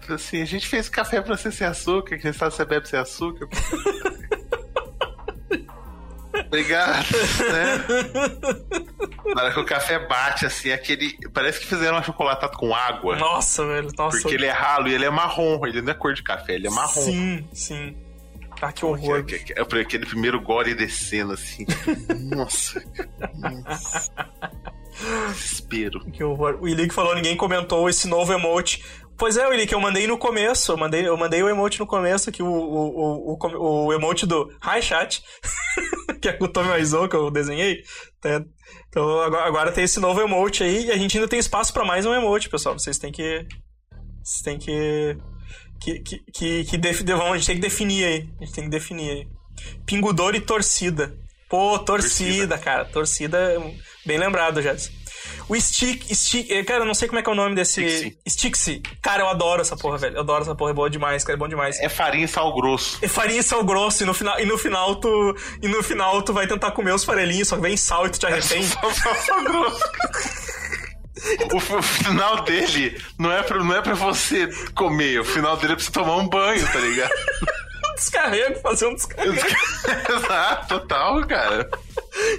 [0.00, 2.56] Falei assim, a gente fez café pra você sem açúcar, que a gente sabe que
[2.56, 3.46] você bebe sem açúcar.
[6.46, 7.04] Obrigado,
[7.52, 7.84] né?
[9.34, 11.16] Na hora que o café bate, assim, aquele.
[11.32, 13.16] Parece que fizeram um achocolatado com água.
[13.16, 13.88] Nossa, velho.
[13.96, 14.20] Nossa.
[14.20, 15.64] Porque ele é ralo e ele é marrom.
[15.66, 17.02] Ele não é cor de café, ele é marrom.
[17.02, 17.96] Sim, sim.
[18.62, 19.24] Ah, que horror.
[19.24, 21.64] Que- que- Aquele primeiro gole descendo, assim.
[21.64, 22.82] tipo, Nossa.
[23.34, 24.12] Nossa.
[25.32, 26.00] Desespero.
[26.10, 26.58] Que horror.
[26.60, 28.84] O Ilick falou, ninguém comentou esse novo emote.
[29.20, 30.72] Pois é, Ilick, eu mandei no começo.
[30.72, 34.50] Eu mandei, eu mandei o emote no começo, que o, o, o, o, emote do
[34.64, 35.22] Hi Chat,
[36.22, 37.82] que é o Tommy Wiseau que eu desenhei.
[38.18, 38.42] tá?
[38.88, 42.06] Então agora, tem esse novo emote aí e a gente ainda tem espaço pra mais
[42.06, 42.78] um emote, pessoal.
[42.78, 43.46] Vocês têm que.
[44.24, 45.18] Vocês têm que.
[45.78, 48.28] Que, que, que, que a gente tem que definir aí.
[48.40, 49.28] A gente tem que definir aí.
[49.84, 51.14] Pingudor e torcida.
[51.46, 52.86] Pô, torcida, cara.
[52.86, 53.38] Torcida,
[54.06, 54.99] bem lembrado, Jadson.
[55.50, 58.16] O Stick, Stick, eh, cara, eu não sei como é que é o nome desse.
[58.28, 58.80] Stixi.
[59.02, 60.14] Cara, eu adoro essa porra, velho.
[60.14, 61.80] Eu adoro essa porra, é boa demais, cara, é bom demais.
[61.80, 62.98] É farinha e sal grosso.
[63.02, 65.36] É farinha e sal grosso, e no final, e no final tu.
[65.60, 68.20] E no final tu vai tentar comer os farelinhos, só que vem sal e tu
[68.20, 68.68] te arrepende.
[68.68, 69.80] Sal, sal, sal grosso.
[71.52, 75.76] O final dele não é, pra, não é pra você comer, o final dele é
[75.76, 77.12] pra você tomar um banho, tá ligado?
[77.94, 79.34] Descarrego, fazer um descarrego.
[80.16, 81.68] Exato, total, cara.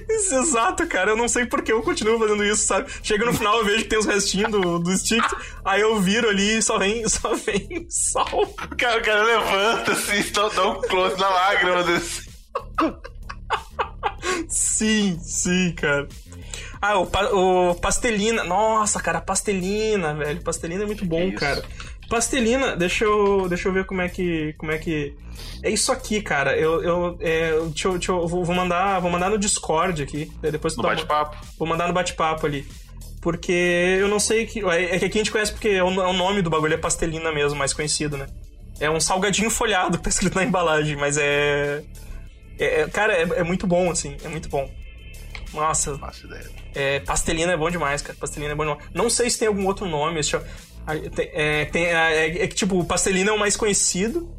[0.10, 1.12] Isso, exato, cara.
[1.12, 2.92] Eu não sei por que eu continuo fazendo isso, sabe?
[3.02, 5.24] Chega no final, eu vejo que tem os restinhos do, do stick,
[5.64, 8.28] aí eu viro ali e só vem, só vem sal.
[8.44, 12.30] O cara, o cara levanta assim, dá, dá um close na lágrima desse.
[14.48, 16.08] Sim, sim, cara.
[16.82, 18.44] Ah, o, pa- o Pastelina.
[18.44, 20.42] Nossa, cara, Pastelina, velho.
[20.42, 21.38] Pastelina é muito bom, isso?
[21.38, 21.64] cara.
[22.12, 24.52] Pastelina, deixa eu, deixa eu ver como é que.
[24.58, 25.16] Como é que.
[25.64, 26.58] É isso aqui, cara.
[26.58, 30.30] Eu, eu, é, deixa eu, deixa eu vou mandar, vou mandar no Discord aqui.
[30.42, 31.38] daí Depois No dá uma- bate-papo.
[31.58, 32.68] Vou mandar no bate-papo ali.
[33.22, 34.60] Porque eu não sei que.
[34.60, 36.78] É que aqui a gente conhece porque é o, é o nome do bagulho, é
[36.78, 38.28] pastelina mesmo, mais conhecido, né?
[38.78, 41.82] É um salgadinho folhado tá escrito na embalagem, mas é.
[42.60, 44.70] é- é- cara, é, é muito bom, assim, é muito bom.
[45.54, 46.50] Nossa, Faço ideia.
[46.76, 48.18] é, pastelina é bom demais, cara.
[48.20, 48.84] Pastelina é bom demais.
[48.94, 50.16] Não sei se tem algum outro nome.
[50.16, 50.52] deixa eu- tem-
[50.88, 54.34] É, tem- é- é que, tipo, o pastelina é o mais conhecido.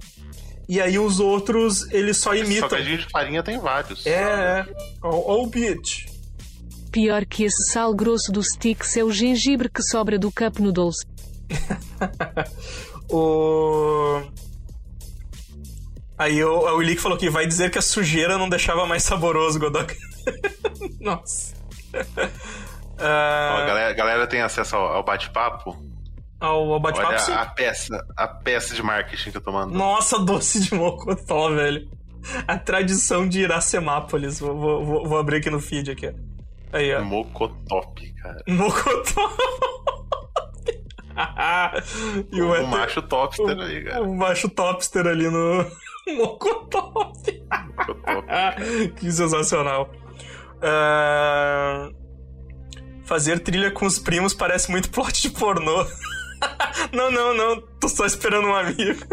[0.69, 2.69] E aí os outros, eles só imitam.
[2.69, 4.07] Salgadinho de farinha tem vários.
[4.07, 4.67] É, é.
[5.03, 6.07] Oh, oh, bitch.
[6.91, 10.97] Pior que esse sal grosso do Sticks é o gengibre que sobra do Cup Noodles.
[16.19, 19.59] Aí o, o Ilick falou que vai dizer que a sujeira não deixava mais saboroso,
[19.59, 19.95] Godok.
[21.01, 21.55] Nossa.
[21.95, 25.77] Ó, a, Ah, galera, a galera tem acesso ao, ao bate-papo.
[26.43, 27.33] Ao, ao bate-papo, Olha sim.
[27.33, 29.77] a peça, a peça de marketing que eu tô mandando.
[29.79, 31.89] Nossa, doce de mocotó, velho.
[32.47, 34.39] A tradição de Iracemápolis.
[34.41, 36.13] Vou, vou, vou- abrir aqui no feed aqui.
[36.73, 37.03] Aí, ó.
[37.03, 38.39] Mocotop, cara.
[38.49, 39.31] Mocotó.
[42.33, 44.03] e o, O macho topster aí, cara.
[44.03, 45.67] o macho topster ali no
[46.17, 46.91] Mocotó.
[46.95, 47.43] Mocotop.
[48.97, 49.91] que sensacional.
[50.63, 51.89] Ah,
[53.05, 55.85] Fazer trilha com os primos parece muito plot de pornô.
[56.93, 57.61] não, não, não.
[57.81, 59.05] Tô só esperando um amigo.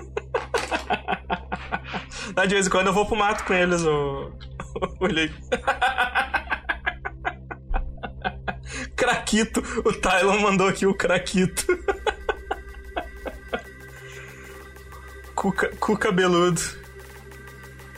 [2.35, 4.31] Ah, De vez em quando eu vou pro mato com eles, o.
[5.01, 5.31] Olha aí.
[8.95, 9.61] Craquito.
[9.83, 11.65] O Tylon mandou aqui o Craquito.
[15.35, 16.61] Cuca, cu cabeludo.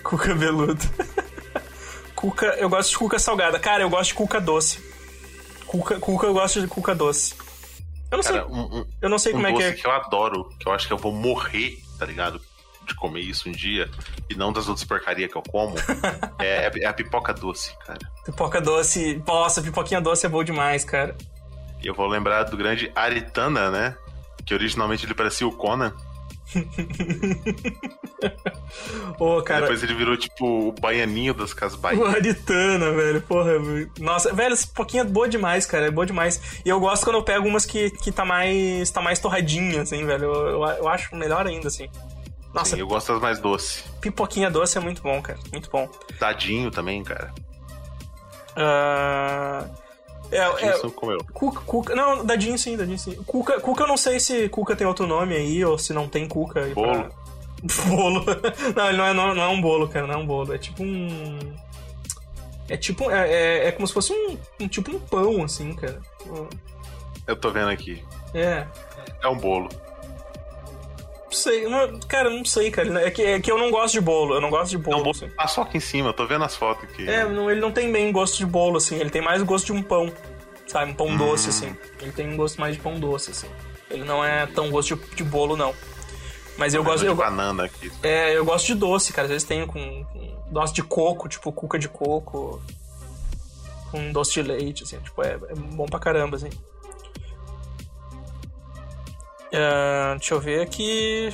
[0.03, 0.83] Cu cabeludo.
[2.15, 3.59] Cuca, eu gosto de cuca salgada.
[3.59, 4.79] Cara, eu gosto de cuca doce.
[5.65, 7.33] Cuca, cuca eu gosto de cuca doce.
[8.11, 9.71] Eu não sei, Cara, um, um, eu não sei um como é que é.
[9.71, 12.41] que eu adoro, que eu acho que eu vou morrer, tá ligado?
[12.85, 13.89] De comer isso um dia,
[14.29, 15.75] e não das outras porcarias que eu como,
[16.39, 17.99] é, é a pipoca doce, cara.
[18.25, 19.23] Pipoca doce.
[19.25, 21.15] Nossa, pipoquinha doce é bom demais, cara.
[21.81, 23.95] E eu vou lembrar do grande Aritana, né?
[24.45, 25.93] Que originalmente ele parecia o Conan.
[29.19, 29.61] Ô, cara.
[29.61, 32.05] Depois ele virou tipo o baianinho das casas O Bahia.
[32.07, 33.21] Aritana, velho.
[33.21, 33.53] Porra,
[33.99, 35.87] nossa, velho, essa pipoquinha é boa demais, cara.
[35.87, 36.61] É boa demais.
[36.65, 38.89] E eu gosto quando eu pego umas que, que tá mais.
[38.91, 40.25] tá mais torradinha, assim, velho.
[40.25, 41.87] Eu, eu, eu acho melhor ainda, assim.
[42.53, 43.83] Nossa, Sim, eu gosto das mais doces.
[44.01, 45.39] pipoquinha doce é muito bom, cara.
[45.51, 45.89] Muito bom.
[46.19, 47.33] Dadinho também, cara.
[48.55, 49.65] Ah,
[50.31, 50.79] É, é.
[51.33, 51.95] Cuca, Cuca.
[51.95, 53.15] Não, dadinho sim, dadinho sim.
[53.25, 56.27] Cuca, Cuca eu não sei se Cuca tem outro nome aí, ou se não tem
[56.27, 56.61] Cuca.
[56.63, 57.09] aí pra- Bolo.
[57.87, 58.25] Bolo.
[58.75, 60.53] Não, ele não é, não, não é um bolo, cara, não é um bolo.
[60.53, 61.37] É tipo um.
[62.69, 63.11] É tipo.
[63.11, 65.99] É, é, é como se fosse um, um Tipo um pão, assim, cara.
[67.27, 68.03] Eu tô vendo aqui.
[68.33, 68.65] É.
[69.21, 69.69] É um bolo.
[71.31, 71.65] Não sei.
[71.67, 73.05] não- cara, não sei, cara.
[73.07, 74.35] É que, é que eu não gosto de bolo.
[74.35, 74.97] Eu não gosto de É bolo.
[74.97, 75.29] bolo assim.
[75.29, 77.07] com paçoca em cima, eu tô vendo as fotos aqui.
[77.09, 78.97] É, não, ele não tem bem gosto de bolo, assim.
[78.97, 80.11] Ele tem mais gosto de um pão.
[80.67, 80.91] Sabe?
[80.91, 81.75] Um pão doce, assim.
[82.01, 83.47] Ele tem um gosto mais de pão doce, assim.
[83.89, 85.73] Ele não é tão gosto de, de bolo, não.
[86.57, 87.01] Mas eu vendo gosto.
[87.03, 87.91] de Eu, banana aqui.
[88.03, 89.25] é, eu gosto de doce, cara.
[89.25, 92.61] Às vezes tem com, com doce de coco, tipo cuca de coco.
[93.89, 94.97] Com doce de leite, assim.
[94.99, 96.49] Tipo, é, é bom pra caramba, assim.
[99.53, 101.29] Ah, deixa eu ver aqui.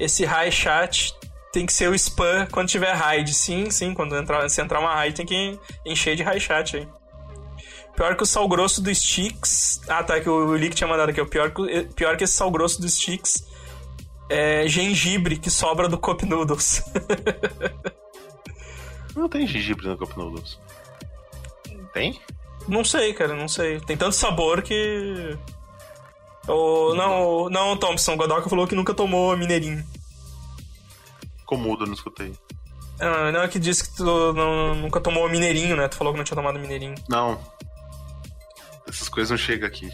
[0.00, 1.14] Esse high chat
[1.52, 3.32] tem que ser o spam quando tiver raid.
[3.34, 3.94] Sim, sim.
[3.94, 6.88] Quando entrar, se entrar uma raid tem que encher de high chat aí.
[7.94, 9.80] Pior que o sal grosso do Sticks.
[9.88, 11.24] Ah, tá, que o Lick tinha mandado aqui.
[11.24, 13.44] Pior que, pior que esse sal grosso do Sticks
[14.30, 16.84] é gengibre que sobra do Cup Noodles.
[19.16, 20.60] Não tem gengibre no Cup Noodles.
[21.92, 22.20] Tem?
[22.68, 23.80] Não sei, cara, não sei.
[23.80, 25.36] Tem tanto sabor que.
[26.46, 29.84] O, não, não, Thompson, Godoka falou que nunca tomou mineirinho.
[31.50, 32.32] Eu não escutei.
[33.00, 35.88] Ah, não, é que disse que tu não- nunca tomou mineirinho, né?
[35.88, 36.94] Tu falou que não tinha tomado mineirinho.
[37.08, 37.38] Não.
[38.86, 39.90] Essas coisas não chegam aqui.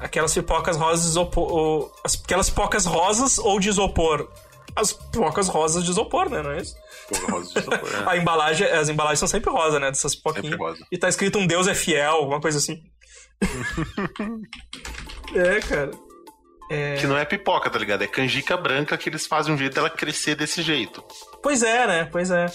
[0.00, 1.92] Aquelas pipocas rosas isopor.
[2.04, 4.28] Aquelas pipocas rosas ou de isopor?
[4.74, 6.42] As pipocas rosas de isopor, né?
[6.42, 6.76] Não é isso?
[7.30, 7.78] Rosa de é.
[8.06, 9.88] A embalagem, as embalagens são sempre rosa, né?
[9.88, 10.58] Dessas pipoquinhas.
[10.58, 10.86] Rosa.
[10.90, 12.82] E tá escrito um Deus é fiel, alguma coisa assim.
[15.34, 15.90] é, cara.
[16.70, 16.96] É...
[16.96, 18.02] Que não é pipoca, tá ligado?
[18.02, 21.04] É canjica branca que eles fazem um jeito dela crescer desse jeito.
[21.42, 22.04] Pois é, né?
[22.10, 22.46] Pois é.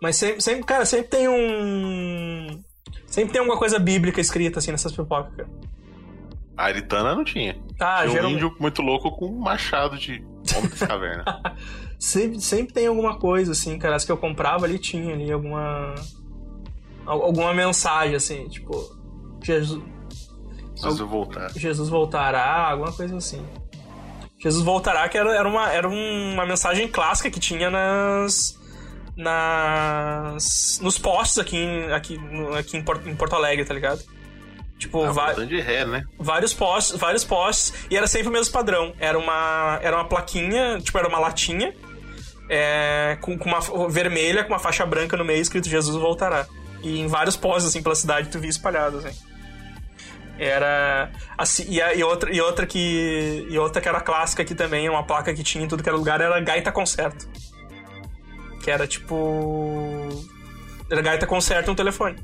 [0.00, 2.62] Mas sempre, sempre, cara, sempre tem um.
[3.06, 5.48] Sempre tem alguma coisa bíblica escrita assim nessas pipocas, cara.
[6.56, 7.56] A Aritana não tinha.
[7.80, 8.34] Ah, Tinha um geralmente.
[8.36, 10.24] índio muito louco com um machado de
[10.56, 11.24] homem das cavernas.
[11.98, 13.96] Sempre, sempre tem alguma coisa, assim, cara.
[13.96, 15.94] As que eu comprava ali tinha ali alguma.
[17.06, 18.94] al- Alguma mensagem, assim, tipo.
[19.42, 19.82] Jesus,
[21.00, 21.50] eu voltar.
[21.54, 23.44] Jesus voltará, alguma coisa assim.
[24.38, 28.58] Jesus voltará, que era, era, uma, era uma mensagem clássica que tinha nas.
[29.16, 30.78] nas.
[30.82, 32.18] nos postos aqui, aqui,
[32.58, 34.02] aqui em, Porto, em Porto Alegre, tá ligado?
[34.78, 36.04] Tipo, Ah, va- voltando de ré, né?
[36.18, 38.92] vários postes, vários postes, e era sempre o mesmo padrão.
[39.00, 41.74] Era uma, era uma plaquinha, tipo, era uma latinha,
[42.50, 46.46] é, com, com uma vermelha, com uma faixa branca no meio, escrito Jesus voltará.
[46.82, 49.18] E em vários postes, assim, pela cidade, tu via espalhados, assim.
[50.38, 51.10] Era.
[51.38, 53.46] Assim, e, a- e outra, e outra que.
[53.48, 55.96] E outra que era clássica aqui também, uma placa que tinha em tudo que era
[55.96, 57.26] lugar, era Gaita Concerto.
[58.62, 60.08] Que era tipo.
[60.90, 62.16] Era Gaita Concerto no telefone.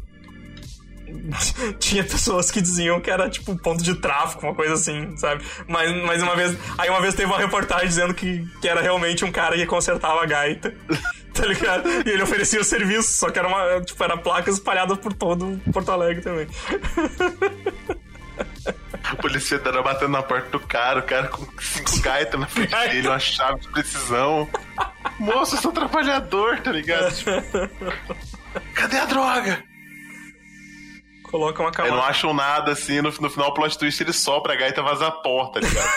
[1.78, 5.44] tinha pessoas que diziam que era tipo ponto de tráfico, uma coisa assim, sabe?
[5.66, 6.56] Mas, mas uma vez.
[6.78, 10.22] Aí uma vez teve uma reportagem dizendo que, que era realmente um cara que consertava
[10.22, 10.74] a gaita.
[11.32, 11.88] Tá ligado?
[11.88, 13.80] E ele oferecia o serviço, só que era uma.
[13.80, 16.46] Tipo, era placas espalhadas por todo Porto Alegre também.
[19.12, 22.70] O polícia dando batendo na porta do cara, o cara com cinco gaitas na frente
[22.70, 22.92] Gaita.
[22.92, 24.48] dele, uma chave de precisão.
[25.18, 27.14] Moço, eu sou trabalhador, tá ligado?
[28.74, 29.64] Cadê a droga?
[31.32, 32.02] Coloca uma Aí não camada.
[32.02, 35.10] acham nada assim, no, no final o plot twist ele sopra a gaita vaza a
[35.10, 35.88] porta, tá ligado?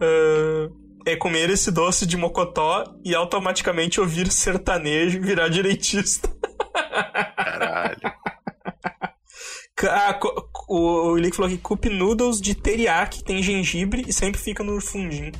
[0.00, 0.68] Ah,
[1.06, 6.28] é comer esse doce de mocotó e automaticamente ouvir sertanejo e virar direitista.
[7.36, 8.12] Caralho.
[9.84, 10.18] Ah,
[10.68, 14.80] o o Lick falou que cup noodles de teriyaki tem gengibre e sempre fica no
[14.80, 15.32] fundinho.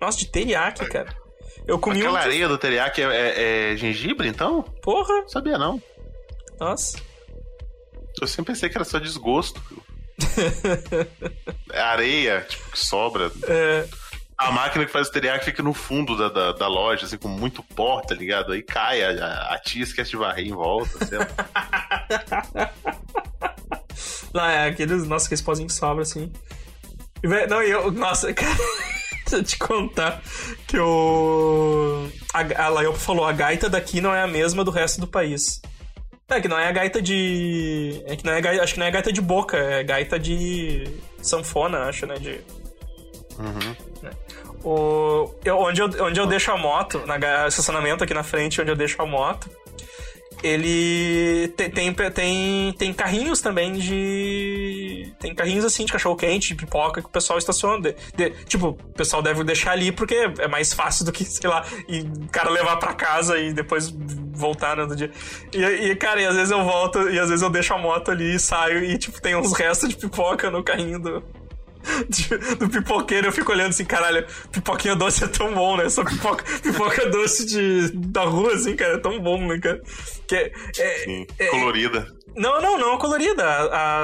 [0.00, 1.14] Nossa, de teriyaki, cara.
[1.70, 2.06] Eu comi um.
[2.08, 4.62] Aquela de- areia do teriyaki é, é- é gengibre, então?
[4.82, 5.20] Porra!
[5.22, 5.80] Não sabia não.
[6.58, 6.98] Nossa.
[8.20, 9.62] Eu sempre pensei que era só desgosto.
[11.72, 13.30] É areia, tipo, que sobra.
[13.46, 13.86] É,
[14.36, 17.28] A máquina que faz o teriyaki fica no fundo da, da, da loja, assim, com
[17.28, 18.52] muito pó, tá ligado?
[18.52, 21.28] Aí cai, a, a, tia esquece de varrer em volta, sei lá.
[24.34, 25.06] Não, é aqueles.
[25.06, 26.32] Nossa, aqueles pozinhos que sobra assim.
[27.48, 27.90] Não, e eu.
[27.92, 28.56] Nossa, cara.
[29.30, 30.20] Deixa eu te contar
[30.66, 32.08] que o.
[32.34, 35.62] A, a Laiopa falou: a gaita daqui não é a mesma do resto do país.
[36.28, 38.02] É que não é a gaita de.
[38.06, 40.84] É que não é gaita, acho que não é gaita de boca, é gaita de
[41.22, 42.14] sanfona, acho, né?
[42.16, 42.40] De.
[43.38, 43.90] Uhum.
[44.62, 47.16] O, eu, onde, eu, onde eu deixo a moto, na
[47.46, 49.48] estacionamento aqui na frente, onde eu deixo a moto,
[50.42, 55.12] ele te- tem, tem, tem carrinhos também de.
[55.18, 57.80] Tem carrinhos assim de cachorro-quente, de pipoca que o pessoal estaciona.
[57.80, 61.48] De- de- tipo, o pessoal deve deixar ali porque é mais fácil do que, sei
[61.48, 63.90] lá, e o cara levar pra casa e depois
[64.32, 65.10] voltar no outro dia.
[65.52, 65.58] E,
[65.90, 68.34] e, cara, e às vezes eu volto e às vezes eu deixo a moto ali
[68.34, 71.22] e saio e, tipo, tem uns restos de pipoca no carrinho do
[72.58, 75.88] do pipoqueiro, eu fico olhando assim, caralho, pipoquinha doce é tão bom, né?
[75.88, 79.80] Só pipoca, pipoca doce de, da rua, assim, cara, é tão bom, né, cara?
[80.26, 82.06] Que é, é- Sim, é- colorida.
[82.36, 83.44] não, não, não colorida.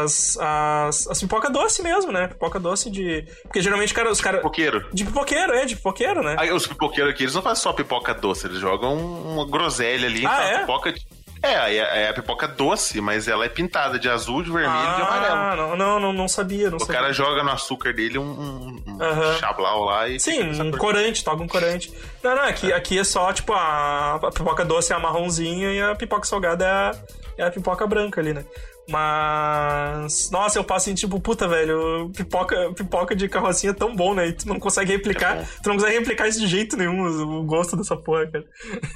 [0.02, 2.28] As, as, as pipoca doce mesmo, né?
[2.28, 3.24] Pipoca doce de.
[3.42, 4.40] Porque geralmente, cara, os caras.
[4.40, 4.86] Pipoqueiro.
[4.92, 6.36] De pipoqueiro, é, de pipoqueiro, né?
[6.38, 10.26] Aí, os pipoqueiros aqui, eles não fazem só pipoca doce, eles jogam uma groselha ali.
[10.26, 10.58] Ah, é?
[10.60, 11.06] pipoca de-
[11.42, 14.96] É, é, é a pipoca doce, mas ela é pintada de azul, de vermelho e
[14.96, 15.34] de amarelo.
[15.36, 16.94] ah, não, não, não, não sabia, não O sabia.
[16.96, 19.34] cara joga no açúcar dele um, um, um Aham.
[19.38, 20.18] chablau lá e.
[20.18, 20.80] Sim, um cor.
[20.80, 21.92] corante, toca um corante.
[22.22, 25.80] Não, não, aqui, aqui é só, tipo, a, a pipoca doce é a marronzinha e
[25.82, 26.94] a pipoca salgada é a,
[27.38, 28.44] é a pipoca branca ali, né?
[28.88, 30.30] Mas.
[30.30, 34.28] Nossa, eu passo em tipo, puta, velho, pipoca, pipoca de carrocinha é tão bom, né?
[34.28, 35.38] E tu não consegue replicar.
[35.38, 38.44] É tu não consegue replicar isso de jeito nenhum, o, o gosto dessa porra, cara.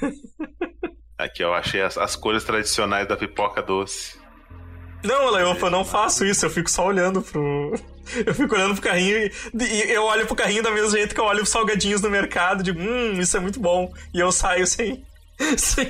[1.21, 4.19] Aqui, eu achei as, as cores tradicionais da pipoca doce.
[5.03, 7.73] Não, Leopa, eu não faço isso, eu fico só olhando pro.
[8.25, 9.31] Eu fico olhando pro carrinho e,
[9.63, 12.63] e eu olho pro carrinho da mesma jeito que eu olho pros salgadinhos no mercado,
[12.63, 13.93] digo, hum, isso é muito bom.
[14.13, 15.05] E eu saio sem.
[15.55, 15.87] sem.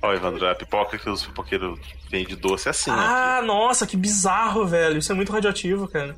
[0.00, 1.78] Ó, Evandro, a pipoca que os pipoqueiros
[2.08, 2.94] vendem doce é assim, ó.
[2.94, 4.98] Ah, nossa, que bizarro, velho.
[4.98, 6.16] Isso é muito radioativo, cara.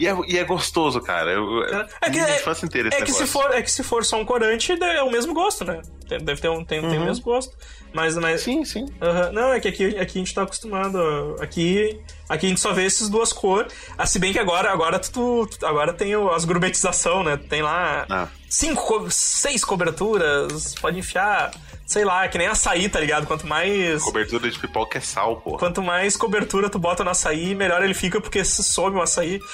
[0.00, 1.30] E é, e é gostoso, cara.
[1.30, 1.62] Eu,
[2.00, 4.24] É que, é, inteira esse é que se for, é que se for só um
[4.24, 5.82] corante, é o mesmo gosto, né?
[6.08, 7.04] Deve ter, um, tem, tem o Uhum.
[7.04, 7.54] mesmo gosto.
[7.92, 8.86] Mas, mas Sim, sim.
[9.02, 9.32] Aham.
[9.32, 11.36] Não, é que aqui, aqui a gente tá acostumado.
[11.40, 13.72] Aqui, aqui a gente só vê essas duas cores.
[13.98, 17.36] Ah, se bem que agora, agora tu, tu- agora tem as gourmetização, né?
[17.36, 18.28] Tem lá Ah.
[18.48, 21.50] cinco, co- seis coberturas, pode enfiar,
[21.90, 23.26] sei lá, que nem açaí, tá ligado?
[23.26, 25.56] Quanto mais Cobertura de pipoca é sal, pô.
[25.58, 29.40] quanto mais cobertura tu bota no açaí, melhor ele fica porque se some o açaí.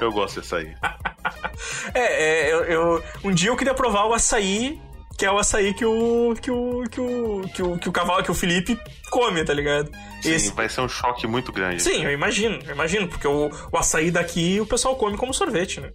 [0.00, 0.74] Eu gosto dessa aí.
[1.94, 2.00] É,
[2.48, 4.80] é, eu, eu- um dia eu queria provar o açaí,
[5.18, 8.22] que é o açaí que o que o que o que o, que o cavalo,
[8.24, 8.78] que o Felipe
[9.10, 9.90] come, tá ligado?
[10.22, 11.82] Sim, Esse- vai ser um choque muito grande.
[11.82, 15.80] Sim, eu imagino, eu imagino, porque o, o açaí daqui o pessoal come como sorvete,
[15.80, 15.92] né?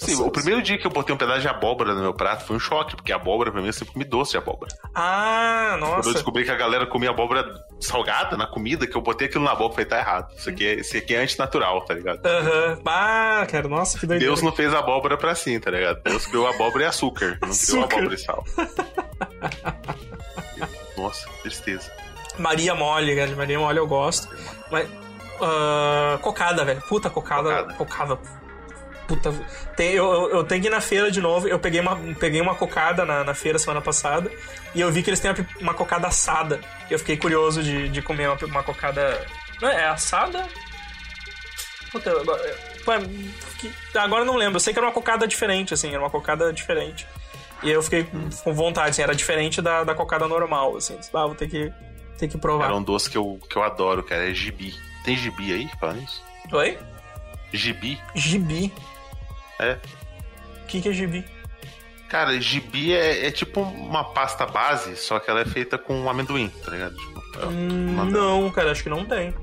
[0.00, 2.54] Sim, o primeiro dia que eu botei um pedaço de abóbora no meu prato foi
[2.56, 4.70] um choque, porque abóbora pra mim eu sempre comi doce de abóbora.
[4.94, 6.12] Ah, Quando eu nossa.
[6.12, 7.44] descobri que a galera comia abóbora
[7.80, 10.32] salgada na comida, que eu botei aquilo na boca e falei, tá errado.
[10.36, 12.24] Isso aqui é, isso aqui é antinatural, tá ligado?
[12.24, 12.78] Aham.
[12.86, 14.32] Ah, cara, nossa, que doideira.
[14.32, 16.00] Deus não fez abóbora pra assim, tá ligado?
[16.04, 18.44] Deus criou abóbora e açúcar, não criou abóbora e sal.
[20.96, 21.90] Nossa, tristeza.
[22.38, 24.28] Maria mole, cara, Maria mole eu gosto.
[24.70, 24.88] Mas.
[25.40, 26.80] ah, cocada, velho.
[26.82, 27.48] Puta, cocada.
[27.74, 27.74] Cocada.
[27.74, 28.18] Cocada.
[29.08, 29.32] Puta.
[29.74, 31.48] Tem, eu, eu, tenho que ir na feira de novo.
[31.48, 34.30] Eu peguei uma, peguei uma cocada na, na feira semana passada.
[34.74, 36.60] E eu vi que eles têm uma, uma cocada assada.
[36.90, 39.26] E eu fiquei curioso de, de comer uma, uma cocada.
[39.62, 40.46] Não é, é assada?
[41.90, 42.54] Puta, agora,
[43.94, 44.56] agora não lembro.
[44.56, 45.88] Eu sei que era uma cocada diferente, assim.
[45.88, 47.06] Era uma cocada diferente.
[47.62, 48.06] E eu fiquei
[48.44, 50.98] com vontade, assim, era diferente da, da cocada normal, assim.
[51.14, 51.72] Ah, vou ter que,
[52.18, 52.66] ter que provar.
[52.66, 54.30] Era um doce que eu, que eu adoro, cara.
[54.30, 54.74] É gibi.
[55.02, 56.22] Tem gibi aí falando isso?
[56.52, 56.78] Oi?
[57.52, 57.98] Gibi?
[58.14, 58.72] Gibi.
[59.58, 59.78] É.
[60.62, 61.24] O que, que é gibi?
[62.08, 66.48] Cara, gibi é, é tipo uma pasta base, só que ela é feita com amendoim,
[66.64, 66.96] tá ligado?
[66.96, 69.34] Tipo, é Hum, uma- não, cara, acho que não tem.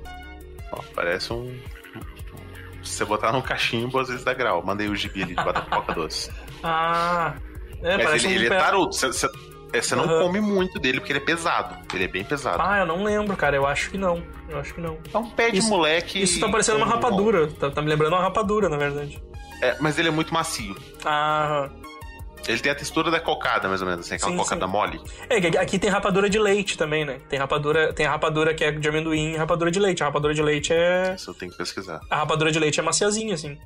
[0.71, 1.55] ó, parece um.
[2.83, 4.63] Se você botar num cachimbo, às vezes dá grau.
[4.63, 6.31] Mandei o gibi ali de batata coca doce.
[6.63, 7.33] Ah.
[7.81, 8.93] É, Mas parece ele, um ele é pé- tarudo.
[8.93, 9.27] Você, você-
[9.73, 11.75] é, você não come muito dele porque ele é pesado.
[11.93, 12.61] Ele é bem pesado.
[12.61, 13.55] Ah, eu não lembro, cara.
[13.55, 14.23] Eu acho que não.
[14.49, 14.97] Eu acho que não.
[15.13, 16.21] É um pé de Isso- moleque.
[16.21, 17.47] Isso tá parecendo uma rapadura.
[17.47, 19.21] Tá, tá me lembrando uma rapadura, na verdade.
[19.61, 20.75] É, mas ele é muito macio.
[21.03, 21.69] Ah.
[22.47, 24.71] Ele tem a textura da cocada, mais ou menos, assim, aquela Sim, cocada sim.
[24.71, 25.01] mole.
[25.29, 27.19] É, aqui tem rapadura de leite também, né?
[27.27, 30.03] Tem rapadura, tem a rapadura que é de amendoim e rapadura de leite.
[30.03, 31.15] A rapadura de leite é.
[31.15, 31.99] Isso eu tenho que pesquisar.
[32.09, 33.57] A rapadura de leite é maciazinha, assim.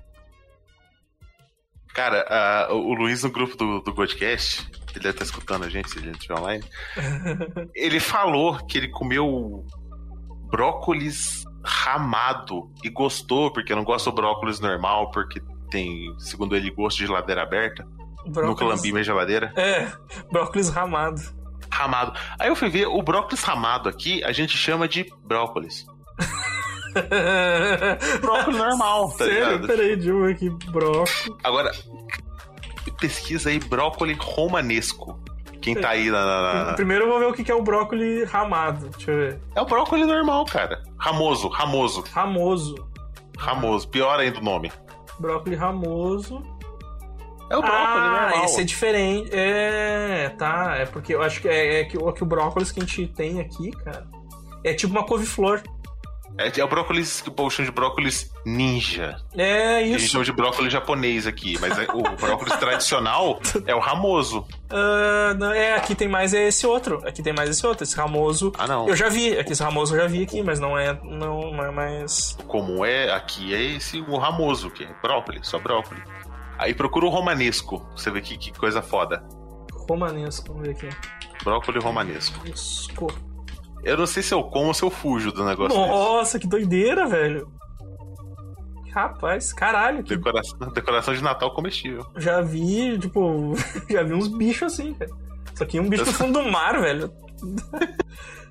[1.93, 2.21] Cara,
[2.69, 5.97] a- o Luiz no grupo do, do Godcast, ele deve estar escutando a gente se
[5.97, 6.63] ele não estiver online.
[7.75, 9.65] ele falou que ele comeu
[10.49, 16.97] brócolis ramado e gostou, porque não gosta do brócolis normal, porque tem, segundo ele, gosto
[16.97, 17.87] de geladeira aberta.
[18.25, 19.51] Nunca lambi minha geladeira.
[19.55, 19.87] É,
[20.31, 21.21] brócolis ramado.
[21.71, 22.13] Ramado.
[22.39, 25.85] Aí eu fui ver, o brócolis ramado aqui, a gente chama de brócolis.
[28.21, 29.33] Brócolis normal, tá Sério?
[29.51, 29.67] ligado?
[29.67, 30.49] Peraí, ver aqui.
[30.71, 31.29] Brócolis.
[31.43, 31.71] Agora,
[32.99, 35.19] pesquisa aí brócolis romanesco.
[35.61, 36.65] Quem tá aí na.
[36.65, 38.89] na- Primeiro eu vou ver o que que é o brócolis ramado.
[38.89, 39.39] Deixa eu ver.
[39.55, 40.81] É o brócolis normal, cara.
[40.97, 42.75] Ramoso, ramoso, Ramoso.
[43.37, 43.87] ramoso.
[43.89, 44.71] Pior ainda o nome.
[45.19, 46.41] Brócolis ramoso.
[47.49, 48.45] É o brócolis ah, normal.
[48.45, 49.29] esse é diferente.
[49.33, 50.75] É, tá.
[50.77, 53.07] É porque eu acho que é, é que, o- que o brócolis que a gente
[53.07, 54.07] tem aqui, cara,
[54.63, 55.61] é tipo uma couve-flor.
[56.37, 59.17] É, é o brócolis que o povo chama de brócolis ninja.
[59.37, 60.11] É Que A gente isso.
[60.13, 64.47] chama de brócolis japonês aqui, mas é- o brócolis tradicional é o ramoso.
[64.69, 67.01] Ah, não, é, aqui tem mais esse outro.
[67.07, 67.83] Aqui tem mais esse outro.
[67.83, 68.53] Esse ramoso.
[68.57, 68.87] Ah, não.
[68.87, 69.37] Eu já vi.
[69.37, 72.37] Aqui, esse ramoso eu já vi aqui, mas não é, não, não é mais.
[72.39, 76.03] O comum é aqui é esse o ramoso, que é brócolis, só brócolis.
[76.57, 79.23] Aí procura o romanesco, você ver que, que coisa foda.
[79.89, 80.47] Romanesco.
[80.53, 80.89] Vamos ver aqui.
[81.43, 82.39] Brócolis romanesco.
[82.47, 83.07] Esco.
[83.83, 85.89] Eu não sei se eu como ou se eu fujo do negócio desse.
[85.89, 87.47] Nossa, que doideira, velho.
[88.91, 92.05] Rapaz, caralho, que Decoração, decoração de Natal comestível.
[92.17, 93.53] já vi, tipo,
[93.89, 95.11] já vi uns bichos assim, cara.
[95.53, 97.11] Isso aqui é um bicho do fundo do mar, velho.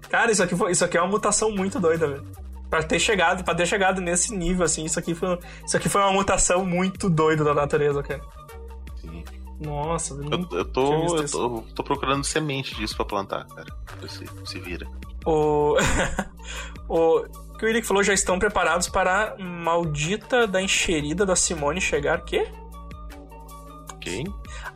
[0.08, 2.24] Cara, isso aqui, foi, isso aqui é uma mutação muito doida, velho.
[2.70, 6.00] Pra ter chegado, pra ter chegado nesse nível, assim, isso aqui foi, isso aqui foi
[6.00, 8.20] uma mutação muito doida da natureza, cara.
[9.60, 13.66] Nossa, Eu, eu tinha tô, eu tô, tô procurando semente disso pra plantar, cara.
[14.08, 14.86] Se, se vira.
[15.26, 15.76] O...
[16.88, 17.24] o
[17.58, 22.20] que o Eric falou, já estão preparados para a maldita da encherida da Simone chegar,
[22.22, 22.46] quê?
[24.00, 24.24] Quem?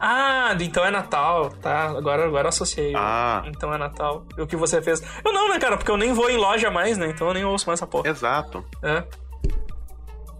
[0.00, 1.90] Ah, então é Natal, tá?
[1.90, 2.92] Agora, agora associei.
[2.96, 4.26] Ah, Então é Natal.
[4.36, 5.00] E o que você fez?
[5.24, 5.76] Eu não, né, cara?
[5.76, 7.09] Porque eu nem vou em loja mais, né?
[7.09, 8.09] Então eu nem ouço mais essa porra.
[8.10, 8.64] exato.
[8.82, 9.04] É.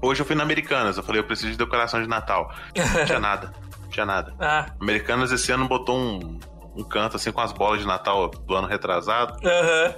[0.03, 2.53] Hoje eu fui na Americanas, eu falei, eu preciso de decoração de Natal.
[2.75, 3.55] Não tinha nada.
[3.93, 4.35] Tinha nada.
[4.41, 6.41] Ah, Americanas esse ano botou um,
[6.75, 9.35] um canto assim com as bolas de Natal do ano retrasado.
[9.47, 9.95] aham.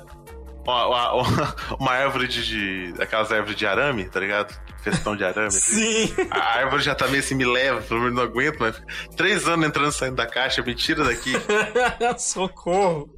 [0.67, 3.03] Uma, uma- uma árvore de, de.
[3.03, 4.59] aquelas árvores de arame, tá ligado?
[4.83, 5.49] Festão de arame.
[5.49, 6.07] assim.
[6.07, 6.15] Sim.
[6.31, 8.83] A árvore já tá meio assim, me leva, pelo menos não aguento, mas
[9.17, 11.33] três anos entrando e saindo da caixa, me tira daqui.
[12.19, 13.11] Socorro.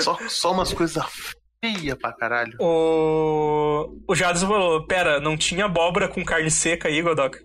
[0.00, 1.04] Só, só umas coisas
[1.64, 2.56] feias pra caralho.
[2.60, 4.02] O.
[4.08, 7.38] O Jadson falou: Pera, não tinha abóbora com carne seca aí, Godok?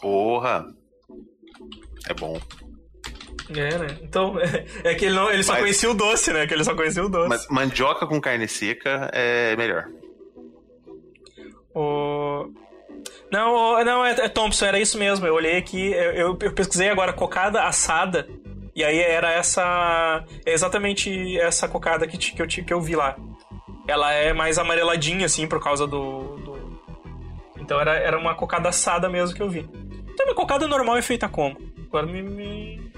[0.00, 0.66] Porra.
[2.08, 2.40] É bom.
[3.54, 3.98] É, né?
[4.02, 4.36] Então,
[4.84, 6.46] é, que ele, não, ele só Mas- conhecia o doce, né?
[6.46, 7.28] Que ele só conhecia o doce.
[7.28, 9.86] Mas mandioca com carne seca é melhor.
[11.74, 12.50] O...
[13.30, 15.26] Não, não é, é Thompson, era isso mesmo.
[15.26, 18.26] Eu olhei aqui, eu, eu- pesquisei agora cocada assada.
[18.74, 20.24] E aí era essa.
[20.44, 23.16] É exatamente essa cocada que, que, eu, que eu vi lá.
[23.88, 26.36] Ela é mais amareladinha, assim, por causa do.
[26.38, 26.80] do-
[27.58, 29.68] Então era, era uma cocada assada mesmo que eu vi.
[30.12, 31.56] Então, uma cocada normal é feita como?
[31.98, 32.22] Agora me.
[32.22, 32.90] me-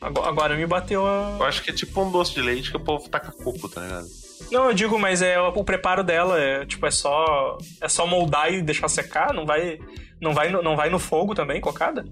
[0.00, 1.36] Agora, agora me bateu a.
[1.38, 3.80] Eu acho que é tipo um doce de leite que o povo taca coco, tá
[3.80, 4.06] ligado?
[4.50, 8.52] Não, eu digo, mas é o, preparo dela é tipo é só é só moldar
[8.52, 9.78] e deixar secar, não vai
[10.20, 12.04] não vai no, não vai no fogo também, cocada?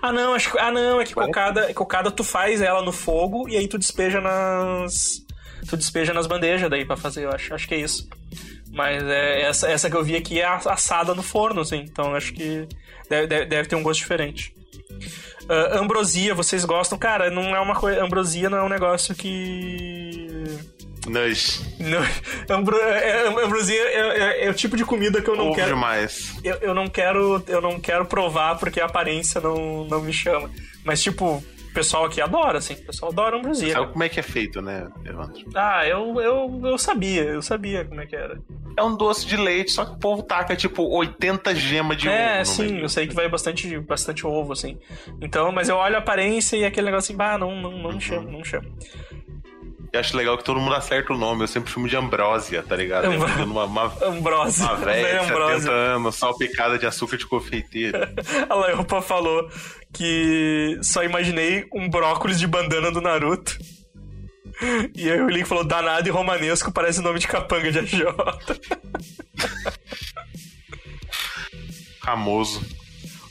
[0.00, 3.48] Ah, não, acho que- ah não, é que cocada, cocada tu faz ela no fogo
[3.48, 5.20] e aí tu despeja nas
[5.68, 8.08] tu despeja nas bandejas daí pra fazer, eu acho, acho que é isso.
[8.72, 12.32] Mas é, essa, essa que eu vi aqui é assada no forno, assim, então acho
[12.32, 12.68] que
[13.10, 14.54] deve, deve, deve ter um gosto diferente.
[15.48, 16.98] Ah, ambrosia, vocês gostam?
[16.98, 18.02] Cara, não é uma coisa.
[18.02, 20.44] Ambrosia não é um negócio que.
[21.78, 22.00] Não,
[22.56, 25.54] ambro, é, é- ambrosia é, é- é o tipo de comida que eu não Ovo
[25.54, 25.68] quero.
[25.68, 26.32] demais.
[26.42, 27.42] Eu, eu não quero.
[27.46, 30.50] Eu não quero provar porque a aparência não, não me chama.
[30.84, 31.44] Mas, tipo,
[31.76, 32.72] pessoal aqui adora, assim.
[32.72, 33.74] O pessoal adora ambrosia.
[33.74, 35.44] Sabe como é que é feito, né, Evandro?
[35.54, 38.40] Ah, eu, eu, eu sabia, eu sabia como é que era.
[38.78, 42.16] É um doce de leite, só que o povo taca, tipo, 80 gemas de ovo.
[42.16, 42.84] É, sim, meio.
[42.84, 44.78] eu sei que vai bastante, bastante ovo, assim.
[45.20, 48.30] Então, mas eu olho a aparência e aquele negócio assim, bah, não, não, não chama,
[48.30, 48.68] não chama.
[49.96, 51.42] Eu acho legal que todo mundo acerta o nome.
[51.44, 53.06] Eu sempre chamo de Ambrósia, tá ligado?
[53.06, 54.62] Ambro- É uma, uma, Ambrose.
[54.62, 55.68] uma velha de 70 Ambrose.
[55.70, 57.98] anos, salpicada de açúcar de confeiteiro.
[58.48, 59.48] A Laiopa falou
[59.92, 63.58] que só imaginei um brócolis de bandana do Naruto.
[64.94, 68.02] E aí o Link falou, danado e romanesco, parece nome de capanga de AJ.
[72.04, 72.62] Famoso.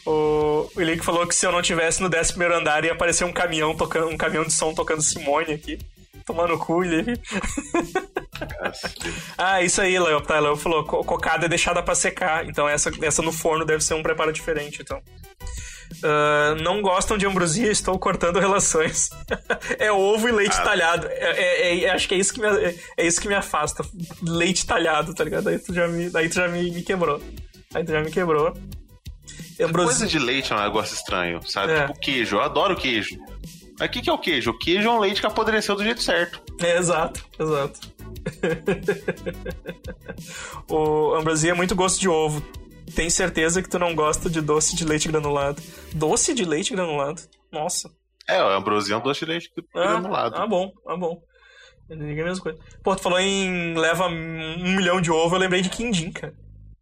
[0.06, 3.34] O, o Link falou que se eu não tivesse no 11 andar ia aparecer um
[3.34, 5.80] caminhão tocando, um caminhão de som tocando Simone aqui.
[6.26, 7.20] Tomando cu, Link.
[8.60, 9.14] Cacete.
[9.38, 10.22] Ah, isso aí, Léo.
[10.22, 12.46] Tá, Léo falou, co- cocada é deixada pra secar.
[12.48, 15.00] Então essa, essa no forno deve ser um preparo diferente, então.
[16.04, 19.10] Ah, não gostam de ambrosia, estou cortando relações.
[19.80, 20.64] é ovo e leite Ah.
[20.64, 21.08] talhado.
[21.10, 23.84] É, é- é- acho que é isso que, me, é, é isso que me afasta.
[24.24, 25.48] Leite talhado, tá ligado?
[25.50, 27.22] Aí tu já me, aí tu já me, me quebrou.
[27.74, 28.54] Aí tu já me quebrou.
[29.60, 29.86] Ambrosia.
[29.92, 31.72] Coisa de leite é um negócio estranho, sabe?
[31.74, 31.88] É.
[31.88, 32.36] Tipo queijo.
[32.38, 33.18] Eu adoro queijo.
[33.80, 34.52] Mas o que, que é o queijo?
[34.52, 36.42] O queijo é um leite que apodreceu do jeito certo.
[36.62, 37.80] É, exato, exato.
[40.70, 42.42] o ambrosia é muito gosto de ovo.
[42.96, 45.62] Tem certeza que tu não gosta de doce de leite granulado.
[45.94, 47.22] Doce de leite granulado?
[47.52, 47.90] Nossa.
[48.30, 50.36] É, o ambrosia é um doce de leite granulado.
[50.38, 51.22] Ah, ah, bom, ah, bom.
[51.90, 52.60] Eu digo a mesma coisa.
[52.84, 56.34] Pô, tu falou em leva um milhão de ovo, eu lembrei de quindim, cara.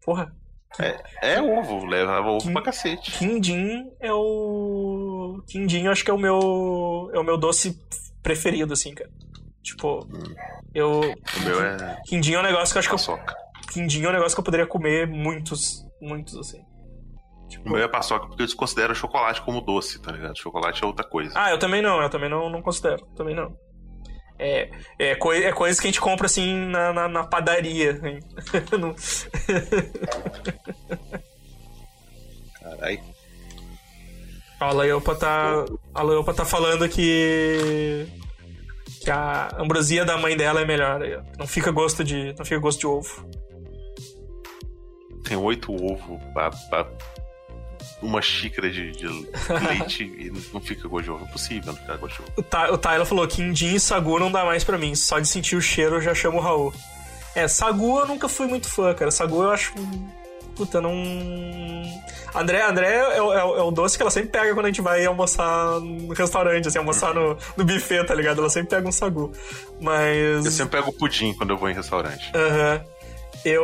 [0.05, 0.33] Porra.
[0.79, 3.11] É, é ovo, leva ovo pra cacete.
[3.11, 5.41] Quindim é o.
[5.47, 7.11] Quindim acho que é o meu.
[7.13, 7.79] É o meu doce
[8.21, 9.09] preferido, assim, cara.
[9.61, 10.07] Tipo,
[10.73, 11.01] eu.
[11.01, 13.35] O meu é Quindim é um negócio que eu acho que eu paçoca.
[13.71, 16.61] Quindim é um negócio que eu poderia comer muitos, muitos, assim.
[17.65, 20.37] O meu é paçoca porque eu desconsidero chocolate como doce, tá ligado?
[20.37, 21.33] Chocolate é outra coisa.
[21.35, 23.55] Ah, eu também não, eu também não, não considero, também não.
[24.39, 24.69] É,
[24.99, 27.93] é, coi é coisa que a gente compra, assim, na, na, na padaria.
[28.77, 28.95] Não-
[32.59, 33.01] Caralho.
[34.59, 38.07] a Leopa tá, a tá falando que...
[39.01, 41.01] Que a ambrosia da mãe dela é melhor.
[41.37, 43.27] Não fica gosto de, não fica gosto de ovo.
[45.25, 46.21] Tem oito ovos
[48.03, 49.07] uma xícara de, de
[49.67, 51.25] leite e não fica gosto de ovo.
[51.25, 52.31] É possível não ficar gosto de ovo.
[52.37, 54.93] O, Ty, o Tyler falou: Quindim e Sagu não dá mais pra mim.
[54.95, 56.73] Só de sentir o cheiro eu já chamo o Raul.
[57.35, 59.09] É, Sagu eu nunca fui muito fã, cara.
[59.11, 59.73] Sagu eu acho.
[60.55, 60.93] Puta, não.
[62.35, 64.69] André, André é, o- é o- é o doce que ela sempre pega quando a
[64.69, 68.39] gente vai almoçar no restaurante, assim, almoçar no, no buffet, tá ligado?
[68.39, 69.31] Ela sempre pega um Sagu.
[69.81, 70.45] Mas.
[70.45, 72.31] Eu sempre pego pudim quando eu vou em restaurante.
[72.35, 72.81] Aham.
[73.45, 73.63] Eu,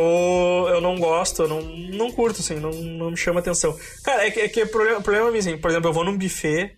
[0.70, 3.78] eu não gosto, eu não, não curto, assim, não, não me chama atenção.
[4.04, 6.18] Cara, é que, é que o problema, problema é assim, por exemplo, eu vou num
[6.18, 6.76] buffet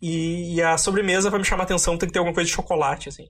[0.00, 3.08] e, e a sobremesa pra me chamar atenção tem que ter alguma coisa de chocolate,
[3.10, 3.26] assim,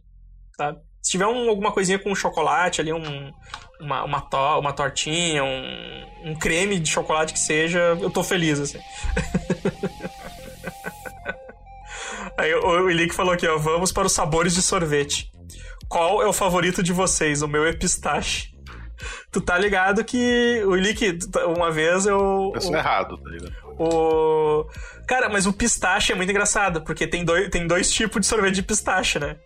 [0.56, 0.78] sabe?
[1.02, 3.32] Se tiver um- alguma coisinha com chocolate ali, um,
[3.80, 8.60] uma, uma, to- uma tortinha, um, um creme de chocolate que seja, eu tô feliz,
[8.60, 8.78] assim.
[12.38, 15.30] Aí o, o falou aqui, ó, vamos para os sabores de sorvete.
[15.88, 17.42] Qual é o favorito de vocês?
[17.42, 18.48] O meu é pistache.
[19.30, 22.52] Tu tá ligado que o Ilick, tu tá- uma vez eu.
[22.54, 23.52] Eu sou errado, tá ligado?
[23.78, 24.66] O...
[25.06, 28.56] Cara, mas o pistache é muito engraçado, porque tem dois, tem dois tipos de sorvete
[28.56, 29.36] de pistache, né?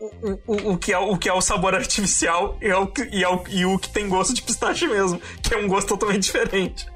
[0.00, 2.92] O, o, o, o que, é, o que é o sabor artificial e, é o,
[3.10, 5.88] e, é o, e o que tem gosto de pistache mesmo, que é um gosto
[5.88, 6.86] totalmente diferente.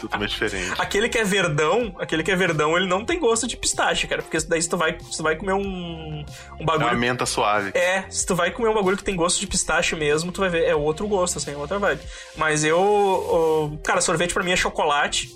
[0.00, 0.72] Totalmente diferente.
[0.78, 4.22] Aquele que é verdão, aquele que é verdão, ele não tem gosto de pistache, cara,
[4.22, 6.24] porque daí se tu vai, se tu vai comer um, um
[6.58, 7.70] É uma bagulho menta suave.
[7.74, 10.48] é, se tu vai comer um bagulho que tem gosto de pistache mesmo, tu vai
[10.50, 12.00] ver, é outro gosto, assim, é outra vibe.
[12.36, 15.30] Mas eu, o- cara, sorvete pra mim é chocolate.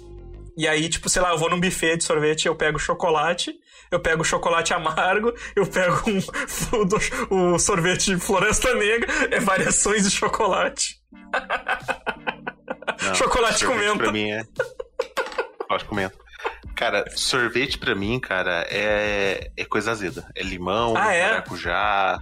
[0.57, 3.55] E aí, tipo, sei lá, eu vou num buffet de sorvete, eu pego chocolate,
[3.91, 6.19] eu pego chocolate amargo, eu pego um,
[7.31, 10.97] o, o sorvete de floresta negra, é variações de chocolate.
[13.03, 13.99] Não, Chocolate com menta.
[13.99, 14.45] Pra mim é.
[15.61, 16.17] Chocolate com menta.
[16.75, 20.27] Cara, sorvete pra mim, cara, é, é coisa azeda.
[20.35, 21.29] É limão, Ah, é?
[21.31, 22.19] maracujá.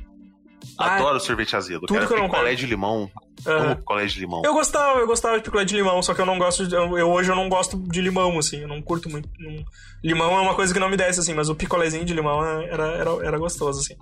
[0.78, 1.80] Ah, Adoro sorvete azedo.
[1.86, 3.10] tudo cara, que eu não picolé de limão.
[3.46, 4.42] Amo picolé de limão.
[4.44, 6.98] Eu gostava, eu gostava de picolé de limão, só que eu não gosto de, eu,
[6.98, 9.26] eu- hoje eu não gosto de limão, assim, eu não curto muito.
[9.38, 9.64] não-
[10.04, 12.84] limão é uma coisa que não me desce, assim, mas o picolézinho de limão era,
[12.92, 13.94] era, era gostoso, assim.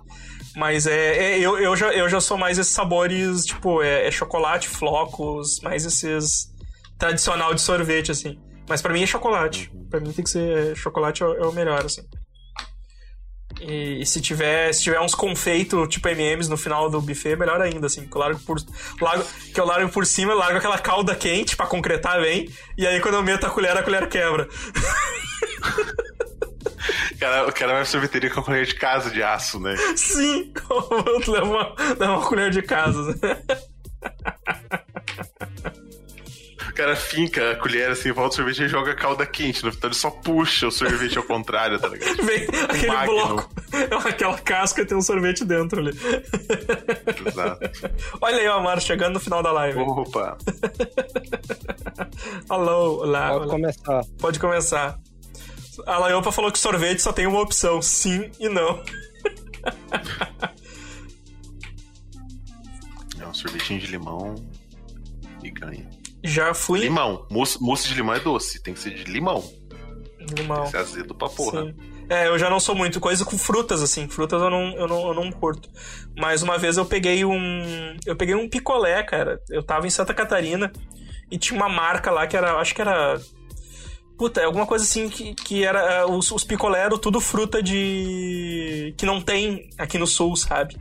[0.57, 4.11] Mas é, é- eu, eu, já, eu já sou mais esses sabores, tipo, é, é
[4.11, 6.48] chocolate, flocos, mais esses
[6.99, 8.39] tradicional de sorvete, assim.
[8.67, 9.71] Mas pra mim é chocolate.
[9.89, 12.03] Pra mim tem que ser chocolate é, o- é o melhor, assim.
[13.61, 17.59] E, e se tiver, se tiver uns confeitos tipo M&M's no final do buffet, melhor
[17.61, 18.07] ainda, assim.
[18.07, 18.57] Que eu largo por,
[19.01, 22.47] largo, que eu largo por cima, largo aquela calda quente pra concretar bem.
[22.77, 24.47] E aí quando eu meto a colher, a colher quebra.
[27.19, 29.75] cara, o cara vai sorveteria com a colher de casa de aço, né?
[29.95, 30.53] Sim!
[31.27, 33.15] leva, uma, leva uma colher de casa.
[36.79, 39.65] O cara finca a colher assim, volta o sorvete e joga a calda quente.
[39.65, 42.15] No final ele só puxa o sorvete ao contrário, tá ligado?
[42.23, 43.15] Vem aquele Magnum.
[43.15, 43.49] bloco.
[44.07, 45.91] Aquela casca tem um sorvete dentro ali.
[47.27, 47.69] Exato.
[48.21, 49.77] Olha aí, ó, Amaro, chegando no final da live.
[49.77, 50.37] Opa!
[52.47, 53.27] Alô, olá.
[53.27, 53.51] Pode olá.
[53.51, 54.01] começar.
[54.17, 54.99] Pode começar.
[55.85, 58.81] A Laiopa falou que sorvete só tem uma opção, sim e não.
[63.19, 64.35] É um sorvetinho de limão
[65.43, 65.98] e ganha.
[66.23, 66.79] Já fui.
[66.81, 67.25] Limão.
[67.29, 69.43] Mousse, mousse de limão é doce, tem que ser de limão.
[70.37, 70.57] Limão.
[70.57, 71.63] Tem que ser azedo pra porra.
[71.63, 71.75] Sim.
[72.09, 72.99] É, eu já não sou muito.
[72.99, 74.07] Coisa com frutas, assim.
[74.07, 75.69] Frutas eu não, eu não, eu não curto.
[76.17, 77.95] Mas uma vez eu peguei um.
[78.05, 79.39] Eu peguei um picolé, cara.
[79.49, 80.71] Eu tava em Santa Catarina
[81.31, 82.53] e tinha uma marca lá que era.
[82.59, 83.19] Acho que era.
[84.17, 85.79] Puta, é alguma coisa assim que, que era.
[85.79, 88.93] é, Os, os picolé eram tudo fruta de.
[88.97, 90.77] que não tem aqui no sul, sabe?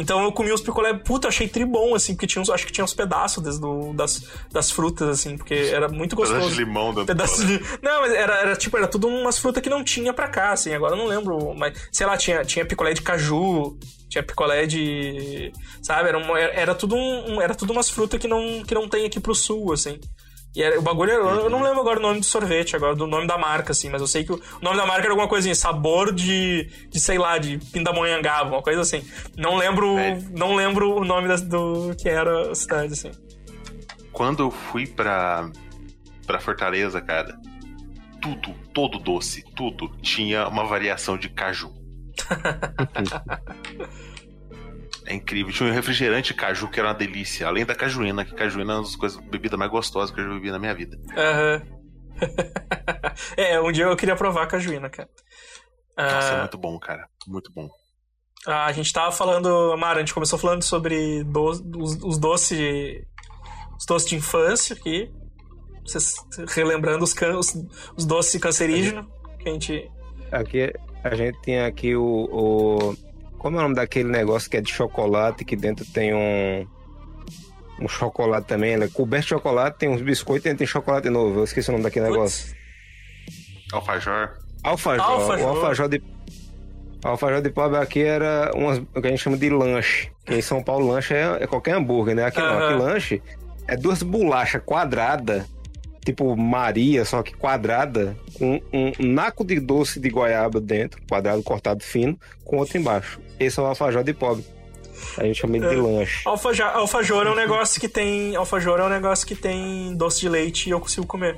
[0.00, 2.84] Então eu comi os picolé, puta, achei tribom, assim, porque tinha uns, acho que tinha
[2.84, 4.22] uns pedaços des- do- das,
[4.52, 6.38] das frutas, assim, porque era muito gostoso.
[6.40, 7.60] Pedaço de limão do Pedaço de...
[7.82, 10.72] Não, mas era, era tipo, era tudo umas frutas que não tinha pra cá, assim.
[10.72, 13.76] Agora eu não lembro, mas sei lá, tinha, tinha picolé de caju,
[14.08, 15.52] tinha picolé de.
[15.82, 16.08] Sabe?
[16.08, 19.18] Era, uma- era tudo um- era tudo umas frutas que não, que não tem aqui
[19.20, 19.98] pro sul, assim.
[20.58, 23.06] E era, o bagulho era, Eu não lembro agora o nome do sorvete, agora, do
[23.06, 25.54] nome da marca, assim, mas eu sei que o, nome da marca era alguma coisinha,
[25.54, 29.08] sabor de, de sei lá, de pindamonhangaba, uma coisa assim.
[29.36, 29.96] Não lembro.
[29.96, 30.18] É.
[30.32, 33.12] Não lembro o nome das- do que era a cidade, assim.
[34.10, 35.48] Quando eu fui pra,
[36.26, 37.38] pra Fortaleza, cara,
[38.20, 41.72] tudo, todo doce, tudo tinha uma variação de caju.
[45.08, 45.52] é incrível.
[45.52, 47.46] Tinha um refrigerante caju que era uma delícia.
[47.46, 50.34] Além da cajuína, que cajuína é uma das coisas, bebida mais gostosas que eu já
[50.34, 50.96] bebi na minha vida.
[51.16, 51.62] Aham.
[53.36, 55.08] é, um dia eu queria provar a cajuína, cara.
[55.96, 57.06] Nossa, é Ah, muito bom, cara.
[57.26, 57.68] Muito bom.
[58.46, 61.60] a gente tava falando, Mara, a gente começou falando sobre do, os,
[62.02, 62.58] os doces.
[63.78, 65.10] Os doces de infância aqui.
[65.84, 66.16] Vocês
[66.48, 67.54] relembrando os, can, os,
[67.96, 69.06] os doces cancerígenos
[69.38, 69.90] que a gente.
[70.32, 70.72] Aqui
[71.04, 72.96] a gente tem aqui o, o-
[73.38, 76.66] Como é o nome daquele negócio que é de chocolate, que dentro tem um.
[77.80, 81.38] Um chocolate também, ele é coberto de chocolate, tem uns biscoitos e tem chocolate novo.
[81.38, 82.52] Eu esqueci o nome daquele negócio.
[83.72, 84.30] Alfajor.
[84.64, 85.06] Alfajor.
[85.06, 85.46] Alfajor.
[85.46, 86.02] O alfajor de.
[87.04, 90.10] Alfajor de pobre aqui era umas, o que a gente chama de lanche.
[90.24, 92.24] Que em São Paulo, lanche é, é qualquer hambúrguer, né?
[92.24, 92.46] Aqui não.
[92.48, 92.66] Aham.
[92.66, 93.22] Aqui lanche
[93.68, 95.44] é duas bolachas quadradas,
[96.04, 101.84] tipo Maria, só que quadrada, com um naco de doce de goiaba dentro, quadrado cortado
[101.84, 103.20] fino, com outro embaixo.
[103.40, 104.44] Esse é o alfajor de pobre.
[105.16, 105.78] A gente chama ele de É.
[105.80, 106.22] lanche.
[106.24, 108.34] alfaja- alfajor é um negócio que tem.
[108.36, 111.36] Alfajor é um negócio que tem doce de leite e eu consigo comer.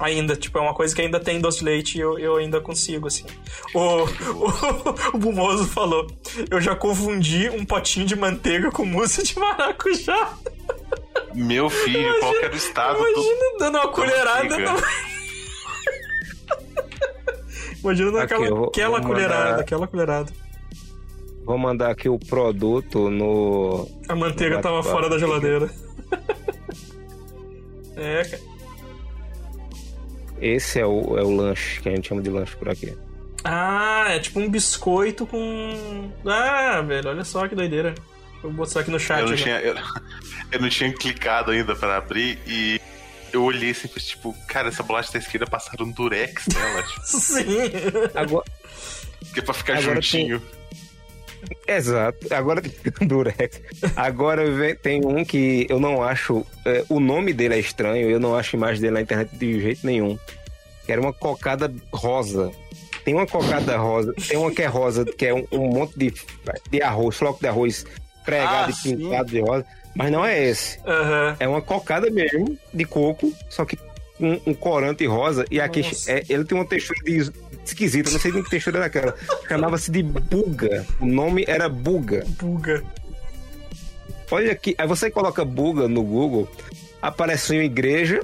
[0.00, 2.60] Ainda, tipo, é uma coisa que ainda tem doce de leite e eu, eu ainda
[2.60, 3.24] consigo, assim.
[3.74, 4.04] O, o,
[5.14, 6.06] o Bumoso falou:
[6.50, 10.32] Eu já confundi um potinho de manteiga com mousse de maracujá.
[11.34, 13.06] Meu filho, qual que era o estado do.
[13.08, 14.58] Imagina dando uma colherada.
[14.58, 14.82] no-
[17.82, 20.32] Imagina dando Aqui, aquela, eu vou- aquela vou colherada, mandar- aquela colherada.
[21.44, 23.88] Vou mandar aqui o produto no.
[24.08, 25.70] A manteiga No tava fora da geladeira.
[27.96, 28.42] é, cara.
[30.40, 32.96] Esse é o, é o lanche, que a gente chama de lanche por aqui.
[33.44, 36.10] Ah, é tipo um biscoito com.
[36.26, 37.94] Ah, velho, olha só que doideira.
[38.42, 39.20] Vou botar aqui no chat.
[39.20, 39.74] Eu não, tinha, eu,
[40.50, 42.80] eu não tinha clicado ainda pra abrir e
[43.32, 47.44] eu olhei assim, tipo, cara, essa bolacha da esquerda passaram um durex nela, tipo, Sim.
[48.14, 48.44] Agora,
[49.32, 50.42] que é pra ficar Agora juntinho.
[51.66, 52.32] Exato.
[52.32, 52.72] Agora tem
[53.06, 53.60] Durex.
[53.96, 56.44] Agora vem- tem um que eu não acho.
[56.64, 59.86] é, o nome dele é estranho, eu não acho imagem dele na internet de jeito
[59.86, 60.18] nenhum.
[60.84, 62.50] Que era uma cocada rosa.
[63.04, 66.14] Tem uma cocada rosa, tem uma que é rosa, que é um, um monte de,
[66.70, 67.84] de arroz, floco de arroz
[68.24, 68.96] pregado Ah, e sim.
[68.96, 69.66] pintado de rosa.
[69.94, 70.78] Mas não é esse.
[70.86, 71.36] Aham.
[71.40, 73.76] É uma cocada mesmo, de coco, só que
[74.18, 75.44] com um corante rosa.
[75.50, 77.30] E aqui é- ele tem uma textura de,
[77.64, 79.14] esquisita, não sei nem que textura era aquela.
[79.48, 80.86] Chamava-se de buga.
[81.00, 82.24] O nome era buga.
[82.40, 82.82] Buga.
[84.30, 86.48] Olha aqui, aí você coloca buga no Google,
[87.02, 88.22] aparece uma igreja.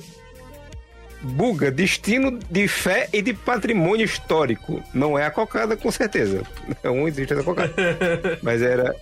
[1.20, 4.80] Buga, destino de fé e de patrimônio histórico.
[4.94, 6.42] Não é a cocada, com certeza.
[6.82, 7.72] É um existe essa cocada.
[8.40, 8.94] Mas era.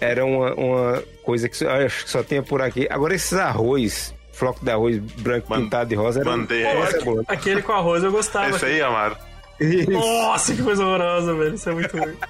[0.00, 2.86] Era uma, uma coisa que só- eu acho que só tinha por aqui.
[2.88, 6.76] Agora, esses arroz, floco de arroz branco Man- pintado de rosa, era mandei era aí.
[6.78, 7.20] uma Pô, cebola.
[7.22, 8.50] aque- aquele com arroz eu gostava.
[8.50, 9.16] Esse aí, Amaro.
[9.60, 9.90] Isso.
[9.90, 11.54] Nossa, que coisa horrorosa, velho.
[11.54, 12.16] Isso é muito ruim.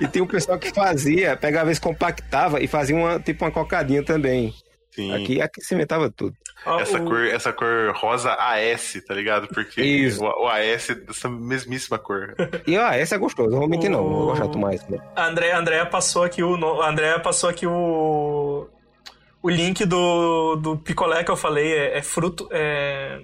[0.00, 4.02] E tem um pessoal que fazia, pegava esse compactava e fazia uma, tipo uma cocadinha
[4.02, 4.52] também.
[4.90, 5.14] Sim.
[5.14, 6.34] Aqui, aqui se inventava tudo.
[6.66, 9.48] Ó, Essa, o- cor, essa cor rosa AS, tá ligado?
[9.48, 9.80] Porque
[10.20, 12.34] o, o AS é dessa mesmíssima cor.
[12.66, 14.86] E ó, esse é gostoso, não vou mentir não, não vou chato mais.
[14.88, 14.98] Né?
[15.14, 16.56] A André, a Andrea passou aqui o.
[16.58, 18.66] no- A Andrea passou aqui o.
[19.46, 22.48] O link do, do picolé que eu falei é, é fruto.
[22.50, 23.20] É...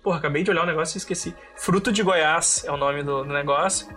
[0.00, 1.34] Porra, acabei de olhar o negócio e esqueci.
[1.56, 3.88] Fruto de Goiás é o nome do, do negócio.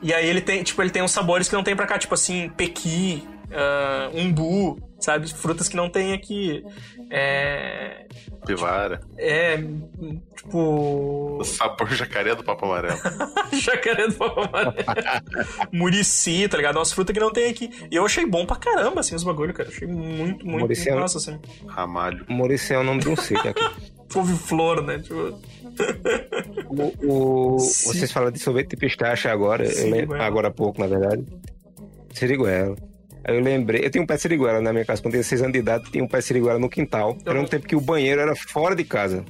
[0.00, 2.14] E aí ele tem, tipo, ele tem uns sabores que não tem pra cá, tipo
[2.14, 5.30] assim, pequi, ah, umbu, sabe?
[5.34, 6.64] Frutas que não tem aqui.
[7.10, 8.06] É.
[8.46, 9.00] Pivara.
[9.18, 9.56] É.
[10.36, 11.38] Tipo.
[11.40, 12.98] O sabor jacaré do papo amarelo.
[13.52, 14.74] Jacaré do Papo Amarelo.
[15.72, 16.76] Murici, tá ligado?
[16.76, 17.70] Umas frutas que não tem aqui.
[17.90, 19.68] E eu achei bom pra caramba, assim, os bagulho, cara.
[19.68, 21.38] Achei muito, muito, Murici muito é massa, assim.
[21.66, 22.24] Ramalho.
[22.28, 23.62] Murici é o nome de um sítio aqui.
[24.12, 24.98] Couve-flor, né?
[25.00, 25.38] Tipo,
[26.68, 30.24] O, o- vocês falam de sorvete de pistache agora, eu lembro, Siriguela.
[30.24, 31.24] agora há pouco, na verdade.
[32.14, 32.76] Siriguela.
[33.28, 35.28] Aí eu lembrei, eu tinha um pé de siriguela na minha casa, quando eu tinha
[35.28, 37.16] 6 anos de idade, tinha um pé de siriguela no quintal.
[37.26, 39.24] Era um tempo que o banheiro era fora de casa.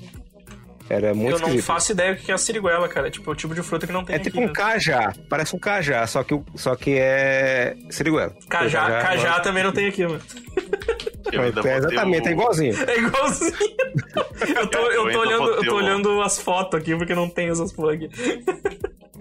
[0.88, 1.66] Era muito eu não esquisito.
[1.66, 3.08] faço ideia do que é a siriguela, cara.
[3.08, 4.30] É tipo o tipo de fruta que não tem É aqui.
[4.30, 4.52] tipo um né?
[4.54, 8.32] cajá, parece um cajá, só que, só que é siriguela.
[8.48, 10.20] Cajá, cajá também não tem aqui, mano.
[11.32, 12.74] Eu ainda É, exatamente, o- é igualzinho.
[12.88, 13.52] É igualzinho.
[14.56, 17.28] eu tô, eu Eu tô olhando, eu tô o- olhando as fotos aqui porque não
[17.28, 18.08] tem essas porra aqui.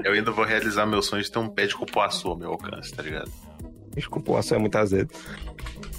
[0.03, 2.93] Eu ainda vou realizar meu sonho de ter um pé de cupuaçu ao meu alcance,
[2.93, 3.31] tá ligado?
[3.95, 5.09] Desculpa, o aço é muito azedo.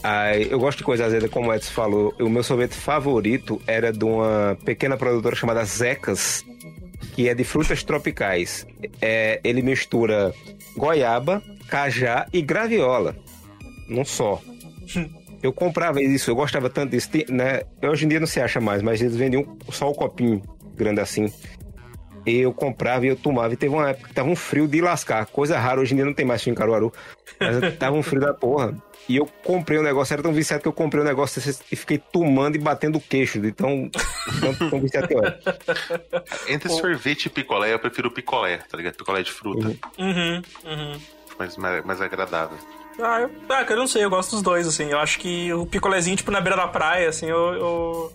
[0.03, 2.15] Aí, eu gosto de coisa azeda, como o Edson falou.
[2.21, 6.45] O meu sorvete favorito era de uma pequena produtora chamada Zecas,
[7.15, 8.67] que é de frutas tropicais.
[9.01, 10.33] É, ele mistura
[10.77, 13.17] goiaba, cajá e graviola.
[13.89, 14.41] Num só.
[15.43, 17.09] Eu comprava isso, eu gostava tanto disso.
[17.29, 17.63] Né?
[17.83, 20.43] Hoje em dia não se acha mais, mas eles vendiam só o copinho
[20.75, 21.33] grande assim.
[22.27, 23.55] Eu comprava e eu tomava.
[23.55, 25.27] E teve uma época que tava um frio de lascar.
[25.27, 26.93] Coisa rara, hoje em dia não tem mais frio em Caruaru.
[27.39, 28.75] Mas tava um frio da porra.
[29.09, 31.41] E eu comprei um negócio, era tão viciado que eu comprei um negócio
[31.71, 33.41] e fiquei tomando e batendo o queixo.
[33.41, 33.89] De tão,
[34.41, 35.39] tão, tão viciado que eu era.
[36.49, 38.97] Entre sorvete e picolé, eu prefiro o picolé, tá ligado?
[38.97, 39.69] Picolé de fruta.
[39.97, 41.01] Uhum, uhum.
[41.39, 42.59] Mais, mais, mais agradável.
[43.01, 44.91] Ah, eu, ah, cara, eu não sei, eu gosto dos dois, assim.
[44.91, 47.55] Eu acho que o picolézinho, tipo, na beira da praia, assim, eu.
[47.55, 48.13] eu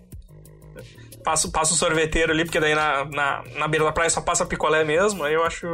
[1.23, 4.45] passo, passo o sorveteiro ali, porque daí na, na, na beira da praia só passa
[4.45, 5.23] picolé mesmo.
[5.23, 5.65] Aí eu acho,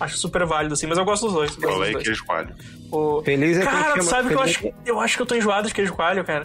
[0.00, 0.86] acho super válido, assim.
[0.86, 1.56] Mas eu gosto dos dois.
[1.56, 2.54] Picolé e queijo coalho.
[2.90, 5.26] O- Feliz é Cara, chama- sabe que eu feliz acho, é eu acho que eu
[5.26, 6.42] tô enjoado de queijo coalho, cara.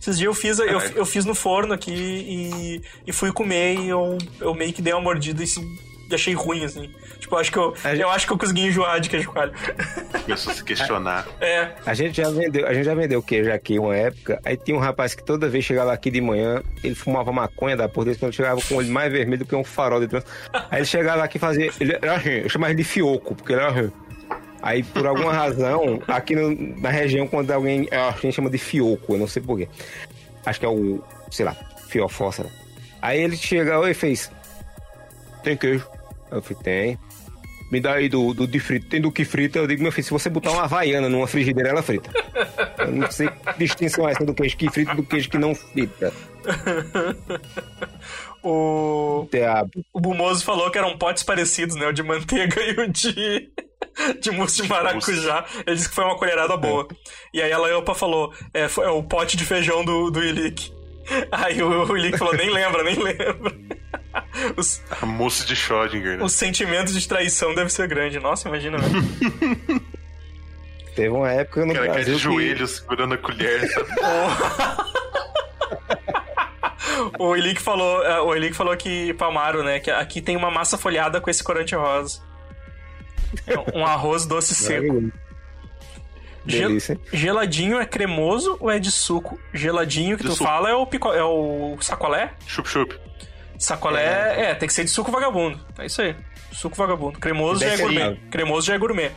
[0.00, 0.96] Esses dias eu fiz, eu, Caralho.
[0.98, 4.92] eu fiz no forno aqui e, e fui comer e eu, eu meio que dei
[4.92, 6.94] uma mordida e, se- e achei ruim, assim.
[7.18, 9.52] Tipo, acho que eu, A gente- eu acho que eu consegui enjoar de queijo coalho.
[10.24, 11.26] Começou a se questionar.
[11.40, 11.72] é.
[11.84, 14.40] A gente já vendeu, a gente já vendeu queijo aqui uma época.
[14.44, 17.88] Aí tinha um rapaz que toda vez chegava aqui de manhã, ele fumava maconha da
[17.88, 20.30] porra desse, quando chegava com o olho mais vermelho do que um farol de trânsito.
[20.70, 21.70] Aí ele chegava aqui e fazia.
[21.80, 23.92] Ele era eu chamava ele de fioco, porque ele era.
[24.62, 27.88] Aí, por alguma razão, aqui no- na região, quando alguém.
[27.92, 29.68] A gente chama de fioco, eu não sei porquê.
[30.44, 31.54] Acho que é o, sei lá,
[31.88, 32.48] fiofósforo.
[33.00, 34.30] Aí ele chegou e fez.
[35.44, 35.86] Tem queijo?
[36.30, 36.98] Eu falei, tem.
[37.70, 38.88] Me dá aí do, do de frito.
[38.88, 39.58] Tem do que frita?
[39.58, 42.10] Eu digo, meu filho, se você botar uma havaiana numa frigideira, ela frita.
[42.78, 45.38] Eu não sei que distinção é essa do queijo que frita e do queijo que
[45.38, 46.12] não frita.
[48.42, 49.70] O, Teabo.
[49.92, 51.86] o Bumoso falou que eram potes parecidos, né?
[51.88, 53.50] O de manteiga e o de,
[54.20, 55.44] de mousse de maracujá.
[55.66, 56.86] Ele disse que foi uma colherada boa.
[57.34, 60.72] E aí a Laiopa falou: é, foi- é o pote de feijão do, do Ilick.
[61.32, 63.52] Aí o, o Ilick falou: nem lembra, nem lembra.
[64.56, 66.24] Os, A mousse de Schrödinger, né?
[66.24, 68.22] os sentimentos de traição devem ser grandes.
[68.22, 69.82] Nossa, imagina, velho.
[70.94, 72.22] Teve uma época no O cara cai de Brasil que...
[72.22, 73.60] joelhos segurando a colher?
[77.18, 80.78] O Elick falou, é, o Elick falou que Palmaro, né, que aqui tem uma massa
[80.78, 82.20] folhada com esse corante rosa.
[83.74, 85.10] Um arroz doce seco.
[86.46, 86.70] Gel-
[87.12, 89.38] geladinho é cremoso ou é de suco?
[89.52, 90.48] Geladinho que De tu suco.
[90.48, 92.32] fala é o pico, é o sacolé?
[92.46, 92.94] Chup-chup.
[93.58, 94.54] Sacolé é.
[94.54, 95.58] tem que ser de suco vagabundo.
[95.78, 96.16] É isso aí.
[96.52, 97.18] Suco vagabundo.
[97.18, 97.98] Cremoso já é gourmet.
[97.98, 98.16] legal.
[98.30, 99.12] Cremoso já é gourmet.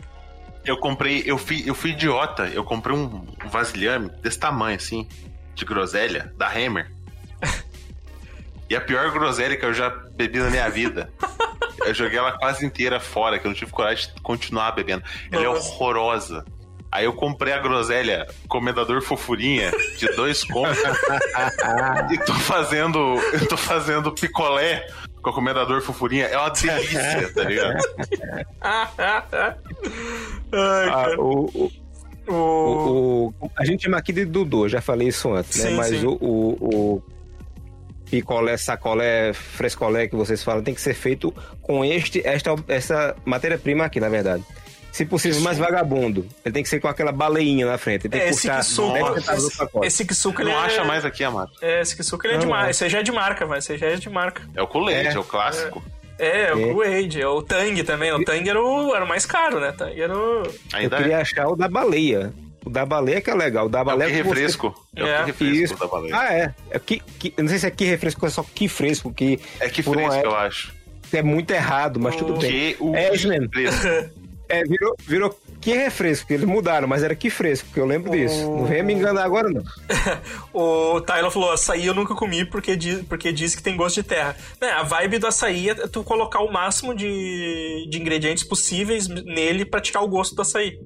[0.66, 2.48] Eu comprei, eu fui, eu fui idiota.
[2.48, 5.08] Eu comprei um, um vasilhame desse tamanho, assim,
[5.56, 6.92] de groselha, da Hammer.
[8.70, 11.12] E a pior groselha que eu já bebi na minha vida.
[11.84, 15.02] Eu joguei ela quase inteira fora, que eu não tive coragem de continuar bebendo.
[15.32, 15.70] Ela é Nossa.
[15.70, 16.46] horrorosa.
[16.92, 20.78] Aí eu comprei a groselha Comendador Fofurinha de dois contos.
[22.12, 23.00] e tô fazendo.
[23.34, 24.88] Eu tô fazendo picolé
[25.22, 26.26] com a Comendador Fofurinha.
[26.26, 27.78] É uma delícia, tá ligado?
[30.52, 31.72] Ai, Ah, o,
[32.28, 33.34] o, O...
[33.42, 35.70] o- a gente chama aqui de Dudu, já falei isso antes, né?
[35.70, 36.06] Sim, Mas sim.
[36.06, 37.04] O, o, o
[38.10, 43.86] picolé, sacolé, frescolé que vocês falam tem que ser feito com este, esta, essa matéria-prima
[43.86, 44.44] aqui, na verdade.
[44.92, 46.28] Se possível, mais vagabundo.
[46.44, 48.08] Ele tem que ser com aquela baleinha na frente.
[48.08, 50.60] Ele tem É, que esse custar Kisuko, 10 centavos no esse, esse Kisuko, ele Não
[50.62, 50.66] é...
[50.66, 51.52] acha mais aqui, Amado.
[51.62, 52.68] É, esse Kisuko, ele é de Não, marca.
[52.68, 52.72] é.
[52.72, 53.60] Esse aí já é de marca, vai.
[53.60, 54.42] Esse já é de marca.
[54.56, 55.14] É o Kool-Aid, É.
[55.14, 55.20] é.
[55.20, 55.84] o clássico.
[56.18, 56.74] É, é o É.
[56.74, 58.12] Kool-Aid, é o Tang também.
[58.12, 59.72] O Tang era o, era o mais caro, né?
[59.72, 60.44] Tang era o...
[60.44, 61.22] Eu Ainda queria é.
[61.22, 62.34] achar o da baleia.
[62.66, 63.68] O da baleia que é legal.
[63.68, 64.86] O da É o baleia que que você- refresco.
[64.98, 65.22] É, É.
[65.22, 65.78] o que refresco Isso.
[65.78, 66.16] da baleia.
[66.18, 66.54] Ah, é.
[66.72, 69.14] é que, que- eu não sei se é que refresco ou é só que fresco,
[69.14, 70.74] que é que por uma fresco, eu acho.
[71.14, 72.52] é muito errado, mas tudo bem.
[72.52, 73.50] Que o É isso mesmo.
[74.50, 78.12] É, virou, virou que refresco, que eles mudaram, mas era que fresco, que eu lembro
[78.12, 78.42] disso.
[78.50, 79.64] Não venha me enganar agora, não.
[80.52, 84.04] O Tyler falou, açaí eu nunca comi porque diz, porque diz que tem gosto de
[84.04, 84.36] terra.
[84.60, 89.66] Né, a vibe do açaí é tu colocar o máximo de, de ingredientes possíveis nele
[89.66, 90.80] pra tirar o gosto do açaí.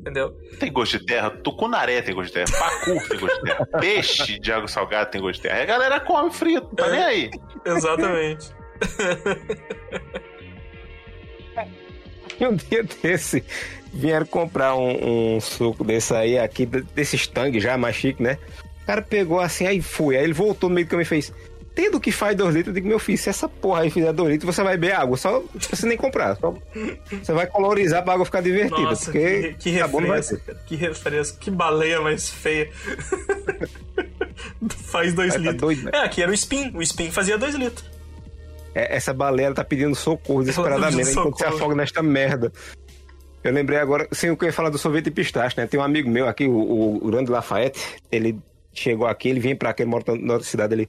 [0.00, 0.32] Entendeu?
[0.58, 4.38] Tem gosto de terra, tucunaré tem gosto de terra, pacu tem gosto de terra, peixe
[4.38, 5.56] de água salgada tem gosto de terra.
[5.56, 6.90] Aí a galera come frito, não tá É.
[6.90, 7.30] nem aí.
[7.66, 8.50] Exatamente.
[12.40, 13.44] E um dia desse,
[13.92, 18.38] vieram comprar um, um suco desse aí, aqui, desses tangue já, mais chique, né?
[18.82, 20.16] O cara pegou assim, aí foi.
[20.16, 21.32] Aí ele voltou no meio do caminho e fez.
[21.74, 24.30] Tendo que faz dois litros, eu digo, meu filho, se essa porra aí fizer dois
[24.32, 25.16] litros, você vai beber água.
[25.16, 26.36] Só você nem comprar.
[26.36, 26.54] Só,
[27.10, 28.80] você vai colorizar pra água ficar divertida.
[28.80, 30.40] Nossa, porque que, que refresco.
[30.66, 31.38] Que refresco.
[31.38, 32.70] Que baleia mais feia.
[34.86, 35.60] Faz dois Vai tá litros.
[35.60, 35.90] doido, né?
[35.94, 36.70] É, aqui era o Spin.
[36.74, 37.84] O Spin fazia dois litros.
[38.74, 41.56] É, essa baleia tá pedindo socorro desesperadamente pedindo enquanto se socorro.
[41.56, 42.52] afoga nesta merda.
[43.42, 45.66] Eu lembrei agora, sem o que eu ia falar do sorvete de pistache, né?
[45.66, 47.78] Tem um amigo meu aqui, o, o Grande Lafayette,
[48.10, 48.38] ele
[48.72, 50.88] chegou aqui, ele vinha pra cá, ele mora na outra cidade ali.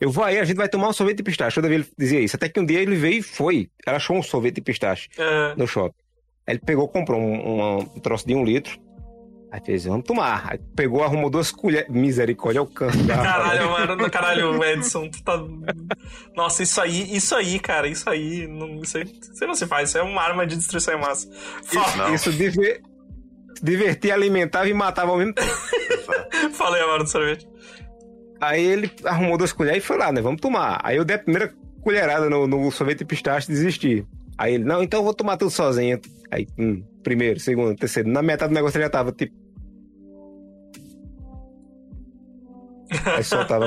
[0.00, 1.54] Eu vou aí, a gente vai tomar um sorvete de pistache.
[1.54, 2.34] Toda vez ele dizia isso.
[2.34, 3.68] Até que um dia ele veio e foi.
[3.86, 5.94] Ela achou um sorvete de pistache É, no shopping.
[6.44, 8.76] Aí ele pegou, comprou um, um- um troço de um litro.
[9.52, 10.46] Aí fez, vamos tomar.
[10.50, 11.86] Aí pegou, arrumou duas colheres.
[11.90, 13.06] Misericórdia, é o rapaz.
[13.06, 15.38] Caralho, mano, caralho, Edson, tu tá.
[16.34, 19.66] Nossa, isso aí, isso aí, cara, isso aí, não, isso aí, isso aí não se
[19.66, 21.28] faz, isso é uma arma de destruição em massa.
[21.64, 22.14] Fala, Não.
[22.14, 22.80] Isso diver...
[23.62, 25.52] divertia, alimentava e matava ao mesmo tempo.
[26.56, 27.46] fala aí agora do sorvete.
[28.40, 30.22] Aí ele arrumou duas colheres e foi lá, né?
[30.22, 30.80] Vamos tomar.
[30.82, 31.52] Aí eu dei a primeira
[31.82, 34.06] colherada no, no sorvete de pistache e desisti.
[34.38, 36.00] Aí ele, não, então eu vou tomar tudo sozinho.
[36.30, 38.08] Aí, hum, primeiro, segundo, terceiro.
[38.08, 39.41] Na metade do negócio ele já tava, tipo...
[43.06, 43.66] Aí soltava.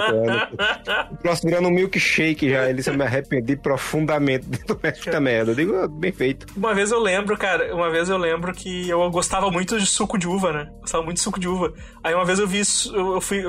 [1.11, 2.65] O próximo virando um milkshake já.
[2.65, 5.51] Ele disse, eu me arrependi profundamente do resto da merda.
[5.51, 6.45] Eu digo, "Ah, bem feito.
[6.55, 10.17] Uma vez eu lembro, cara, uma vez eu lembro que eu gostava muito de suco
[10.17, 10.69] de uva, né?
[10.81, 11.73] Gostava muito de suco de uva.
[12.03, 13.43] Aí uma vez eu vi, isso- eu fui,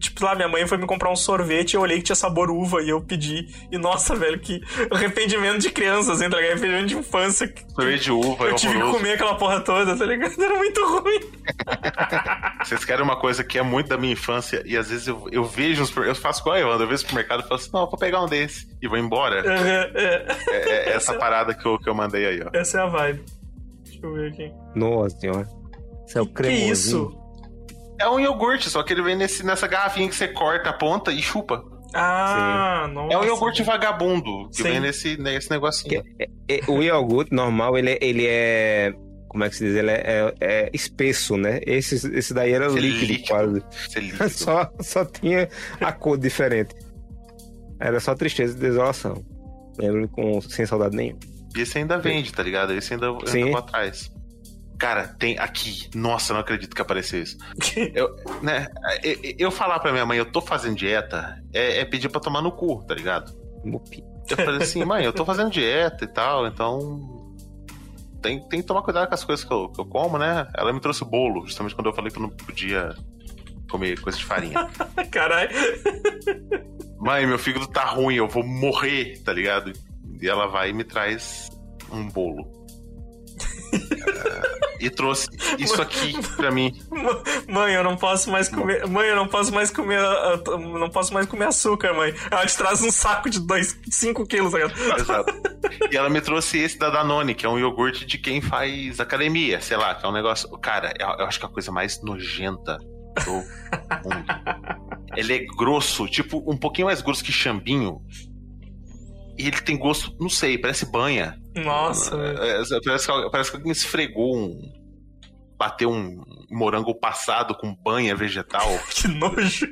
[0.00, 2.82] tipo, lá minha mãe foi me comprar um sorvete, eu olhei que tinha sabor uva
[2.82, 3.46] e eu pedi.
[3.70, 4.60] E nossa, velho, que
[4.90, 6.52] arrependimento de criança, assim, tá ligado?
[6.52, 7.52] Arrependimento de infância.
[7.74, 10.42] Sorvete de uva é Eu tive que comer aquela porra toda, tá ligado?
[10.42, 11.20] Era muito ruim.
[12.64, 15.44] Vocês querem uma coisa que é muito da minha infância e às vezes eu, eu
[15.44, 17.80] vejo, uns eu faço igual eu ando, eu vejo no supermercado e falo assim, não,
[17.82, 19.40] eu vou pegar um desse e vou embora.
[19.46, 20.26] É, é.
[20.50, 22.50] É, é essa parada que eu, que eu mandei aí, ó.
[22.56, 23.24] Essa é a vibe.
[23.84, 24.52] Deixa eu ver aqui.
[24.74, 25.48] Nossa senhora.
[26.06, 26.72] Isso é o Que cremosinho.
[26.72, 27.22] isso?
[27.98, 31.10] É um iogurte, só que ele vem nesse, nessa garrafinha que você corta a ponta
[31.12, 31.64] e chupa.
[31.94, 33.14] Ah, nossa.
[33.14, 34.62] é um iogurte vagabundo que Sim.
[34.64, 36.02] vem nesse, nesse negocinho.
[36.48, 38.92] É, o iogurte normal, ele, é- ele é.
[39.36, 39.76] Como é que se diz?
[39.76, 41.60] Ele é, é- é espesso, né?
[41.66, 43.28] Esse, esse daí era Esse líquido, líquido.
[43.28, 43.62] quase.
[44.00, 44.28] Líquido.
[44.32, 45.46] Só, só tinha
[45.78, 46.74] a cor diferente.
[47.78, 49.22] Era só tristeza e desolação.
[49.78, 51.18] Lembro com sem saudade nenhuma.
[51.54, 52.72] E esse ainda vende, tá ligado?
[52.72, 53.50] Esse ainda, ainda Sim.
[53.50, 54.10] vou atrás.
[54.78, 55.90] Cara, tem aqui.
[55.94, 57.36] Nossa, não acredito que apareceu isso.
[57.94, 58.68] Eu, né,
[59.04, 62.40] eu, eu falar pra minha mãe, eu tô fazendo dieta, é, é pedir pra tomar
[62.40, 63.34] no cu, tá ligado?
[64.30, 67.15] Eu falei assim, mãe, eu tô fazendo dieta e tal, então.
[68.26, 70.48] Tem, tem que tomar cuidado com as coisas que eu, que eu como, né?
[70.52, 72.92] Ela me trouxe bolo, justamente quando eu falei que eu não podia
[73.70, 74.68] comer coisa de farinha.
[75.12, 75.50] Caralho.
[76.98, 79.72] mãe, meu fígado tá ruim, eu vou morrer, tá ligado?
[80.20, 81.48] E ela vai e me traz
[81.92, 82.65] um bolo.
[84.78, 85.28] E trouxe
[85.58, 86.78] isso aqui pra mim.
[87.48, 88.86] Mãe, eu não posso mais comer.
[88.86, 89.98] Mãe, eu não posso mais comer.
[90.78, 92.14] Não posso mais comer açúcar, mãe.
[92.30, 93.40] Ela te traz um saco de
[93.90, 94.96] 5 quilos, tá?
[94.98, 95.34] Exato.
[95.90, 99.60] E ela me trouxe esse da Danone, que é um iogurte de quem faz academia,
[99.60, 100.48] sei lá, que é um negócio.
[100.58, 102.78] Cara, eu, eu acho que é a coisa mais nojenta
[103.24, 104.24] do mundo.
[105.16, 108.02] Ele é grosso, tipo, um pouquinho mais grosso que chambinho.
[109.38, 111.38] E ele tem gosto, não sei, parece banha.
[111.56, 112.42] Nossa, velho.
[112.42, 114.60] É, é, parece, que, parece que alguém esfregou um.
[115.58, 118.68] Bateu um morango passado com banha vegetal.
[118.94, 119.66] que nojo.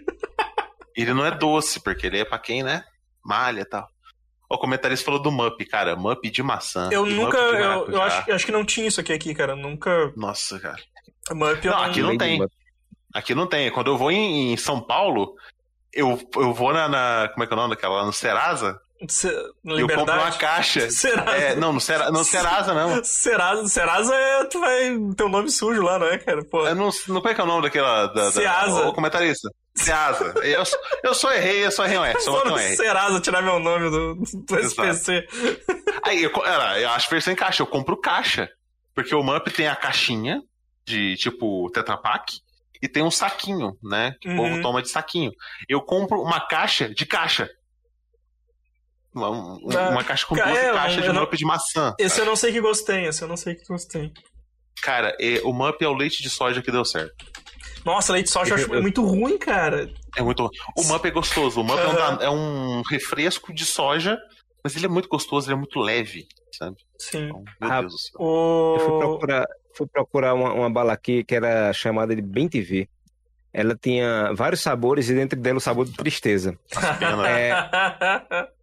[0.97, 2.85] Ele não é doce, porque ele é pra quem, né?
[3.25, 3.87] Malha e tal.
[4.49, 5.97] O comentarista falou do Mup, cara.
[5.97, 6.89] Mup de maçã.
[6.93, 7.37] Eu nunca.
[7.37, 9.57] Eu, eu acho, eu acho que não tinha isso aqui, aqui, cara.
[9.57, 10.13] Nunca.
[10.17, 10.81] Nossa, cara.
[11.33, 12.41] Mup, Não, aqui não tem.
[13.13, 13.71] Aqui não tem.
[13.71, 15.35] Quando eu vou em, em São Paulo,
[15.93, 17.97] eu, eu vou na, na- Como é que é o nome daquela?
[17.97, 18.79] Lá no Serasa.
[19.65, 20.89] Eu compro uma caixa.
[20.93, 21.37] Serasa.
[21.37, 23.05] É, não, no, Sera, no Serasa mesmo.
[23.05, 24.45] Serasa, Serasa é.
[24.45, 24.97] Tu vai.
[25.17, 26.45] Teu nome sujo lá, não é, cara?
[26.45, 26.67] Pô.
[26.67, 28.07] Eu não, não como é que é o nome daquela.
[28.09, 28.87] Da, da, Ceasa.
[28.89, 29.49] O comentarista.
[29.75, 30.35] Ceasa.
[30.43, 30.63] Eu,
[31.03, 32.21] eu só errei, eu só errei um R.
[32.21, 32.77] Só um R.
[32.77, 34.59] Serasa tirar meu nome do, do.
[34.61, 35.27] SPC.
[36.03, 38.49] Aí, eu, era, eu acho versão em caixa, eu compro caixa.
[38.95, 40.41] Porque o Mup tem a caixinha
[40.85, 42.39] de tipo Tetra Pak
[42.81, 44.15] e tem um saquinho, né?
[44.21, 44.37] Que o Uhum.
[44.37, 45.33] povo toma de saquinho.
[45.69, 47.51] Eu compro uma caixa de caixa.
[49.15, 51.95] Uma, um- Ah, uma caixa com duas é, caixas de não- Mup de maçã.
[51.99, 54.13] Esse eu não sei que gostei, esse eu não sei que gostei.
[54.83, 57.25] Cara, é, o Mup é o leite de soja que deu certo.
[57.85, 59.89] Nossa, leite de soja eu acho Eu- muito ruim, cara.
[60.17, 60.49] É muito.
[60.77, 61.61] O Mup é gostoso.
[61.61, 64.19] O Mup é, um, é um refresco de soja,
[64.65, 66.77] mas ele é muito gostoso, ele é muito leve, sabe?
[66.99, 67.27] Sim.
[67.27, 68.13] Então, meu Ah, Deus do céu.
[68.21, 68.75] O...
[68.77, 69.47] Eu fui procurar,
[69.77, 72.89] fui procurar uma, uma bala aqui que era chamada de Bem TV.
[73.53, 76.59] Ela tinha vários sabores e dentro dela o sabor de tristeza.
[76.99, 77.29] Pena.
[77.29, 77.55] É,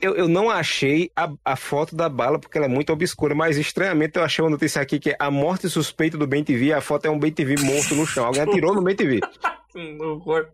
[0.00, 3.56] eu, eu não achei a, a foto da bala porque ela é muito obscura, mas
[3.56, 6.72] estranhamente eu achei uma notícia aqui que é a morte suspeita do Bem TV.
[6.72, 8.26] A foto é um Bem TV morto no chão.
[8.26, 9.20] Alguém atirou no Bem TV.
[10.00, 10.48] Horror.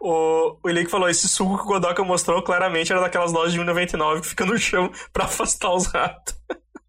[0.00, 3.60] O, o Elick falou: esse suco que o Godoka mostrou claramente era daquelas lojas de
[3.60, 6.34] 1,99 que fica no chão pra afastar os ratos.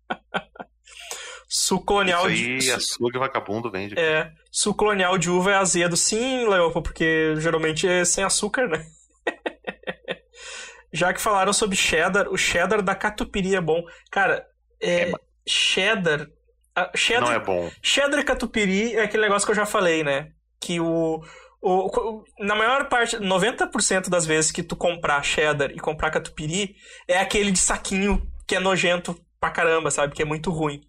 [1.47, 2.71] suco colonial Isso aí, de.
[2.71, 3.97] açougue vagabundo vende.
[3.97, 5.97] É, suco colonial de uva é azedo.
[5.97, 8.85] Sim, Leopa, porque geralmente é sem açúcar, né?
[10.95, 13.83] Já que falaram sobre cheddar, o cheddar da catupiry é bom.
[14.09, 14.45] Cara,
[14.81, 15.11] é,
[15.47, 16.27] cheddar.
[16.75, 17.69] a- cheddar Não é bom.
[17.81, 20.29] Cheddar e catupiry é aquele negócio que eu já falei, né?
[20.59, 21.21] Que o,
[21.61, 26.75] o, o- na maior parte, 90% das vezes que tu comprar cheddar e comprar catupiry
[27.07, 30.13] é aquele de saquinho que é nojento pra caramba, sabe?
[30.15, 30.81] Que é muito ruim.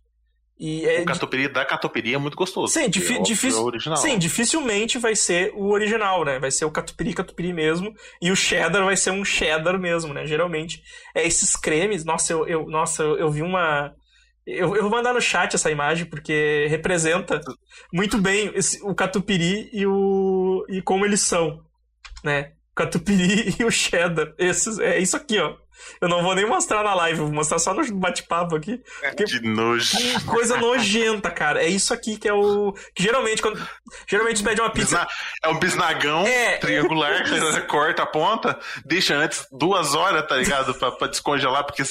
[0.59, 2.73] E é O catupiry da catupiry é muito gostoso.
[2.73, 3.99] Sim, difi- é difícil- é original.
[3.99, 6.39] Sim, dificilmente vai ser o original, né?
[6.39, 7.93] Vai ser o catupiry catupiry mesmo.
[8.23, 10.25] E o cheddar vai ser um cheddar mesmo, né?
[10.27, 10.83] Geralmente
[11.15, 12.05] é esses cremes.
[12.07, 13.93] Nossa, eu, eu- nossa, eu, eu vi uma.
[14.47, 17.39] Eu, eu vou mandar no chat essa imagem porque representa
[17.93, 21.61] muito bem esse- o catupiry e o e como eles são,
[22.25, 22.53] né?
[22.73, 24.33] O catupiry e o cheddar.
[24.39, 25.55] Esses, é isso aqui, ó.
[26.01, 28.81] Eu não vou nem mostrar na live, vou mostrar só no bate-papo aqui.
[29.17, 29.97] Que nojo.
[29.97, 31.63] Que coisa nojenta, cara.
[31.63, 32.73] É isso aqui que é o.
[32.95, 33.61] Que geralmente, quando.
[34.09, 34.99] Geralmente pede uma pizza.
[34.99, 35.09] Bisna-
[35.43, 36.57] É um bisnagão É.
[36.59, 40.75] triangular, que você corta a ponta, deixa antes duas horas, tá ligado?
[40.75, 41.83] Pra, pra descongelar, porque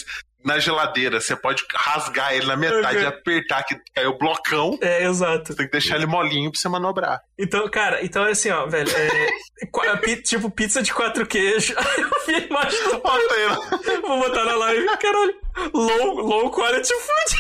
[0.46, 4.78] na geladeira você pode rasgar ele na metade e apertar que caiu o blocão.
[4.80, 5.48] É, exato.
[5.48, 7.22] Você tem que deixar ele molinho pra você manobrar.
[7.38, 8.90] Então, cara, então é assim, ó, velho.
[8.92, 11.76] É, tipo pizza de quatro queijos.
[11.76, 13.00] Aí eu vi a imagem do.
[13.00, 14.02] Bota ele.
[14.02, 15.36] Vou botar na live, caralho.
[15.74, 17.40] Low, low quality food.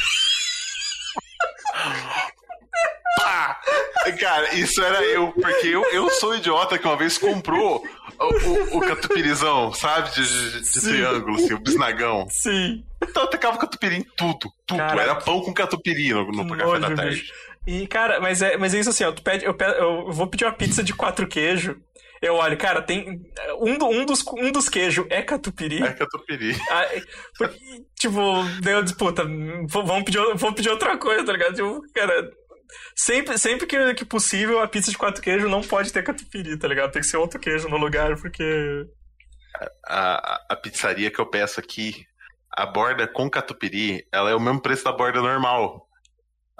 [3.17, 3.61] Pá!
[4.19, 7.83] Cara, isso era eu, porque eu, eu sou idiota que uma vez comprou
[8.19, 10.11] o, o, o catupirizão, sabe?
[10.13, 12.27] De, de- de triângulo, assim, o bisnagão.
[12.29, 12.83] Sim.
[13.03, 14.77] Então eu tacava catupiry em tudo, tudo.
[14.77, 15.01] Caraca.
[15.01, 17.15] Era pão com catupiry no, no café da nojo, tarde.
[17.21, 17.33] bicho.
[17.67, 19.11] E, cara, mas é, mas é isso assim, ó.
[19.11, 21.75] Tu pede, eu, pe- eu vou pedir uma pizza de quatro queijos.
[22.21, 23.21] Eu olho, cara, tem.
[23.59, 25.83] Um, do- um, dos, um dos queijos é catupiry.
[25.83, 26.55] É catupiry.
[26.71, 26.85] Ah,
[27.37, 27.59] porque,
[27.99, 28.21] tipo,
[28.61, 29.23] deu disputa.
[29.67, 31.55] Vamos pedir, vamos pedir outra coisa, tá ligado?
[31.55, 32.31] Tipo, cara.
[32.95, 36.67] Sempre, sempre que, que possível, a pizza de quatro queijos não pode ter catupiry, tá
[36.67, 36.91] ligado?
[36.91, 38.85] Tem que ser outro queijo no lugar, porque.
[39.87, 39.95] A,
[40.33, 42.05] a- a pizzaria que eu peço aqui,
[42.51, 45.87] a borda com catupiry, ela é o mesmo preço da borda normal.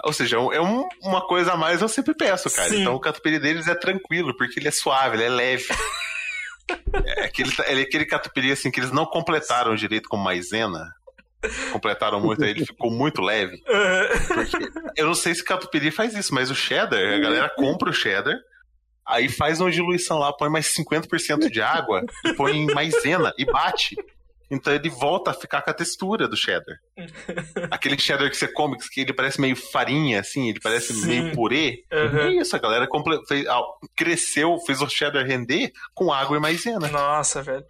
[0.04, 2.68] Ou seja, é um- é um- uma coisa a mais eu sempre peço, cara.
[2.70, 2.82] Sim.
[2.82, 5.66] Então o catupiry deles é tranquilo, porque ele é suave, ele é leve.
[7.06, 10.84] é aquele, é aquele catupiry assim que eles não completaram direito com maisena.
[11.72, 13.62] Completaram muito, aí ele ficou muito leve.
[14.28, 17.92] Porque eu não sei se catupiry faz isso, mas o cheddar, a galera compra o
[17.92, 18.36] cheddar,
[19.06, 22.02] aí faz uma diluição lá, põe mais 50% de água,
[22.36, 23.96] põe maisena e bate.
[24.50, 26.76] Então ele volta a ficar com a textura do cheddar.
[27.70, 31.06] Aquele cheddar que você come, que ele parece meio farinha, assim, ele parece Sim.
[31.06, 31.84] meio purê.
[31.90, 32.86] É isso, a galera
[33.28, 33.62] fez- ah,
[33.96, 36.88] cresceu, fez o cheddar render com água e maisena.
[36.88, 37.64] Nossa, velho.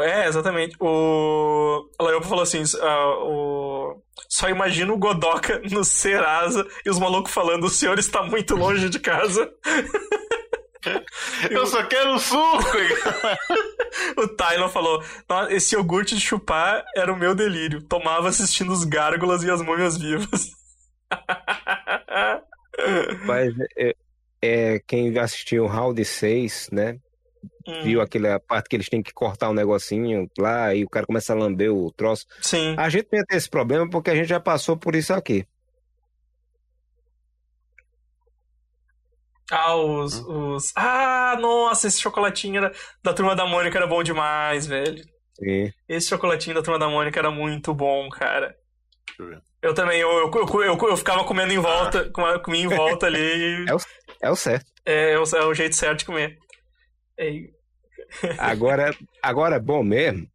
[0.00, 0.76] É, exatamente.
[0.80, 1.86] O.
[2.00, 4.02] Leopa falou assim: ah, o...
[4.28, 8.88] só imagina o Godoka no Serasa e os malucos falando: o senhor está muito longe
[8.88, 9.50] de casa.
[11.50, 12.62] Eu só quero suco!
[14.16, 17.82] O Tylon falou: "Nossa, esse iogurte de chupar era o meu delírio.
[17.82, 20.50] Tomava assistindo os gárgulas e as múmias vivas.
[23.26, 23.94] Mas é,
[24.40, 26.98] é, quem assistiu o Round 6, né?
[27.66, 31.06] Hum, Viu aquela parte que eles têm que cortar um negocinho lá e o cara
[31.06, 32.24] começa a lamber o troço.
[32.40, 32.74] Sim.
[32.78, 35.44] A gente não ia ter esse problema porque a gente já passou por isso aqui.
[39.54, 40.72] Ah, os, os.
[40.76, 42.72] Ah, nossa, esse chocolatinho era...
[43.02, 45.02] da turma da Mônica era bom demais, velho.
[45.34, 45.70] Sim.
[45.88, 48.56] Esse chocolatinho da turma da Mônica era muito bom, cara.
[49.06, 49.42] Deixa eu ver.
[49.60, 50.30] Eu também, eu, eu,
[50.62, 53.64] eu, eu- ficava comendo em volta, com- comia em volta ali.
[53.68, 53.78] É o,
[54.22, 54.66] é o certo.
[54.86, 56.36] É, é o, é o jeito certo de comer.
[57.18, 57.30] É,
[58.38, 60.26] Agora, agora bom mesmo.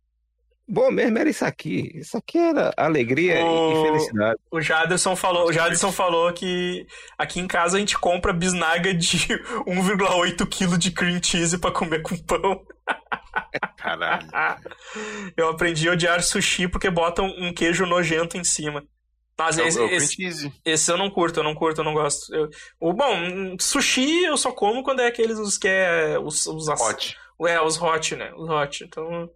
[0.69, 1.91] Bom mesmo era isso aqui.
[1.95, 4.39] Isso aqui era alegria O- e felicidade.
[4.51, 6.85] o Jaderson falou, o Jaderson falou que
[7.17, 9.17] aqui em casa a gente compra bisnaga de
[9.65, 12.61] 1,8 kg de cream cheese pra comer com pão.
[13.77, 14.27] Caralho.
[15.35, 18.83] Eu aprendi a odiar sushi porque botam um queijo nojento em cima.
[19.39, 22.33] Mas É esse, é esse, esse eu não curto, eu não curto, eu não gosto.
[22.33, 22.49] Eu-
[22.79, 27.15] o, bom, sushi eu só como quando é aqueles os que é os, os Hot.
[27.47, 28.31] É, os hot, né?
[28.35, 28.83] Os hot.
[28.83, 29.29] Então,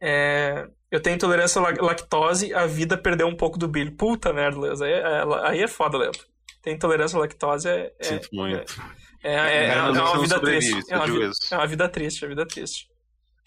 [0.00, 3.92] é, eu tenho intolerância à la- lactose, a vida perdeu um pouco do brilho.
[3.96, 4.84] Puta merda, Leandro.
[4.84, 6.20] Aí, é- aí é foda, Leandro.
[6.62, 8.56] Tem intolerância à lactose é, é, Sinto muito.
[9.22, 10.92] é, é, é, Cara, é não, uma não vida triste.
[10.92, 11.54] É uma, digo vi- isso.
[11.54, 12.88] é uma vida triste, é uma vida triste.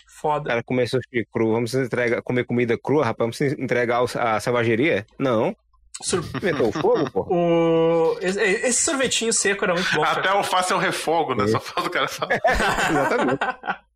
[0.07, 0.49] O Foda.
[0.49, 1.51] cara começou sushi cru.
[1.53, 3.37] Vamos entregar, comer comida crua, rapaz?
[3.39, 5.05] Vamos entregar o- a selvageria?
[5.17, 5.55] Não.
[6.01, 7.25] Sur- o fogo, pô.
[7.33, 8.17] O...
[8.21, 10.01] Esse, sorvetinho seco era muito bom.
[10.01, 10.19] cara.
[10.19, 11.45] Até o faço é o refogo, né?
[11.47, 12.39] Só falta o cara falar.
[12.89, 13.39] Exatamente.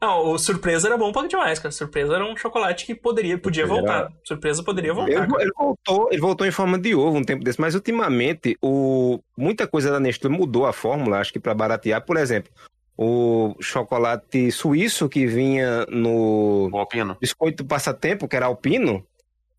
[0.00, 1.70] Não, o surpresa era bom pra demais, cara.
[1.70, 4.12] Surpresa era um chocolate que poderia, podia Surpresa voltar.
[4.24, 5.12] Surpresa poderia voltar.
[5.12, 9.20] Ele, ele voltou, ele voltou em forma de ovo um tempo desse, mas ultimamente o,
[9.36, 12.04] muita coisa da Nestlé mudou a fórmula, acho que para baratear.
[12.04, 12.50] Por exemplo,
[12.96, 17.16] o chocolate suíço que vinha no O alpino.
[17.20, 19.04] biscoito passatempo, que era alpino,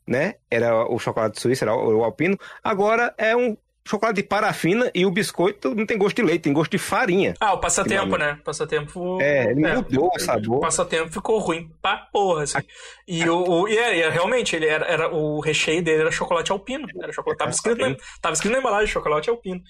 [0.07, 0.35] né?
[0.49, 2.37] Era o chocolate suíço, era o o alpino.
[2.63, 3.55] Agora é um
[3.87, 7.33] chocolate de parafina e o biscoito não tem gosto de leite, tem gosto de farinha.
[7.39, 8.37] Ah, o passatempo, né?
[8.43, 9.19] Passatempo.
[9.21, 10.57] É, ele mudou o sabor.
[10.57, 12.59] O passatempo ficou ruim pra porra, assim.
[13.07, 16.11] E, o, o- e é, e é, realmente, ele era, era- o recheio dele era
[16.11, 16.87] chocolate alpino.
[17.01, 19.61] Era chocolate, tava, escrito na, tava escrito na embalagem, chocolate alpino.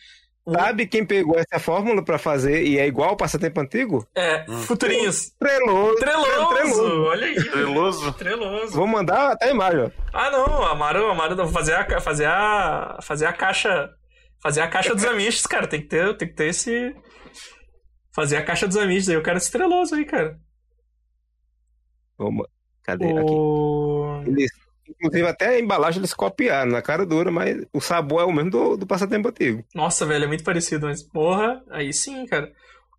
[0.43, 4.07] O- Sabe quem pegou essa fórmula para fazer e é igual ao passatempo antigo?
[4.15, 5.31] É, futurinhos.
[5.39, 5.95] Treloso.
[5.97, 6.47] Treloso!
[6.55, 7.03] Treloso.
[7.03, 7.35] Olha aí.
[7.35, 8.13] Treloso.
[8.13, 8.73] Treloso.
[8.73, 9.89] Vou mandar até a imagem, ó.
[10.11, 13.91] Ah, não, Amaro, Amaro, vou fazer a, fazer a, fazer a caixa,
[14.41, 16.95] fazer a caixa dos amistos, cara, tem que ter, tem que ter esse,
[18.15, 20.39] fazer a caixa dos amistos aí, eu quero esse treloso aí, cara.
[22.17, 22.47] Vamos.
[22.83, 23.05] Cadê?
[23.05, 23.31] Aqui.
[23.31, 24.23] O...
[24.25, 24.51] Eles,
[24.87, 28.51] inclusive, até a embalagem eles copiaram na cara dura, mas o sabor é o mesmo
[28.51, 29.63] do, do passatempo antigo.
[29.73, 32.51] Nossa, velho, é muito parecido, mas porra, aí sim, cara.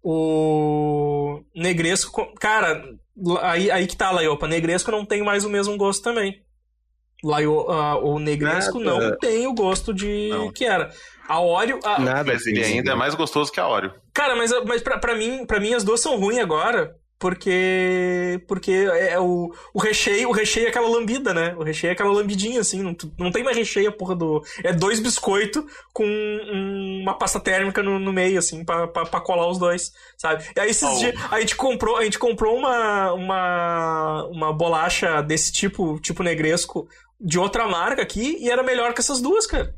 [0.04, 2.84] O Negresco, co- cara,
[3.40, 6.42] aí, aí que tá, Laiopa, Negresco não tem mais o mesmo gosto também.
[7.24, 9.10] Laio, ah, o Negresco Nada.
[9.10, 10.52] não tem o gosto de Não.
[10.52, 10.90] que era.
[11.28, 12.32] A Oreo, a- Nada.
[12.32, 13.92] Mas ele ainda é mais gostoso que a Oreo.
[14.12, 16.94] Cara, mas, mas pra, pra, mim, pra mim as duas são ruins agora.
[17.18, 18.42] Porque.
[18.48, 21.54] Porque é o, o recheio, o recheio é aquela lambida, né?
[21.56, 22.82] O recheio é aquela lambidinha, assim.
[22.82, 24.42] Não, não tem mais recheio, a porra do.
[24.64, 25.62] É dois biscoitos
[25.92, 29.92] com um- uma pasta térmica no, no meio, assim, pra, pra, pra colar os dois,
[30.18, 30.44] sabe?
[30.56, 30.98] E aí esses Oh.
[30.98, 31.14] dias.
[31.30, 36.88] A gente comprou, a gente comprou uma, uma, uma bolacha desse tipo, tipo negresco,
[37.20, 39.72] de outra marca aqui, e era melhor que essas duas, cara.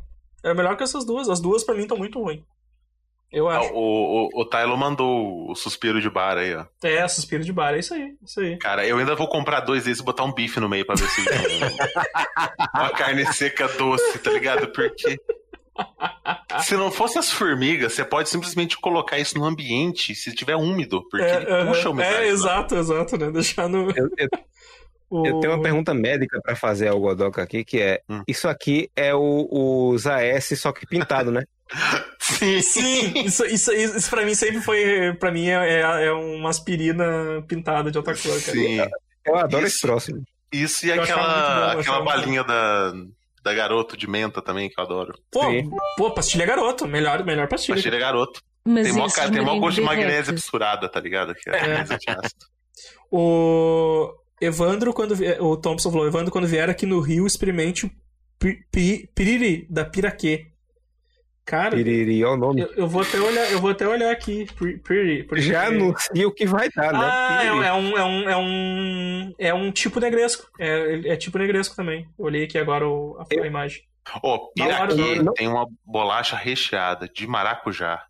[0.44, 1.28] Era melhor que essas duas.
[1.28, 2.42] As duas, pra mim, estão muito ruins.
[3.32, 3.72] Eu acho.
[3.72, 6.66] O, o, o Tylo mandou o suspiro de bar aí, ó.
[6.84, 8.56] É, suspiro de bar, é isso aí, isso aí.
[8.58, 11.08] Cara, eu ainda vou comprar dois desses e botar um bife no meio pra ver
[11.08, 11.20] se.
[12.74, 14.68] Uma carne seca doce, tá ligado?
[14.68, 15.18] Porque.
[16.60, 21.02] Se não fosse as formigas, você pode simplesmente colocar isso no ambiente se tiver úmido,
[21.10, 22.14] porque é, ele puxa a umidade.
[22.14, 23.30] É, exato, exato, né?
[23.32, 23.90] Deixar no.
[23.90, 24.28] Eu, eu-
[25.20, 28.22] o- eu tenho uma pergunta médica pra fazer ao Godoka aqui, que é: Hum.
[28.26, 29.48] isso aqui é o,
[29.92, 31.42] os AS, só que pintado, né?
[32.20, 32.60] Sim.
[32.62, 35.14] Sim, isso, isso, isso, isso pra mim sempre foi.
[35.18, 38.40] Pra mim é, é, é uma aspirina pintada de outra cor, cara.
[38.40, 38.78] Sim.
[39.24, 39.86] Eu adoro Isso.
[39.96, 40.10] esse.
[40.12, 40.18] Eu
[40.52, 42.92] Isso e achava aquela, bom, eu aquela balinha da,
[43.42, 45.14] da garoto de menta também, que eu adoro.
[45.32, 45.70] Pô, Sim.
[45.96, 47.76] pô, pastilha garoto, melhor, melhor pastilha.
[47.76, 48.40] Pastilha garoto.
[48.66, 51.34] Mas Tem mó, cara, tem mó gosto de magnésia misturada, tá ligado?
[51.34, 51.84] Que é, É.
[53.10, 57.90] O Evandro, quando vier, o Thompson falou, Evandro, quando vier aqui no Rio, experimente o
[58.38, 60.46] pi- pi- piriri da Piraquê.
[61.46, 62.60] Cara, Piriri, olha o nome.
[62.62, 65.24] eu, eu vou até olhar, eu vou até olhar aqui, pi- piriri.
[65.24, 66.98] porque- Já anuncia o que vai dar, né?
[67.02, 70.48] Ah, é, é um, é um, é um, é um tipo negresco.
[70.58, 72.08] É, é tipo negresco também.
[72.16, 73.82] Olhei aqui agora o- a, a imagem.
[74.22, 75.32] Ô, hora, Piraquê hora.
[75.34, 78.02] tem uma bolacha recheada de maracujá.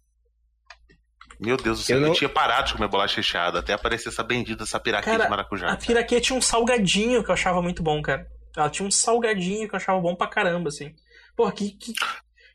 [1.40, 4.08] Meu Deus do céu, Eu eu, não- tinha parado de comer bolacha recheada até aparecer
[4.08, 5.68] essa bendita, essa piraquê Cara, de maracujá.
[5.72, 8.26] A Piraquê tinha um salgadinho que eu achava muito bom, cara.
[8.56, 10.94] Ela tinha um salgadinho que eu achava bom pra caramba, assim.
[11.36, 11.70] Porra, que.
[11.72, 11.92] que...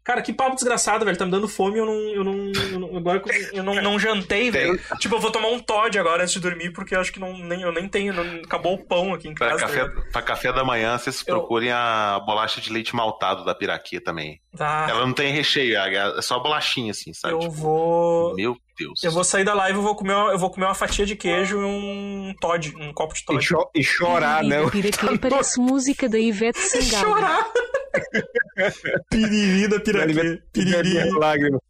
[0.01, 1.15] Cara, que papo desgraçado, velho.
[1.17, 1.93] Tá me dando fome eu não.
[1.93, 3.21] Eu não, eu não agora
[3.53, 4.79] eu não, não jantei, velho.
[4.97, 7.37] Tipo, eu vou tomar um Todd agora antes de dormir, porque eu acho que não,
[7.37, 8.13] nem, eu nem tenho.
[8.13, 9.61] não- acabou o pão aqui em Pra casa.
[9.61, 10.11] café, tá ligado?
[10.11, 14.41] pra café da manhã, vocês Eu- procurem a bolacha de leite maltado da piraquê também.
[14.57, 14.87] Tá.
[14.89, 17.35] Ela não tem recheio, é só bolachinha, assim, sabe?
[17.35, 18.35] Eu Tipo, vou.
[18.35, 19.03] Meu Deus.
[19.03, 21.15] Eu vou sair da live, eu vou comer uma, eu vou comer uma fatia de
[21.15, 23.45] queijo e um Todd, um copo de E, Todd.
[23.45, 24.57] cho- e chorar, né?
[25.21, 27.13] Parece música da Ivete Sangalo.
[27.15, 27.45] Chorar!
[29.09, 30.41] Piriri da piraquê.
[30.53, 31.61] Piriri, Minhas lágrimas.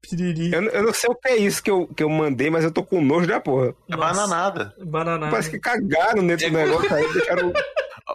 [0.00, 0.52] piriri.
[0.52, 2.70] Eu, eu não sei o que é isso que eu, que eu mandei, mas eu
[2.72, 3.74] tô com nojo da porra.
[3.90, 4.74] É bananada.
[4.84, 5.30] Bananada.
[5.30, 7.52] Parece que cagaram dentro do negócio aí, deixaram.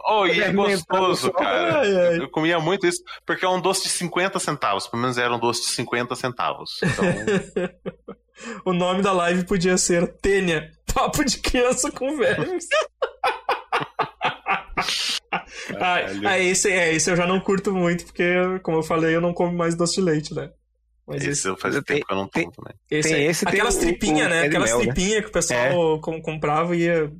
[0.06, 1.80] Oh, e é gostoso, cara.
[1.82, 2.18] Ai, ai.
[2.19, 4.88] Eu comia muito isso, porque é um doce de 50 centavos.
[4.88, 6.80] Pelo menos era um doce de 50 centavos.
[8.38, 12.68] Então, O nome da live podia ser Tênia, papo de criança com vermes.
[15.32, 15.45] ah,
[15.80, 16.28] Caralho.
[16.28, 18.24] ah, esse, é, esse eu já não curto muito, porque,
[18.64, 20.52] como eu falei, eu não como mais doce de leite, né?
[21.07, 22.74] Mas esse, esse eu faz Tem- tempo que eu não tomo também.
[22.91, 24.41] esse tem é- esse, aquelas tripinhas, né?
[24.41, 24.86] Aquelas mel, né?
[24.86, 27.11] tripinhas que o pessoal com- comprava e ia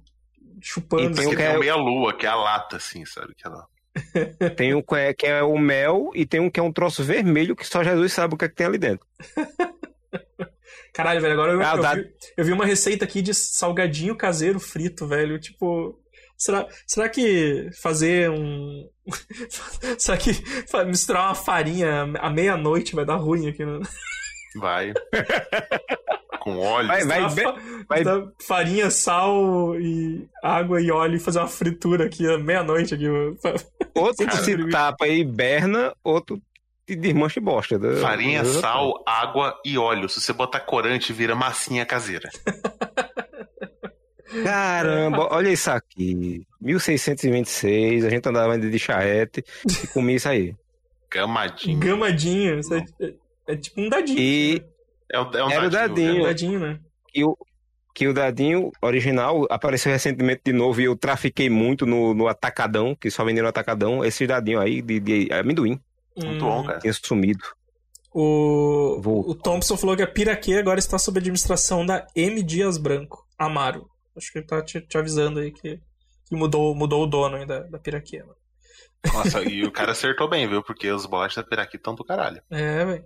[0.68, 1.04] chupando.
[1.04, 1.26] E tem assim.
[1.26, 3.34] o Porque que é- o meia-lua, que é a lata, assim, sabe?
[3.38, 3.66] Aquela...
[4.56, 7.04] Tem um que é, que é o mel e tem um que é um troço
[7.04, 9.04] vermelho que só Jesus sabe o que, é que tem ali dentro.
[10.94, 12.06] Caralho, velho, agora eu, Ah, eu dá- vi,
[12.38, 15.40] eu vi uma receita aqui de salgadinho caseiro frito, velho.
[15.40, 16.00] Tipo,
[16.38, 18.88] será, será que fazer um.
[19.98, 20.32] será que
[20.86, 23.80] misturar uma farinha à meia-noite vai dar ruim aqui, né?
[24.58, 24.94] Vai.
[26.40, 26.88] Com óleo.
[26.88, 27.22] Vai, vai,
[28.04, 33.06] vai- Farinha, sal e água e óleo e fazer uma fritura aqui à meia-noite aqui.
[33.96, 36.40] Outro Cara, se tapa e hiberna, outro
[36.86, 37.78] te desmancha e bosta.
[37.80, 38.00] né?
[38.00, 40.08] Farinha, Eu- sal, água e óleo.
[40.08, 42.30] Se você botar corante, vira massinha caseira.
[44.44, 46.46] Caramba, olha isso aqui.
[46.62, 49.44] 1626, a gente andava de charrete
[49.84, 50.54] e comia isso aí.
[51.10, 51.80] Gamadinho.
[51.80, 52.60] Gamadinho.
[52.60, 53.14] Isso é, é-
[53.48, 54.20] é tipo um dadinho.
[54.20, 54.62] E
[55.12, 56.22] É, o- é um Era o É dadinho.
[56.22, 56.80] um dadinho, né?
[57.10, 57.38] que o,
[57.96, 62.94] que o dadinho original apareceu recentemente de novo e eu trafiquei muito no, no Atacadão,
[62.96, 65.80] que só venderam no Atacadão, esse dadinho aí de, de amendoim.
[66.16, 66.50] Muito Hum.
[66.50, 66.80] bom, cara.
[66.80, 67.44] Tinha sumido.
[68.14, 69.32] O, Voltou.
[69.32, 72.42] o Thompson falou que a Piraquê agora está sob administração da M.
[72.42, 73.88] Dias Branco, Amaro.
[74.16, 75.80] Acho que ele tá te, te avisando aí que,
[76.28, 78.20] que mudou, mudou o dono aí da, da Piraquê.
[78.20, 78.34] né?
[79.14, 80.64] Nossa, e o cara acertou bem, viu?
[80.64, 82.42] Porque os bolachas da Piraqui estão do caralho.
[82.50, 83.06] É, velho.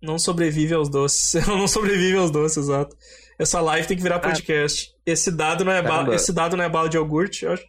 [0.00, 1.34] Não sobrevive aos doces.
[1.46, 2.96] não sobrevive aos doces, exato.
[3.38, 4.92] Essa live tem que virar podcast.
[5.06, 6.14] Esse dado não é bala, Caramba.
[6.14, 7.64] esse dado não é bala de iogurte, eu acho.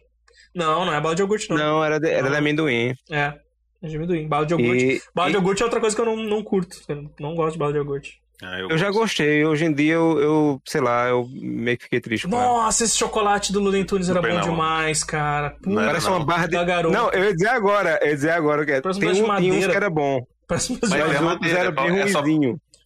[0.54, 1.56] Não, não é bala de iogurte, não.
[1.56, 2.30] Não, era de, era Não.
[2.30, 2.94] de amendoim.
[3.10, 3.34] É.
[3.82, 4.26] É de amendoim.
[4.28, 4.84] Bala de iogurte.
[4.84, 6.76] E, Bala de e iogurte é outra coisa que eu não, não curto.
[6.88, 8.20] Eu não gosto de bala de iogurte.
[8.42, 9.00] Ah, eu já gosto.
[9.00, 9.44] gostei.
[9.44, 12.34] Hoje em dia eu, eu, sei lá, eu meio que fiquei triste ela.
[12.36, 14.40] Nossa, esse chocolate do Luden Tunes era bom não.
[14.40, 15.50] demais, cara.
[15.50, 16.16] Puta, Não era Parece não.
[16.16, 16.52] uma barra de.
[16.52, 16.96] Da garota.
[16.96, 18.78] Não, eu ia dizer agora, eu ia dizer agora que é.
[18.78, 20.26] Um tem, de um, tinha uns que era bom.
[20.50, 22.20] Parece Mas mas, é Mas os outros madeira, era é bem só-.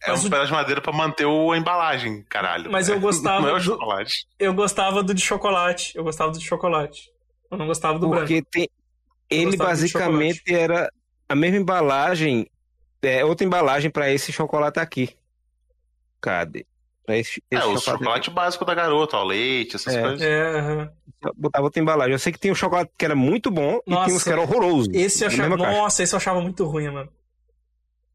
[0.03, 2.71] É Mas um pedaço de madeira pra manter o- a embalagem, caralho.
[2.71, 4.27] Mas eu gostava Não é o do- chocolate.
[4.37, 5.91] eu gostava do de chocolate.
[5.97, 7.09] Eu gostava do de chocolate.
[7.49, 8.27] Eu não gostava do branco.
[8.27, 8.69] Porque tem,
[9.29, 10.91] ele do basicamente era
[11.27, 12.45] a mesma embalagem,
[13.01, 15.09] é outra embalagem pra esse chocolate aqui.
[16.21, 16.65] Cadê?
[17.05, 20.01] Pra esse, É, esse o chocolate, chocolate básico da garota, ó, leite, essas É.
[20.01, 20.21] coisas.
[20.21, 20.89] É, aqui.
[21.35, 22.13] Botava outra embalagem.
[22.13, 24.05] Eu sei que tinha um chocolate que era muito bom e Nossa.
[24.05, 24.89] tinha uns que era horroroso.
[24.93, 25.57] Esse eu na achava.
[25.57, 27.09] Nossa, esse eu achava muito ruim, mano.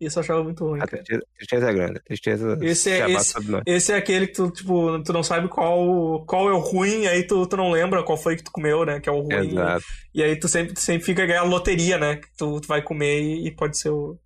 [0.00, 1.02] Esse eu achava muito ruim, A cara.
[1.02, 1.98] tristeza, tristeza é grande.
[1.98, 3.34] a Tristeza Esse é- esse-.
[3.66, 7.22] Esse é aquele que tu, tipo, tu não sabe qual, qual é o ruim, aí
[7.24, 8.98] tu, tu não lembra qual foi que tu comeu, né?
[8.98, 9.50] Que é o ruim.
[9.50, 9.84] Exato.
[10.14, 12.16] E aí tu sempre, tu sempre fica ganhando loteria, né?
[12.16, 14.18] Que tu, tu vai comer e, e pode ser o,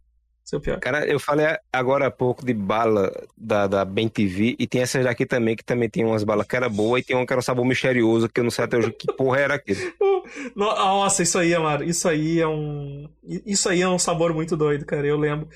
[0.62, 0.78] pior.
[0.78, 5.02] Cara, eu falei agora há pouco de bala da, da Ben TV e tem essas
[5.02, 7.40] daqui também, que também tem umas balas que era boa e tem uma que era
[7.40, 9.80] um sabor misterioso, que eu não sei até hoje que porra era aquele.
[10.56, 13.08] No- Nossa, isso aí, Amaro, isso aí é um.
[13.46, 15.06] Isso aí é um sabor muito doido, cara.
[15.06, 15.48] Eu lembro.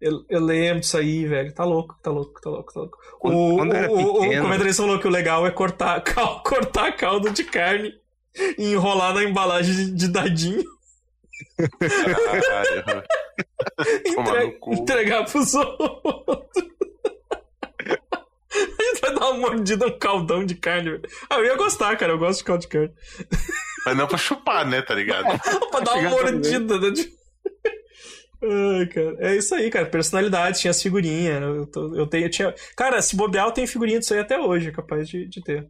[0.00, 1.54] Eu, eu lembro disso aí, velho.
[1.54, 2.98] Tá louco, tá louco, tá louco, tá louco.
[3.18, 6.00] Quando- o, quando era o- o- o pequeno- comentarista falou que o legal é cortar,
[6.02, 7.90] cal- cortar caldo de carne
[8.58, 10.64] e enrolar na embalagem de, de dadinho
[11.58, 13.04] Caralho.
[14.04, 14.74] e Tomar entre- no cu.
[14.74, 16.64] entregar pros outros.
[18.52, 18.54] A
[18.84, 21.02] gente vai dar uma mordida no caldão de carne, velho.
[21.30, 22.12] Ah, eu ia gostar, cara.
[22.12, 22.92] Eu gosto de caldo de carne.
[23.84, 25.26] Mas não pra chupar, né, tá ligado?
[25.70, 26.88] pra dar uma mordida, né?
[28.42, 29.16] Ai, cara.
[29.20, 29.86] É isso aí, cara.
[29.86, 31.40] Personalidade, tinha as figurinhas.
[31.42, 32.54] Eu, tô- eu tenho, eu tinha...
[32.76, 35.66] Cara, se bobear, eu tenho figurinha disso aí até hoje, capaz de, de ter.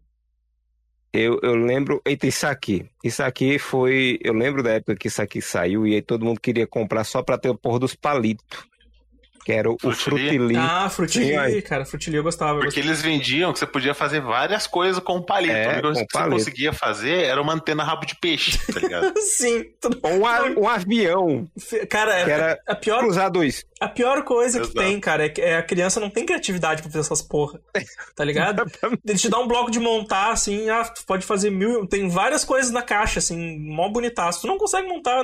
[1.12, 2.02] Eu, eu lembro.
[2.04, 2.84] Eita, isso aqui.
[3.04, 4.18] Isso aqui foi.
[4.20, 7.22] Eu lembro da época que isso aqui saiu e aí todo mundo queria comprar só
[7.22, 8.66] pra ter o porra dos palitos.
[9.44, 10.28] Que era o, o Frutili?
[10.38, 10.56] frutili.
[10.56, 11.84] Ah, frutili, cara.
[11.84, 12.58] Frutili eu gostava.
[12.58, 15.54] eu Porque eles vendiam que você podia fazer várias coisas com o palito.
[15.54, 16.36] É, com que você palito.
[16.38, 19.02] conseguia fazer era uma antena rabo de peixe, tá ligado?
[19.12, 19.20] gostava.
[19.20, 19.64] Sim.
[19.80, 21.46] tudo- Ou um, a- um avião,
[21.90, 23.64] Cara, que é- era a, pior, cruzar dois.
[23.80, 24.78] a pior coisa que Exato.
[24.78, 27.60] tem, cara, é que é a criança não tem criatividade pra fazer essas porra.
[28.16, 28.64] Tá ligado?
[29.06, 31.86] Ele te dá um bloco de montar, assim, ah, tu pode fazer mil.
[31.86, 34.40] Tem várias coisas na caixa, assim, mó bonitaço.
[34.40, 35.22] Tu não consegue montar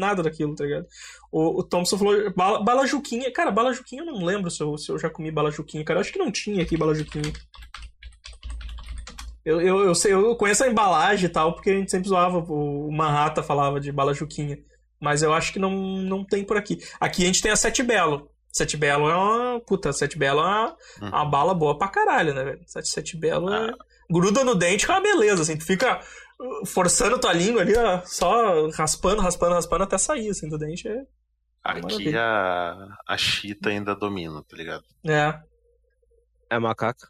[0.00, 0.86] nada daquilo, tá ligado?
[1.32, 3.32] O, o Thompson falou, bala, bala Juquinha.
[3.32, 5.98] Cara, bala Juquinha eu não lembro se eu, se eu já comi bala Juquinha, cara.
[5.98, 7.32] Eu acho que não tinha aqui bala Juquinha.
[9.44, 12.38] Eu, eu, eu, sei, eu conheço a embalagem e tal, porque a gente sempre zoava,
[12.38, 14.58] o Manhattan falava de bala Juquinha.
[15.00, 16.78] Mas eu acho que não, não tem por aqui.
[17.00, 18.30] Aqui a gente tem a Sete Belo.
[18.52, 19.60] Sete Belo é uma.
[19.60, 21.08] Puta, Sete Belo é uma, Hum.
[21.08, 22.60] uma bala boa pra caralho, né, velho?
[22.66, 23.72] Sete, Sete Belo é.
[24.08, 25.56] Gruda no dente que é uma beleza, assim.
[25.56, 25.98] Tu fica
[26.38, 30.86] uh, forçando tua língua ali, ó, só raspando, raspando, raspando até sair, assim, do dente.
[30.86, 31.02] É.
[31.64, 34.84] Aqui a, a Chita ainda domina, tá ligado?
[35.06, 35.40] é.
[36.50, 37.08] É macaca.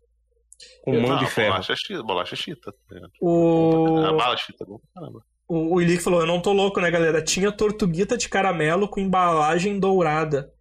[0.84, 1.50] Com mão de ferro.
[1.54, 2.70] Bolacha Chita, bolacha Chita.
[2.88, 3.10] tá ligado?
[3.20, 3.96] O.
[4.06, 5.20] A bala Chita, é bom pra caramba.
[5.48, 7.20] O, o Ilick falou, eu não tô louco, né, galera?
[7.20, 10.52] Tinha tortuguita de caramelo com embalagem dourada.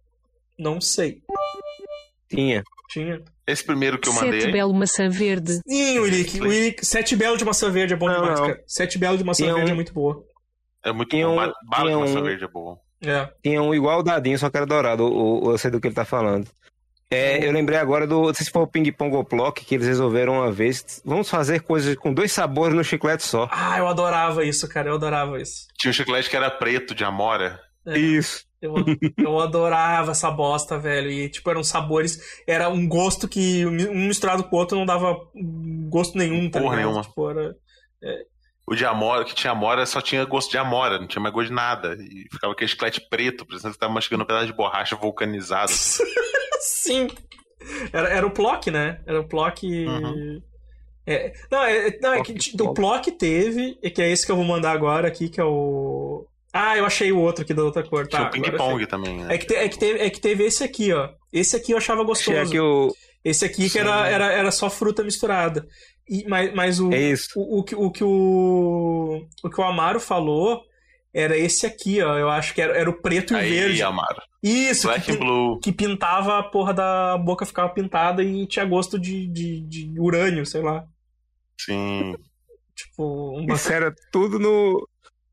[0.58, 1.22] Não sei.
[2.28, 2.64] Tinha.
[2.90, 3.22] Tinha.
[3.46, 5.60] Esse primeiro que eu mandei Sete belo maçã verde.
[5.66, 6.40] Sim, o Ilick.
[6.40, 6.84] O Ilick.
[6.84, 8.46] Sete belo de maçã verde é bom Não, demais, não.
[8.48, 8.64] cara.
[8.66, 10.24] Sete belo de maçã Tinha verde um- é muito boa.
[10.84, 11.34] é muito Tinha bom.
[11.34, 12.80] um- Ba- Bala de maçã um- verde é bom.
[13.02, 13.28] É.
[13.42, 15.04] Tinha um igual o dadinho, só que era dourado.
[15.04, 16.46] O, o- eu sei do que ele tá falando.
[17.10, 18.22] É, eu lembrei agora do.
[18.28, 21.02] Não sei se foi o Ping Pong ou Plock que eles resolveram uma vez.
[21.04, 23.48] Vamos fazer coisas com dois sabores no chiclete só.
[23.52, 24.88] Ah, eu adorava isso, cara.
[24.88, 25.66] Eu adorava isso.
[25.78, 27.60] Tinha um chiclete que era preto, de amora.
[27.84, 27.98] É.
[27.98, 28.44] Isso.
[28.62, 28.74] Eu,
[29.18, 31.10] eu adorava essa bosta, velho.
[31.10, 32.18] E, tipo, eram sabores.
[32.46, 35.14] Era um gosto que um misturado com o outro não dava
[35.90, 36.86] gosto nenhum, tá Porra ligado?
[36.92, 37.04] nenhuma.
[37.04, 37.56] Tipo, era...
[38.66, 41.48] O de amora, que tinha amora, só tinha gosto de amora, não tinha mais gosto
[41.48, 41.96] de nada.
[42.00, 45.72] E ficava aquele chiclete preto, parecendo que você tava mastigando um pedaço de borracha vulcanizado.
[46.60, 47.08] Sim.
[47.92, 49.00] Era, era o Plock, né?
[49.06, 49.66] Era o Plock.
[49.86, 50.40] Uhum.
[51.06, 54.08] É, não, é, é- não, é que Plock, t- o Plock teve, e que é
[54.10, 56.26] esse que eu vou mandar agora aqui, que é o.
[56.52, 58.06] Ah, eu achei o outro aqui da outra cor.
[58.06, 58.86] Tá, tinha o ping-pong achei.
[58.86, 59.34] também, né?
[59.34, 61.08] É que, te- é, que teve, é que teve esse aqui, ó.
[61.32, 62.40] Esse aqui eu achava Achei gostoso.
[62.40, 62.94] aqui o.
[63.24, 65.64] Esse aqui que era, era, era só fruta misturada.
[66.14, 67.28] E, mas, mas o, É isso.
[67.36, 70.60] o, o, que- o que o, o que o Amaro falou
[71.14, 72.18] era esse aqui, ó.
[72.18, 73.82] Eu acho que era, era o preto e o Aí, verde.
[73.82, 74.20] Amaro.
[74.42, 75.58] Isso, Black que, Blue.
[75.60, 80.44] que pintava a porra da boca, ficava pintada e tinha gosto de, de, de urânio,
[80.44, 80.84] sei lá.
[81.60, 82.14] Sim.
[82.74, 84.88] Tipo, um Isso era tudo no.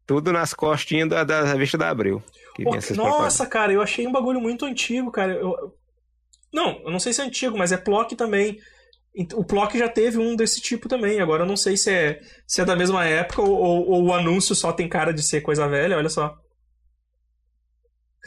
[0.05, 2.21] Tudo nas costinhas da, da revista da Abril.
[2.95, 5.33] Nossa, cara, eu achei um bagulho muito antigo, cara.
[5.33, 5.73] Eu-
[6.53, 8.59] Não, eu não sei se é antigo, mas é Plock também.
[9.15, 11.19] Ent- O Plock já teve um desse tipo também.
[11.19, 14.13] Agora eu não sei se é, se é da mesma época ou, ou- ou o
[14.13, 16.37] anúncio só tem cara de ser coisa velha, olha só.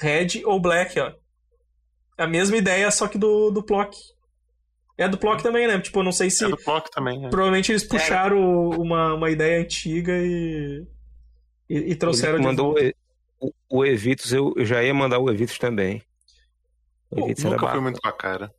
[0.01, 1.13] Red ou Black, ó.
[2.19, 3.97] É a mesma ideia, só que do, do Plock.
[4.99, 5.81] É do Plock também, né?
[5.81, 6.45] Tipo, eu não sei se.
[6.45, 7.31] É do Plock também, né?
[7.31, 10.87] Provavelmente eles puxaram uma, uma ideia antiga e.
[11.69, 12.95] E, e trouxeram Ele de mandou volta.
[13.41, 16.03] o, o, Evitus, eu, eu já ia mandar o Evitus também.
[17.11, 17.83] O Pô, Evitus era Nunca bacana.
[17.83, 18.55] muito com a cara.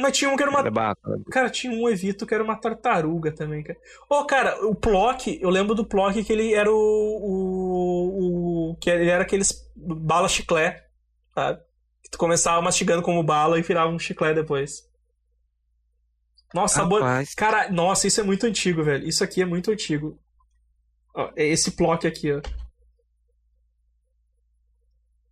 [0.00, 1.22] Mas tinha um que era uma Era bacana.
[1.30, 3.78] Cara, tinha um Evito que era uma tartaruga também, cara.
[4.08, 6.74] Ô, cara, o Plock, eu lembro do Plock que ele era o.
[6.74, 10.86] o, o- que ele era aqueles bala chiclé,
[11.34, 11.60] sabe?
[12.02, 14.88] Que tu começava mastigando como bala e virava um chiclé depois.
[16.54, 17.00] Nossa, sabor.
[17.36, 19.06] Cara, nossa, isso é muito antigo, velho.
[19.06, 20.18] Isso aqui é muito antigo.
[21.14, 22.40] Ó, é esse Plock aqui, ó.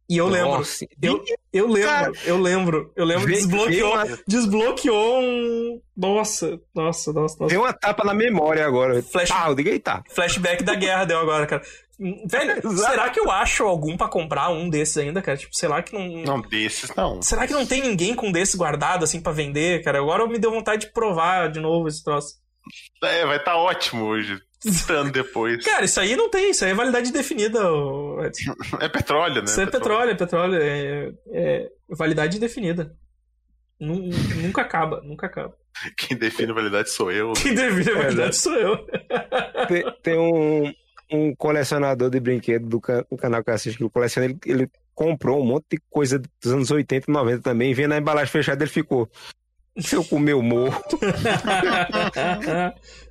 [0.08, 0.52] E eu lembro.
[0.58, 1.22] nossa, Eu,
[1.52, 5.80] eu lembro, Cara, eu lembro, eu lembro, vê- desbloqueou, vê uma- desbloqueou um.
[5.96, 7.46] Nossa, nossa, nossa, nossa.
[7.48, 9.02] Tem uma tapa na memória agora.
[9.02, 10.02] Flash- Ah, eu digo, eita.
[10.10, 11.62] Flashback da guerra deu agora, cara.
[12.00, 12.90] Hum, Velho, Exato.
[12.90, 15.36] será que eu acho algum pra comprar um desses ainda, cara?
[15.36, 16.08] Tipo, será que não.
[16.22, 17.20] Não, desses não.
[17.20, 19.98] Será que não tem ninguém com desses guardado assim pra vender, cara?
[19.98, 22.36] Agora me deu vontade de provar de novo esse troço.
[23.02, 24.38] É, vai estar ótimo hoje.
[24.88, 25.64] Ano depois.
[25.64, 27.60] Cara, isso aí não tem, isso aí é validade definida.
[28.80, 29.44] É petróleo, né?
[29.44, 32.94] Isso é petróleo, é petróleo, é, é validade indefinida.
[33.80, 34.08] Nu-
[34.42, 35.54] Nunca acaba, nunca acaba.
[35.96, 37.32] Quem define a validade sou eu.
[37.34, 38.32] Quem define a É, validade né?
[38.32, 38.76] sou eu.
[39.68, 40.72] Tem, tem um,
[41.12, 44.38] um colecionador de brinquedo do, ca- do canal que eu assisto, que ele coleciona, ele,
[44.44, 47.98] ele comprou um monte de coisa dos anos 80 e 90 também, e vendo a
[47.98, 49.08] embalagem fechada, ele ficou.
[49.78, 50.82] Se eu comer o morro.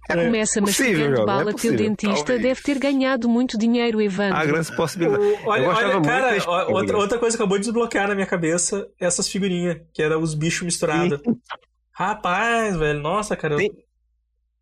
[0.08, 1.78] Começa possível, mastigando é bala, teu possível.
[1.78, 2.42] dentista Talvez.
[2.42, 4.38] deve ter ganhado muito dinheiro, Evandro.
[4.38, 5.26] Há grandes possibilidades.
[5.44, 8.88] O- olha, eu olha, cara, outra, outra coisa que acabou de desbloquear na minha cabeça
[9.00, 11.20] é essas figurinhas, que eram os bichos misturados.
[11.92, 13.56] Rapaz, velho, nossa, cara.
[13.56, 13.72] eu- Tem-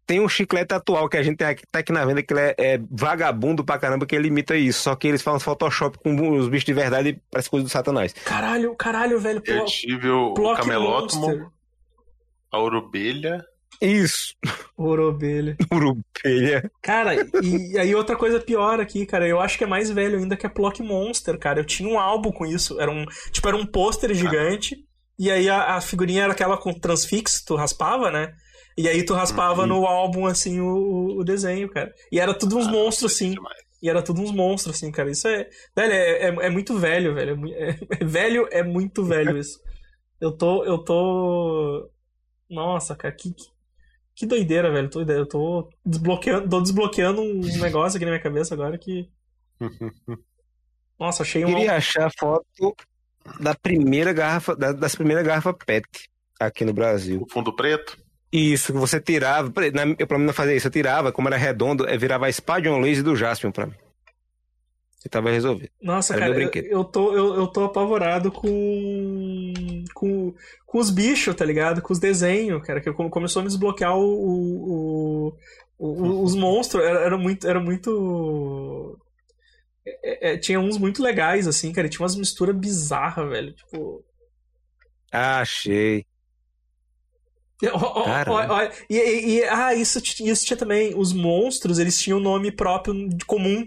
[0.07, 2.39] Tem um chiclete atual que a gente tem aqui, tá aqui na venda, que ele
[2.41, 4.83] é, é vagabundo pra caramba, que ele imita isso.
[4.83, 8.13] Só que eles fazem Photoshop com os bichos de verdade e parece coisa do Satanás.
[8.23, 9.41] Caralho, caralho, velho.
[9.45, 11.47] Eu Plo, tive o, o camelótomo, Monster.
[12.55, 13.43] A urubelha.
[13.81, 14.33] Isso,
[14.77, 15.57] Orobelha.
[15.71, 16.71] urupelha.
[16.81, 17.13] Cara,
[17.43, 19.27] e, aí outra coisa pior aqui, cara.
[19.27, 21.59] Eu acho que é mais velho ainda que a Plock Monster, cara.
[21.59, 22.79] Eu tinha um álbum com isso.
[22.79, 23.05] Era um.
[23.31, 24.77] Tipo, era um pôster gigante.
[25.19, 28.33] E aí a, a figurinha era aquela com transfix, tu raspava, né?
[28.77, 29.67] E aí tu raspava Uhum.
[29.67, 31.93] no álbum, assim, o, o desenho, cara.
[32.11, 33.31] E era tudo uns Ah, monstros, assim.
[33.31, 33.57] demais.
[33.81, 35.09] E era tudo uns monstros, assim, cara.
[35.11, 35.47] Isso é.
[35.75, 37.45] Velho, é, é, é muito velho, velho.
[37.53, 39.59] É, é- é velho, é muito velho isso.
[40.19, 40.63] Eu tô.
[40.65, 41.89] Eu tô.
[42.49, 43.31] Nossa, cara, que.
[43.33, 43.53] que-
[44.15, 44.89] Que doideira, velho.
[44.89, 49.09] Tô, eu tô desbloqueando, tô desbloqueando um negócio aqui na minha cabeça agora que.
[50.99, 51.53] Nossa, achei um.
[51.53, 52.75] Queria achar a foto
[53.39, 55.85] da primeira garrafa, da- das primeiras garrafas PET
[56.39, 57.21] aqui no Brasil.
[57.21, 57.97] O fundo preto?
[58.31, 59.51] Isso, que você tirava.
[59.73, 62.31] Na, eu pra mim não fazia isso, eu tirava, como era redondo, é, virava a
[62.31, 63.75] Spadion Laser do Jaspion pra mim.
[65.09, 65.69] Tava resolvido.
[65.81, 69.53] Nossa, Era cara, eu, eu tô, eu, eu tô apavorado com,
[69.93, 70.33] com.
[70.65, 71.81] com os bichos, tá ligado?
[71.81, 72.81] Com os desenhos, cara.
[72.81, 74.03] Que come- começou a me desbloquear o.
[74.03, 75.37] o-
[75.77, 76.83] o- os monstros.
[76.83, 77.47] Era, era muito.
[77.47, 78.97] Era muito.
[79.85, 81.85] é- é, tinha uns muito legais, assim, cara.
[81.87, 83.53] e Tinha umas misturas bizarras, velho.
[83.53, 84.03] Tipo.
[85.11, 86.03] Ah, achei.
[87.71, 88.53] Ó, Caramba.
[88.53, 90.93] ó, e, e- e- ah, isso, isso tinha também.
[90.97, 93.65] Os monstros, eles tinham nome próprio de comum,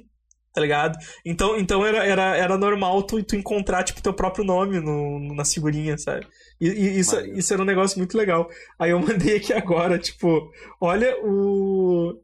[0.53, 0.99] tá ligado?
[1.25, 5.53] Então, então era, era, era normal tu, tu encontrar, tipo, teu próprio nome no, nas
[5.53, 6.27] figurinhas, sabe?
[6.61, 8.49] E, e isso, isso era um negócio muito legal.
[8.79, 10.51] Aí eu mandei aqui agora, tipo,
[10.81, 12.19] olha o.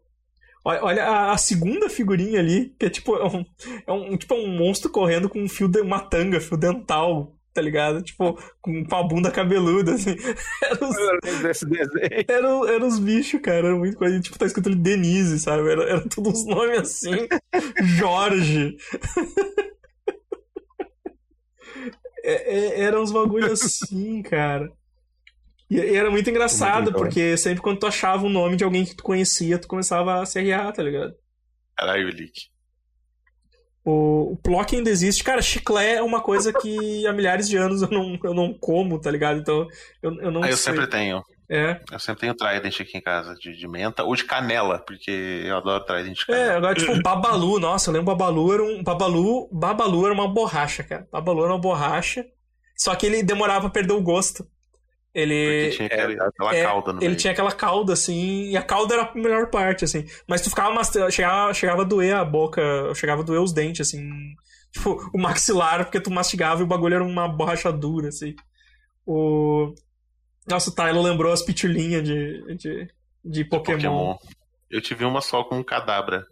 [0.66, 3.44] Olha olha a, a segunda figurinha ali, que é tipo, é um,
[3.86, 7.36] é um, tipo, é um monstro correndo com um fio de uma tanga, fio dental,
[7.54, 8.02] tá ligado?
[8.02, 10.10] Tipo, com, com a bunda cabeluda, assim.
[10.62, 12.24] Era os- Eu lembro desse desenho.
[12.28, 13.68] eram, eram os bichos, cara.
[13.68, 14.20] Era muito coisa.
[14.20, 15.70] Tipo, tá escrito ali Denise, sabe?
[15.70, 17.28] Era, era tudo uns nomes assim.
[17.96, 18.76] Jorge.
[22.22, 24.70] É, é, eram uns bagulho assim, cara.
[25.70, 28.84] E, e era muito engraçado, Muito porque sempre quando tu achava o nome de alguém
[28.84, 31.14] que tu conhecia, tu começava a se arriar, tá ligado?
[31.76, 32.48] Caralho, Lick.
[33.84, 35.22] O, o Plock ainda existe.
[35.22, 38.98] Cara, chiclé é uma coisa que há milhares de anos eu não, eu não como,
[38.98, 39.38] tá ligado?
[39.40, 39.66] Então,
[40.02, 40.72] eu, eu não Ah, eu sei.
[40.72, 41.22] sempre tenho.
[41.50, 41.78] É.
[41.92, 45.10] Eu sempre tenho Trident aqui em casa, de, de menta ou de canela, porque
[45.44, 46.56] eu adoro Trident de É, canela.
[46.56, 48.82] agora, tipo, Babalu, nossa, eu lembro Babalu era um.
[48.82, 51.06] Babalu, Babalu era uma borracha, cara.
[51.12, 52.24] Babalu era uma borracha.
[52.76, 54.46] Só que ele demorava pra perder o gosto.
[55.14, 55.70] Ele.
[55.70, 57.16] Tinha aquele- é, aquela é, cauda no ele meio.
[57.16, 60.04] tinha aquela cauda, assim, e a cauda era a melhor parte, assim.
[60.28, 62.60] Mas tu ficava mastigando, chegava, chegava a doer a boca,
[62.94, 64.02] chegava a doer os dentes, assim.
[64.72, 68.34] Tipo, o maxilar, porque tu mastigava e o bagulho era uma borracha dura, assim.
[69.06, 69.72] O.
[70.48, 72.88] Nossa, o Tylo lembrou as pitulinhas de, de,
[73.24, 73.78] de Pokémon.
[73.80, 74.16] Pokémon.
[74.68, 76.26] Eu tive uma só com um cadabra.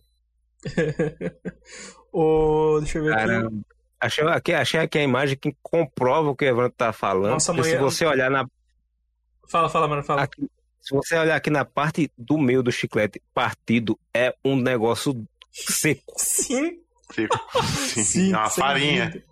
[2.12, 2.78] o...
[2.80, 3.26] Deixa eu ver aqui.
[3.26, 3.62] Caramba.
[4.00, 7.34] Achei aqui, achei aqui a imagem que comprova o que o Evandro tá falando.
[7.34, 8.44] Nossa, porque se amanhã- você olhar na
[9.52, 10.22] Fala, fala, mano, fala.
[10.22, 10.48] aqui,
[10.80, 15.14] se você olhar aqui na parte do meio do chiclete partido, é um negócio
[15.50, 16.14] seco.
[16.16, 16.78] Sim,
[17.12, 18.32] Sim, sim.
[18.32, 19.10] é uma farinha.
[19.10, 19.26] dúvida.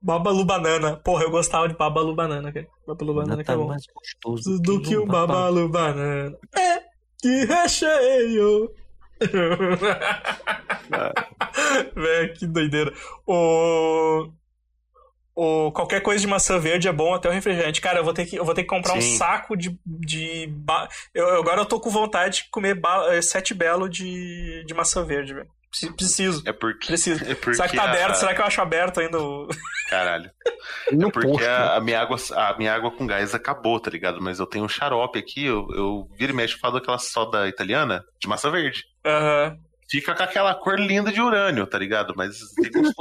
[0.00, 0.96] Babalu Banana.
[0.98, 2.68] Porra, eu gostava de Babalu Banana, cara.
[2.86, 6.38] Babalu Banana que é mais gostoso Do que um o Babalu Banana.
[6.56, 6.80] É,
[7.20, 8.70] que recheio.
[11.96, 12.94] Véi, que doideira.
[13.26, 14.30] O...
[15.40, 17.80] O, qualquer coisa de maçã verde é bom até o refrigerante.
[17.80, 19.16] Cara, eu vou ter que, eu vou ter que comprar um Sim.
[19.16, 19.78] saco de.
[19.86, 24.64] de ba- eu, agora eu tô com vontade de comer ba- eh, sete belo de,
[24.66, 25.46] de maçã verde, velho.
[25.70, 26.42] Preci- Preciso.
[26.44, 26.86] É porque.
[26.88, 27.22] Preciso.
[27.30, 28.14] É porque Será que tá a- aberto?
[28.16, 29.46] Será que eu acho aberto ainda o.
[29.88, 30.28] Caralho.
[30.90, 31.46] No Porque posto.
[31.46, 34.20] a, a minha água, a minha água com gás acabou, tá ligado?
[34.20, 37.46] Mas eu tenho um xarope aqui, eu, eu viro e mexo e falo daquela soda
[37.48, 38.82] italiana de massa verde.
[39.06, 39.56] Aham.
[39.90, 42.12] Fica com aquela cor linda de urânio, tá ligado?
[42.16, 42.36] Mas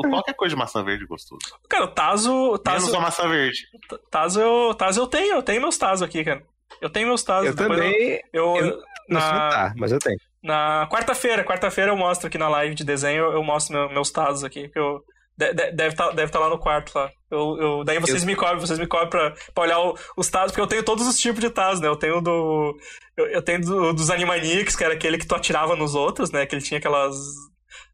[0.10, 1.40] qualquer coisa de maçã verde é gostoso.
[1.70, 2.32] Cara, o Tazo.
[2.34, 3.68] o Menos Tazo, a maçã verde.
[4.10, 6.42] Tazo, eu, Tazo eu tenho, eu tenho meus Tazo aqui, cara.
[6.82, 7.48] Eu tenho meus Tazo.
[7.48, 8.22] Eu também.
[8.32, 10.18] Eu, eu Não sei na, tá, mas eu tenho.
[10.42, 14.10] na quarta-feira, quarta-feira eu mostro aqui na live de desenho, eu, eu mostro meu- meus
[14.12, 15.02] Tazos aqui, que eu.
[15.38, 17.10] De- de- Deve estar deve tá lá no quarto lá.
[17.30, 20.52] Eu, eu- daí vocês me cobrem, vocês me cobrem pra, pra olhar o- os Tazos,
[20.52, 21.88] porque eu tenho todos os tipos de Tazos, né?
[21.88, 22.76] Eu tenho do.
[23.16, 26.46] Eu, eu tenho do- dos Animaniacs, que era aquele que tu atirava nos outros, né?
[26.46, 27.16] Que ele tinha aquelas.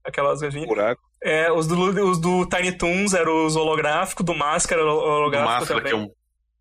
[0.05, 0.41] Aquelas.
[0.65, 1.01] Buraco.
[1.23, 1.75] É, os do,
[2.09, 5.93] os do Tiny Toons eram os holográficos, do Máscara era o Do holográfico máscara, também.
[5.93, 6.11] que é um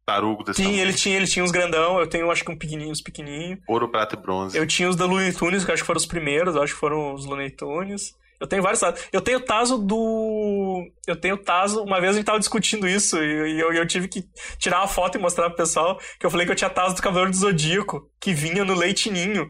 [0.06, 0.82] tarugo desse Sim, tamanho.
[0.82, 3.59] ele tinha, ele tinha uns grandão, eu tenho acho que um pequenininho, uns pequenininhos.
[3.68, 4.56] Ouro, prata e bronze.
[4.56, 6.74] Eu tinha os da Looney Tunes, que eu acho que foram os primeiros, eu acho
[6.74, 8.12] que foram os Looney Tunes.
[8.43, 9.05] Eu tenho vários Tazos.
[9.12, 10.85] Eu tenho o Tazo do.
[11.06, 11.82] Eu tenho o Tazo.
[11.85, 14.24] Uma vez a gente tava discutindo isso e eu, eu tive que
[14.59, 17.02] tirar uma foto e mostrar pro pessoal que eu falei que eu tinha Tazo do
[17.02, 19.47] Cavaleiro do Zodíaco, que vinha no leitinho.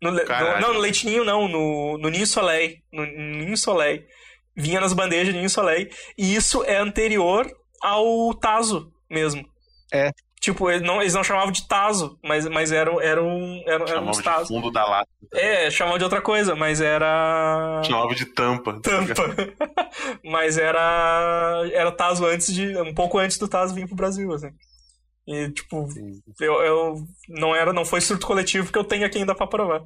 [0.00, 2.76] No, le- no- não, no leitinho não, no, no Ninho Soleil.
[2.92, 4.02] No, no Ninho Soleil.
[4.56, 5.88] Vinha nas bandejas de Ninho Soleil.
[6.16, 7.50] E isso é anterior
[7.82, 9.44] ao Tazo mesmo.
[9.92, 10.10] É.
[10.40, 13.28] Tipo, eles não, eles não chamavam de Tazo, mas, mas eram, eram,
[13.66, 14.48] eram, eram Chamava uns de Tazos.
[14.48, 15.10] fundo da lata.
[15.34, 17.82] É, chamavam de outra coisa, mas era.
[17.84, 18.80] Chamava de tampa.
[18.80, 19.22] Tampa.
[20.24, 21.62] mas era.
[21.74, 22.74] Era Tazo antes de.
[22.78, 24.48] Um pouco antes do Tazo vir pro Brasil, assim.
[25.28, 25.86] E, tipo,
[26.40, 26.94] eu, eu
[27.28, 29.82] não era, não foi surto coletivo porque eu tenho aqui ainda pra provar.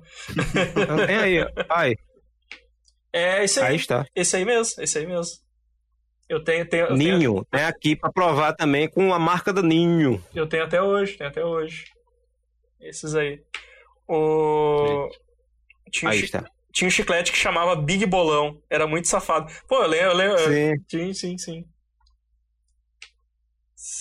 [1.07, 1.49] Tem aí, ó.
[1.69, 1.97] Ai.
[3.13, 3.67] É esse aí.
[3.67, 4.07] Aí está.
[4.15, 5.44] Esse aí mesmo, esse aí mesmo.
[6.29, 7.45] Eu tenho, tenho, eu tenho, Ninho.
[7.51, 10.23] Tem aqui pra provar também com a marca do Ninho.
[10.35, 11.85] eu tenho até hoje, tenho até hoje.
[12.81, 13.41] Esses aí.
[14.09, 15.09] O.
[15.91, 16.45] Tinha um, Aí chi- está.
[16.73, 18.61] tinha um chiclete que chamava Big Bolão.
[18.71, 19.53] Era muito safado.
[19.69, 20.39] Pô, eu lembro, eu lembro.
[20.39, 20.75] Sim.
[20.89, 21.65] Sim, sim, sim.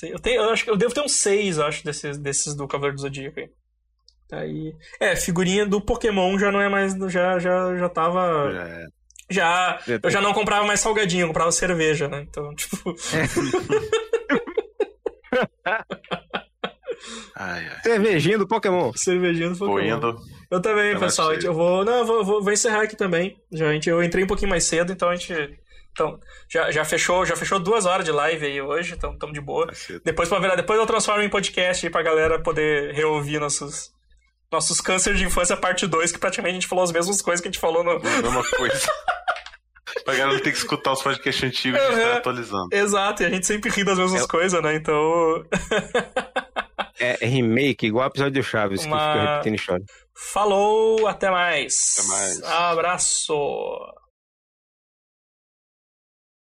[0.03, 2.95] Eu, tenho, eu acho que eu devo ter uns seis, acho, desses, desses do Cavaleiro
[2.95, 3.49] do Zodíaco aí.
[4.27, 4.73] Tá aí.
[4.99, 6.93] É, figurinha do Pokémon já não é mais.
[7.11, 8.51] Já, já, já tava.
[8.51, 8.85] Já é.
[9.29, 9.79] Já.
[10.01, 12.25] Eu já não comprava mais salgadinho, eu comprava cerveja, né?
[12.29, 12.95] Então, tipo.
[17.35, 17.81] Ai, ai.
[17.81, 18.91] Cervejinha do Pokémon.
[18.95, 19.97] cervejinha do Vou Pokémon.
[19.97, 20.15] indo.
[20.49, 21.33] Eu também, pessoal.
[21.33, 21.83] Eu vou.
[21.83, 23.35] Não, eu vou, vou, vou encerrar aqui também.
[23.51, 25.33] Já, a gente, eu entrei um pouquinho mais cedo, então a gente.
[25.91, 26.17] Então,
[26.49, 29.67] já, já, fechou, já fechou duas horas de live aí hoje, então estamos de boa.
[30.03, 33.91] Depois, pra virar, depois eu transformo em podcast aí pra galera poder reouvir nossos,
[34.53, 37.47] nossos câncer de infância parte 2, que praticamente a gente falou as mesmas coisas que
[37.49, 37.99] a gente falou no.
[37.99, 38.87] Mesma coisa.
[40.05, 41.97] pra galera não ter que escutar os podcasts antigos e Uhum.
[41.97, 42.67] estar atualizando.
[42.71, 44.75] Exato, e a gente sempre ri das mesmas Eu- coisas, né?
[44.75, 45.43] Então.
[46.99, 49.85] É remake, igual o episódio do Chaves, Uma- que fica repetindo história.
[50.15, 51.95] Falou, até mais.
[51.99, 52.43] Até mais.
[52.43, 53.33] Abraço.